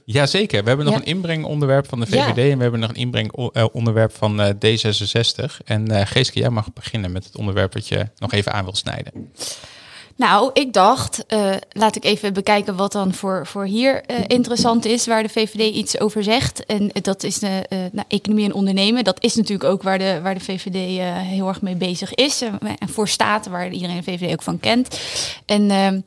[0.05, 0.63] Jazeker.
[0.63, 1.01] We hebben nog Ja.
[1.01, 2.25] een inbrengonderwerp van de Ja.
[2.27, 5.65] VVD en we hebben nog een inbrengonderwerp van eh, D66.
[5.65, 8.75] En eh Geeske, jij mag beginnen met het onderwerp dat je nog even aan wil
[8.75, 9.33] snijden.
[10.17, 14.85] Nou, ik dacht, eh, laat ik even bekijken wat dan voor, voor hier eh, interessant
[14.85, 16.67] is, waar de VVD iets over zegt.
[16.67, 19.05] En dat is de eh, nou, economie en ondernemen.
[19.05, 22.43] Dat is natuurlijk ook waar de, waar de VVD heel erg mee bezig is.
[22.79, 25.01] En voor staat, waar iedereen de VVD ook van kent.
[25.47, 26.01] En ehm,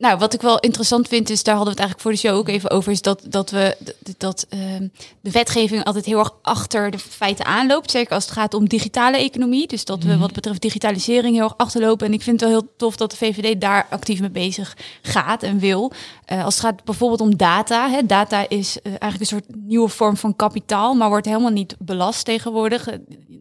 [0.00, 2.38] nou, wat ik wel interessant vind, is daar hadden we het eigenlijk voor de show
[2.38, 4.88] ook even over, is dat, dat we dat, dat ehm,
[5.20, 7.90] de wetgeving altijd heel erg achter de feiten aanloopt.
[7.90, 9.66] Zeker als het gaat om digitale economie.
[9.66, 12.06] Dus dat we wat betreft digitalisering heel erg achterlopen.
[12.06, 15.42] En ik vind het wel heel tof dat de VVD daar actief mee bezig gaat
[15.42, 15.92] en wil.
[16.30, 17.90] Eh, als het gaat bijvoorbeeld om data.
[17.90, 21.76] Hè, data is eh, eigenlijk een soort nieuwe vorm van kapitaal, maar wordt helemaal niet
[21.78, 22.88] belast tegenwoordig.
[22.88, 22.98] Eh,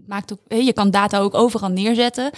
[0.08, 2.32] maakt ook, je kan data ook overal neerzetten.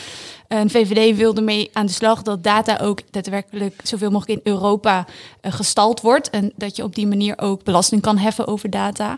[0.47, 5.05] En VVD wil ermee aan de slag dat data ook daadwerkelijk zoveel mogelijk in Europa
[5.41, 6.29] gestald wordt.
[6.29, 9.17] En dat je op die manier ook belasting kan heffen over data.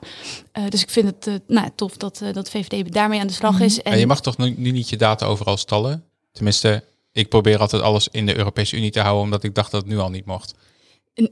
[0.70, 3.82] Dus ik vind het nou, tof dat, dat VVD daarmee aan de slag is.
[3.82, 6.04] En je mag toch nu, nu niet je data overal stallen?
[6.32, 9.82] Tenminste, ik probeer altijd alles in de Europese Unie te houden, omdat ik dacht dat
[9.82, 10.54] het nu al niet mocht.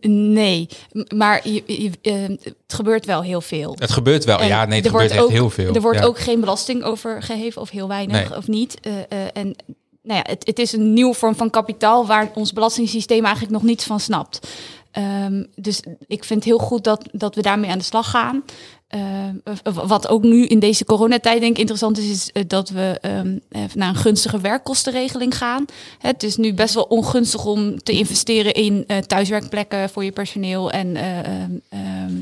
[0.07, 0.67] Nee,
[1.15, 2.13] maar je, je- eh,
[2.43, 3.75] het gebeurt wel heel veel.
[3.79, 4.39] Het gebeurt wel.
[4.39, 5.73] En ja, nee, het er gebeurt echt ook- heel veel.
[5.75, 6.05] Er wordt Ja.
[6.05, 8.37] ook geen belasting over geheven of heel weinig Nee.
[8.37, 8.79] of niet.
[8.81, 9.55] Eh, eh, en
[10.03, 13.63] nou ja, het, het is een nieuwe vorm van kapitaal waar ons belastingssysteem eigenlijk nog
[13.63, 14.47] niets van snapt.
[14.91, 18.43] Ehm, dus ik vind het heel goed dat, dat we daarmee aan de slag gaan.
[18.91, 22.69] Ehm, w- wat ook nu in deze coronatijd denk ik interessant is, is eh, dat
[22.69, 25.65] we ehm, eh, naar een gunstige werkkostenregeling gaan.
[25.99, 30.71] Het is nu best wel ongunstig om te investeren in eh, thuiswerkplekken voor je personeel
[30.71, 32.21] en eh, ehm,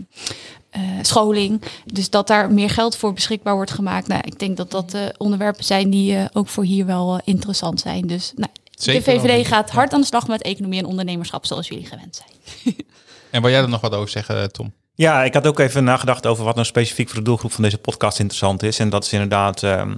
[0.70, 1.61] eh, scholing.
[1.86, 4.07] Dus dat daar meer geld voor beschikbaar wordt gemaakt.
[4.07, 7.20] Nou, ik denk dat dat eh, onderwerpen zijn die eh, ook voor hier wel eh,
[7.24, 8.07] interessant zijn.
[8.07, 8.51] Dus nou,
[8.93, 12.76] de VVD gaat hard aan de slag met economie en ondernemerschap zoals jullie gewend zijn.
[13.32, 14.72] En wil jij er nog wat over zeggen, eh, Tom?
[15.00, 17.78] Ja, ik had ook even nagedacht over wat nou specifiek voor de doelgroep van deze
[17.78, 18.80] podcast interessant is.
[18.80, 19.95] En dat is inderdaad, ehm,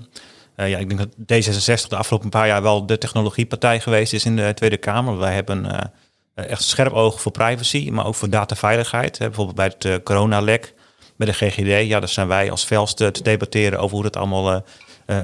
[0.55, 4.25] eh, ja, ik denk dat D66 de afgelopen paar jaar wel de technologiepartij geweest is
[4.25, 5.17] in de Tweede Kamer.
[5.17, 9.17] Wij hebben eh, echt scherp oog voor privacy, maar ook voor dataveiligheid.
[9.17, 10.73] Bijvoorbeeld bij het eh, coronalek,
[11.15, 11.87] bij de GGD.
[11.87, 14.63] Ja, daar zijn wij als velste te debatteren over hoe dat allemaal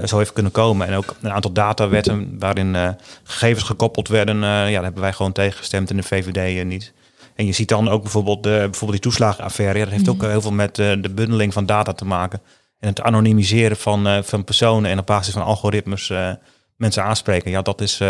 [0.06, 0.88] zo heeft kunnen komen.
[0.88, 4.38] En ook een aantal datawetten waarin gegevens gekoppeld werden.
[4.42, 6.94] ja, daar hebben wij gewoon tegengestemd in de VVD niet.
[7.38, 9.78] En je ziet dan ook bijvoorbeeld, de, bijvoorbeeld die toeslagenaffaire.
[9.78, 12.42] Ja, dat heeft ook eh, heel veel met eh, de bundeling van data te maken.
[12.80, 16.32] En het anonimiseren van, eh, van personen en op basis van algoritmes eh,
[16.76, 17.52] mensen aanspreken.
[17.52, 18.00] Ja, dat is...
[18.00, 18.08] eh,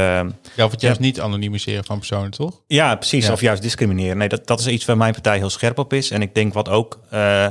[0.56, 2.62] Ja, of het juist niet anonimiseren van personen, toch?
[2.68, 3.26] ja, precies.
[3.26, 3.32] Ja.
[3.34, 4.18] Of juist discrimineren.
[4.18, 6.12] Nee, dat, dat is iets waar mijn partij heel scherp op is.
[6.12, 7.48] En ik denk wat ook eh,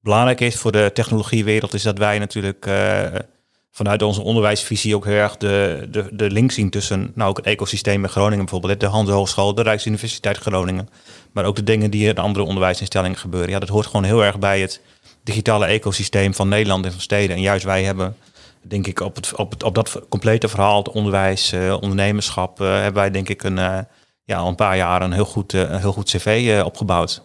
[0.00, 3.02] belangrijk is voor de technologiewereld, is dat wij natuurlijk eh,
[3.76, 7.46] vanuit onze onderwijsvisie ook heel erg de, de, de link zien tussen nou, ook het
[7.46, 8.80] ecosysteem in Groningen bijvoorbeeld.
[8.80, 10.88] De Hans de Rijksuniversiteit Groningen.
[11.32, 13.50] Maar ook de dingen die in andere onderwijsinstellingen gebeuren.
[13.50, 14.80] Ja, dat hoort gewoon heel erg bij het
[15.22, 17.36] digitale ecosysteem van Nederland en van steden.
[17.36, 18.16] En juist wij hebben,
[18.62, 22.66] denk ik, op, het, op, het, op dat complete verhaal, het onderwijs, eh, ondernemerschap, eh,
[22.66, 23.78] hebben wij denk ik een, eh,
[24.26, 27.22] ja, al een paar jaar een heel goed, eh, een heel goed cv eh, opgebouwd.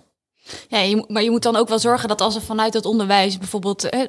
[0.68, 3.38] Ja, je, maar je moet dan ook wel zorgen dat als er vanuit het onderwijs
[3.38, 4.02] bijvoorbeeld eh,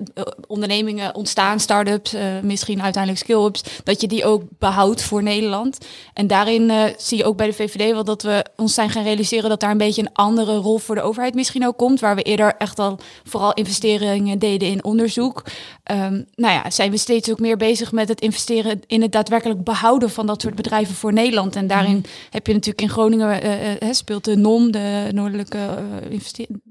[0.47, 5.78] ondernemingen ontstaan, start-ups, eh, misschien uiteindelijk skill-ups, dat je die ook behoudt voor Nederland.
[6.14, 9.03] En daarin eh, zie je ook bij de VVD wel dat we ons zijn gaan
[9.03, 12.16] realiseren dat daar een beetje een andere rol voor de overheid misschien ook komt, waar
[12.16, 15.43] we eerder echt al vooral investeringen deden in onderzoek.
[15.83, 19.64] Ehm, nou ja, zijn we steeds ook meer bezig met het investeren in het daadwerkelijk
[19.64, 21.57] behouden van dat soort bedrijven voor Nederland.
[21.57, 26.11] En daarin heb je natuurlijk in Groningen, eh, eh, speelt de NOM, de Noordelijke eh,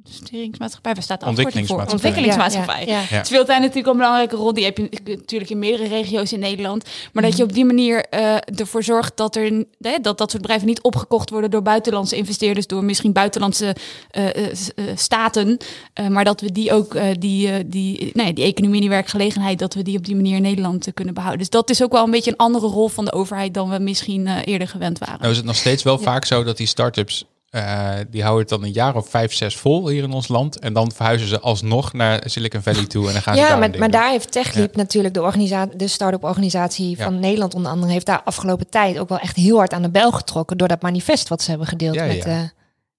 [0.03, 0.93] investeringsmaatschappij.
[0.93, 1.27] Waar staat voor?
[1.27, 1.93] Ontwikkelingsmaatschappij.
[1.93, 2.85] Ontwikkelingsmaatschappij.
[2.85, 3.23] Ja, ja.
[3.23, 4.53] Speelt daar natuurlijk een belangrijke rol.
[4.53, 6.85] Die heb je natuurlijk in meerdere regio's in Nederland.
[7.13, 10.41] Maar dat je op die manier eh, ervoor zorgt dat, er, hè, dat dat soort
[10.41, 13.75] bedrijven niet opgekocht worden door buitenlandse investeerders, door misschien buitenlandse
[14.11, 14.53] eh, eh,
[14.95, 15.57] staten.
[15.93, 19.59] Eh, maar dat we die ook, eh, die, die, nee, die economie en die werkgelegenheid,
[19.59, 21.39] dat we die op die manier in Nederland kunnen behouden.
[21.41, 23.79] Dus dat is ook wel een beetje een andere rol van de overheid dan we
[23.79, 25.17] misschien eh, eerder gewend waren.
[25.19, 28.49] Nou is het nog steeds wel vaak zo dat die start-ups, eh, die houden het
[28.49, 30.59] dan een jaar of vijf, zes vol hier in ons land.
[30.59, 33.59] En dan verhuizen ze alsnog naar Silicon Valley toe en dan gaan ze Ja, daar
[33.59, 37.03] maar, maar daar heeft TechLeap natuurlijk, de, organisa- de start-up organisatie Ja.
[37.03, 39.89] van Nederland onder andere, heeft daar afgelopen tijd ook wel echt heel hard aan de
[39.89, 42.15] bel getrokken door dat manifest wat ze hebben gedeeld Ja, met...
[42.23, 42.25] ja.
[42.25, 42.39] eh,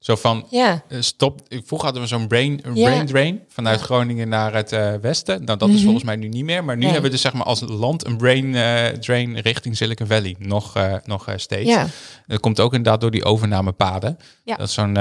[0.03, 0.83] Zo van, ja.
[0.89, 1.41] eh, stop.
[1.49, 2.85] Vroeger hadden we zo'n brain, Ja.
[2.85, 5.45] brain drain vanuit Groningen naar het eh, westen.
[5.45, 5.85] Nou, dat is Mhm.
[5.85, 6.65] volgens mij nu niet meer.
[6.65, 6.91] Maar nu Nee.
[6.93, 10.37] hebben we dus zeg maar als land een brain eh, drain richting Silicon Valley.
[10.39, 10.75] Nog,
[11.05, 11.69] nog steeds.
[11.69, 11.87] Ja.
[12.27, 14.19] Dat komt ook inderdaad door die overnamepaden.
[14.45, 14.97] Dat zo'n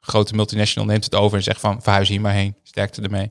[0.00, 2.54] grote multinational neemt het over en zegt van verhuis hier maar heen.
[2.62, 3.30] Sterkte ermee.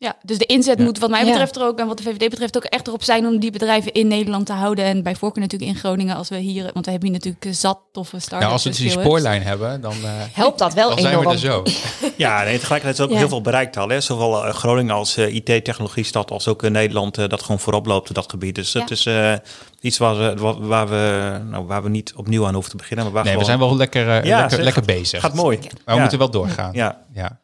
[0.00, 0.84] Ja, dus de inzet Ja.
[0.84, 1.30] moet wat mij Ja.
[1.30, 3.92] betreft er ook, en wat de VVD betreft ook echt erop zijn om die bedrijven
[3.92, 4.84] in Nederland te houden.
[4.84, 7.52] En bij voorkeur natuurlijk in Groningen als we hier, want we hebben hier natuurlijk eh,
[7.52, 8.40] zat toffe start-ups.
[8.40, 11.20] Nou, als we dus die spoorlijn hebben, dan, eh, Helpt dat wel dan zijn we
[11.20, 11.32] enorm.
[11.34, 11.62] er zo.
[12.16, 13.16] Ja, nee, tegelijkertijd is ook Ja.
[13.16, 13.88] heel veel bereikt al.
[13.88, 14.00] Hè?
[14.00, 18.14] Zowel eh, Groningen als eh, IT-technologiestad als ook in Nederland dat gewoon voorop loopt op
[18.14, 18.54] dat gebied.
[18.54, 18.80] Dus Ja.
[18.80, 19.34] het is eh,
[19.80, 23.04] iets waar, we- wa- waar, we, nou, waar we niet opnieuw aan hoeven te beginnen.
[23.04, 25.20] Maar waar Nee, we zijn wel lekker, Ja, lekker, zeg, lekker bezig.
[25.20, 25.58] Gaat mooi.
[25.58, 26.00] Maar we Ja.
[26.00, 26.72] moeten wel doorgaan.
[26.72, 27.04] Ja.
[27.14, 27.40] ja.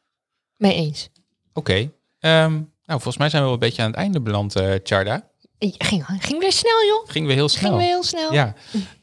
[0.57, 1.09] Mee eens.
[1.52, 1.90] Oké.
[2.25, 2.53] Ehm,
[2.87, 5.22] nou, volgens mij zijn we wel een beetje aan het einde beland, eh Charda.
[5.59, 7.11] Ging, ging weer snel, joh.
[7.11, 7.68] Gingen we heel snel.
[7.70, 8.33] Ging weer heel snel.
[8.33, 8.55] Ja.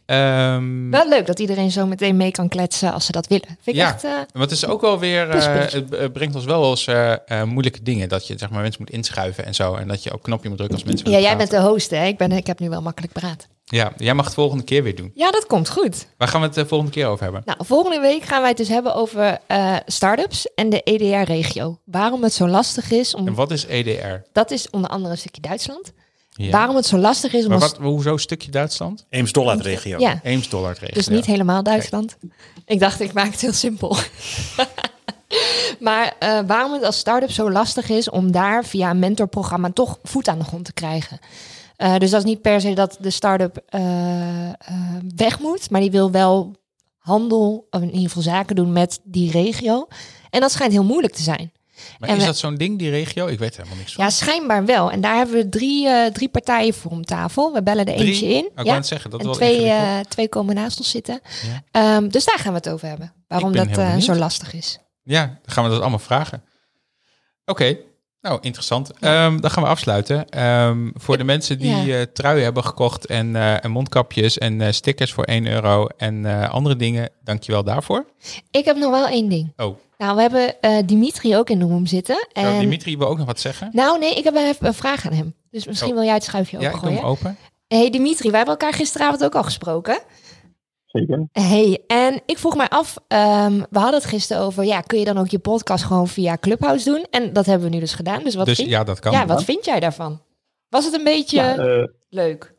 [0.06, 3.48] Ehm, Wel leuk dat iedereen zo meteen mee kan kletsen als ze dat willen.
[3.48, 3.94] Vind ik Ja.
[3.94, 4.04] echt...
[4.04, 7.44] eh, maar het is ook wel weer, eh, het brengt ons wel eens eh, eh,
[7.44, 8.10] moeilijke dingen.
[8.10, 9.76] Dat je zeg maar mensen moet inschuiven en zo.
[9.76, 12.06] En dat je ook knopje moet drukken als mensen ja, jij bent de host, hè?
[12.06, 13.48] Ik, ben, ik heb nu wel makkelijk praat.
[13.72, 15.12] Ja, jij mag het volgende keer weer doen.
[15.16, 16.08] Ja, dat komt goed.
[16.18, 17.42] Waar gaan we het de volgende keer over hebben?
[17.46, 21.80] Nou, volgende week gaan wij het dus hebben over eh start-ups en de EDR-regio.
[21.86, 23.28] Waarom het zo lastig is om...
[23.28, 24.28] En wat is EDR?
[24.34, 25.92] Dat is onder andere een stukje Duitsland.
[26.30, 26.52] Ja.
[26.52, 27.50] Waarom het zo lastig is om...
[27.50, 29.06] Maar als- wat, hoezo stukje Duitsland?
[29.10, 30.00] Eems-Dollar-regio.
[30.00, 30.94] Ja, Eems dollar regio.
[30.94, 32.18] dus niet helemaal Duitsland.
[32.66, 33.96] Ik dacht, ik maak het heel simpel.
[35.80, 40.00] maar eh, waarom het als start-up zo lastig is om daar via een mentorprogramma toch
[40.04, 41.20] voet aan de grond te krijgen.
[41.82, 44.54] Eh, dus dat is niet per se dat de start-up eh, eh,
[45.16, 46.56] weg moet, maar die wil wel
[46.98, 49.88] handel, of in ieder geval zaken doen met die regio.
[50.30, 51.52] En dat schijnt heel moeilijk te zijn.
[52.00, 53.28] Maar En is we- dat zo'n ding, die regio?
[53.28, 54.04] Ik weet helemaal niks van.
[54.04, 54.92] Ja, schijnbaar wel.
[54.92, 57.54] En daar hebben we drie, drie partijen voor om tafel.
[57.54, 58.08] We bellen er Drie?
[58.08, 58.46] eentje in.
[58.46, 59.72] Oh, ik net zeggen, dat en wel twee,
[60.08, 61.20] twee komen naast ons zitten.
[61.44, 61.64] Ja.
[61.72, 63.14] Ehm, dus daar gaan we het over hebben.
[63.28, 64.80] Waarom dat zo lastig is.
[65.04, 66.44] Ja, dan gaan we dat allemaal vragen.
[67.46, 67.78] Oké,
[68.22, 68.92] nou interessant.
[69.00, 70.30] Ehm, dan gaan we afsluiten.
[70.30, 72.00] Ehm, voor de mensen die ja.
[72.00, 76.26] eh, truien hebben gekocht en, eh, en mondkapjes en eh, stickers voor 1 euro en
[76.50, 78.06] andere dingen, dankjewel daarvoor.
[78.52, 79.54] Ik heb nog wel één ding.
[79.58, 82.28] Oh, Nou, we hebben Dimitri ook in de room zitten.
[82.34, 82.60] En...
[82.60, 83.70] Dimitri wil ook nog wat zeggen.
[83.72, 85.34] Nou, nee, ik heb even een vraag aan hem.
[85.52, 85.96] Dus misschien Oh.
[85.96, 87.18] wil jij het schuifje ja, ik doe hem opengooien.
[87.18, 87.38] open.
[87.68, 90.00] hey Dimitri, wij hebben elkaar gisteravond ook al gesproken.
[90.92, 91.28] Zeker.
[91.32, 95.06] Hey, en ik vroeg mij af, ehm, we hadden het gisteren over, ja, kun je
[95.06, 97.06] dan ook je podcast gewoon via Clubhouse doen?
[97.10, 98.24] En dat hebben we nu dus gedaan.
[98.24, 99.12] Dus wat, dus vind, ja, dat kan.
[99.12, 100.22] ja, wat vind jij daarvan?
[100.70, 102.54] Was het een beetje Ja, eh, leuk?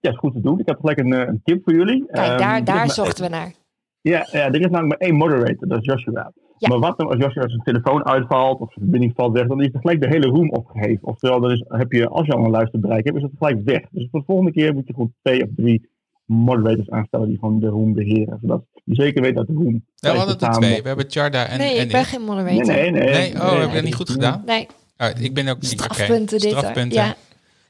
[0.00, 0.58] ja, is goed te doen.
[0.58, 2.06] Ik heb gelijk een, eh, een tip voor jullie.
[2.06, 3.52] Kijk, Ehm, daar, is daar maar- zochten we naar.
[4.00, 6.32] Ja, ja, er is namelijk maar één moderator, dat is Joshua.
[6.58, 6.68] Ja.
[6.68, 9.68] Maar wat nou als Joshua zijn telefoon uitvalt of zijn verbinding valt weg, dan is
[9.72, 11.06] er gelijk de hele room opgeheven.
[11.08, 13.80] Oftewel, dan is, heb je, als je al een luisterbereik hebt, is het gelijk weg.
[13.90, 15.88] Dus voor de volgende keer moet je gewoon twee of drie
[16.28, 18.38] moderators aanstellen die gewoon de room beheren.
[18.40, 19.84] Zodat je zeker weet dat de room...
[20.00, 20.82] Nou, we hadden er twee.
[20.82, 22.06] We hebben Charda en, nee, en ik ben ik.
[22.06, 22.74] geen Nee, moderator.
[22.74, 23.04] nee, nee.
[23.10, 24.16] Nee, oh, heb ik dat niet goed Nee.
[24.16, 24.42] gedaan?
[24.46, 24.66] Nee,
[24.98, 25.82] Oh, ik ben ook niet oké.
[25.94, 26.50] strafpunten dit.
[26.50, 26.98] Strafpunten.
[27.02, 27.14] Ja.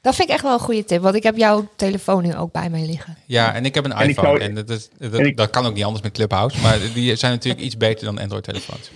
[0.01, 2.51] Dat vind ik echt wel een goede tip, want ik heb jouw telefoon nu ook
[2.51, 3.15] bij mij liggen.
[3.25, 4.27] Ja, en ik heb een En iPhone.
[4.27, 6.61] zou- en dat, is, dat, en ik- dat kan ook niet anders met Clubhouse.
[6.61, 8.91] Maar die zijn natuurlijk iets beter dan Android-telefoons.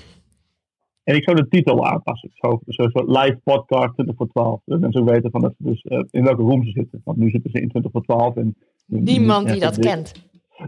[1.04, 2.30] En ik zou de titel aanpassen.
[2.34, 4.62] Zo, zo, zo live podcast 20 voor 12.
[4.66, 7.02] Dat mensen ook weten van dat ze dus, eh, in welke room ze zitten.
[7.04, 8.36] Want nu zitten ze in 20 voor 12.
[8.36, 8.56] En
[8.86, 10.12] Niemand die dat de- kent.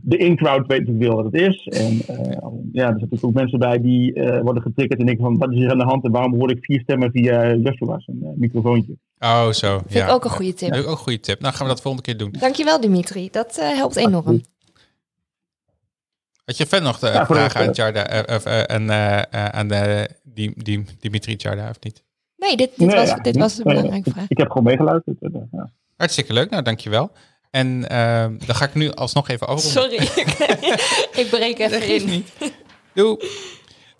[0.01, 1.65] De in-crowd weet natuurlijk wel wat het is.
[1.67, 2.37] En eh,
[2.71, 5.57] ja, er zitten ook mensen bij die eh, worden getriggerd en denken van wat is
[5.57, 8.97] hier aan de hand en waarom hoor ik vier stemmen via Joshua's een eh, microfoontje.
[9.19, 9.77] Oh, zo.
[9.77, 10.05] Vind ja.
[10.07, 10.73] ik ook een goede tip.
[10.73, 11.39] Ja, ook een goede tip.
[11.39, 12.31] Nou, gaan we dat volgende keer doen.
[12.39, 14.41] Dankjewel Dimitri, dat eh, helpt enorm.
[16.45, 18.91] Had je verder nog de Ja, vragen aan Charda eh, of, en,
[19.53, 22.03] aan de, die, die, Dimitri Charda of niet?
[22.37, 24.25] Nee, dit, dit Nee, was, ja, dit was een belangrijke vraag.
[24.29, 25.17] ik heb gewoon meegeluisterd.
[25.51, 25.71] ja.
[25.97, 26.49] Hartstikke leuk.
[26.49, 27.11] Nou, dankjewel.
[27.55, 27.81] En
[28.45, 29.71] dan ga ik nu alsnog even afronden.
[29.71, 30.25] Sorry,
[31.21, 32.05] ik breek even in.
[32.05, 32.31] niet.
[32.93, 33.17] Doei.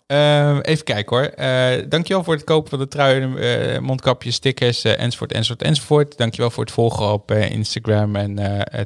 [0.07, 1.25] Ehm, even kijken hoor.
[1.25, 6.17] Eh dankjewel voor het kopen van de truien, eh, mondkapjes, stickers, eh, enzovoort, enzovoort, enzovoort.
[6.17, 8.39] Dankjewel voor het volgen op Instagram en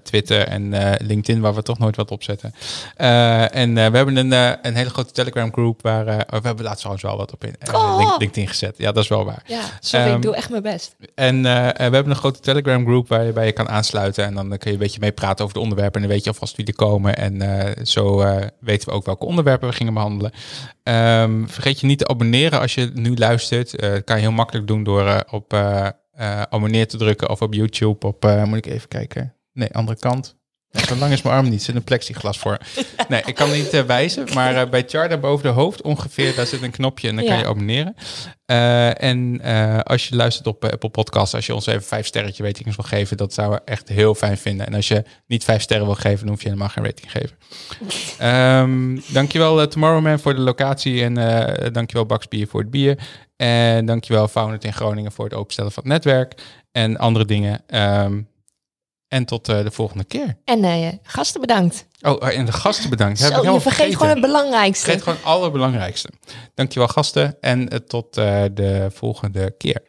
[0.04, 0.70] Twitter en
[1.02, 2.54] LinkedIn, waar we toch nooit wat op zetten.
[2.96, 6.78] Eh, en we hebben een, een hele grote Telegram groep waar oh, we hebben laatst
[6.80, 7.98] trouwens wel wat op in, Oh.
[7.98, 8.78] Link- LinkedIn gezet.
[8.78, 9.44] Ja, dat is wel waar.
[9.46, 10.96] Ja, sorry, Ehm, ik doe echt mijn best.
[11.16, 14.26] En we hebben een grote Telegram groep waar je bij je kan aansluiten.
[14.26, 16.02] En dan kun je een beetje meepraten over de onderwerpen.
[16.02, 17.16] En dan weet je alvast wie er komen.
[17.16, 17.42] En
[17.88, 18.16] zo
[18.60, 20.32] weten we ook welke onderwerpen we gingen behandelen.
[21.10, 23.76] Ehm, vergeet je niet te abonneren als je nu luistert.
[23.76, 25.88] Eh, dat kan je heel makkelijk doen door eh, op eh,
[26.42, 27.30] abonneer te drukken.
[27.30, 29.34] Of op YouTube op, moet ik even kijken.
[29.54, 30.39] Nee, andere kant.
[30.72, 31.60] Ja, zo lang is mijn arm niet.
[31.60, 32.58] Er zit een plexiglas voor.
[33.08, 34.28] Nee, ik kan niet eh, wijzen.
[34.34, 37.38] Maar eh, bij Charda boven de hoofd ongeveer, daar zit een knopje en dan kan
[37.38, 37.96] je abonneren.
[38.46, 39.42] Eh, en
[39.84, 43.18] als je luistert op Apple Podcasts, als je ons even vijf sterretje ratings wil geven,
[43.18, 44.68] dat zouden we echt heel fijn vinden.
[44.68, 47.38] En als je niet vijf sterren wil geven, dan hoef je helemaal geen rating geven.
[48.18, 51.14] Ehm dankjewel Tomorrowman voor de locatie en
[51.74, 52.98] dankjewel Baxbier voor het bier.
[53.36, 56.42] En dankjewel Founded in Groningen voor het openstellen van het netwerk
[56.72, 57.62] en andere dingen.
[57.68, 58.22] Ehm,
[59.10, 60.38] en tot eh, de volgende keer.
[60.46, 61.88] En eh, gasten bedankt.
[62.02, 63.20] Oh, en de gasten bedankt.
[63.20, 64.84] Zo, je vergeet gewoon het belangrijkste.
[64.84, 66.10] Vergeet gewoon het allerbelangrijkste.
[66.56, 69.82] Dankjewel gasten en eh, tot eh, de volgende keer.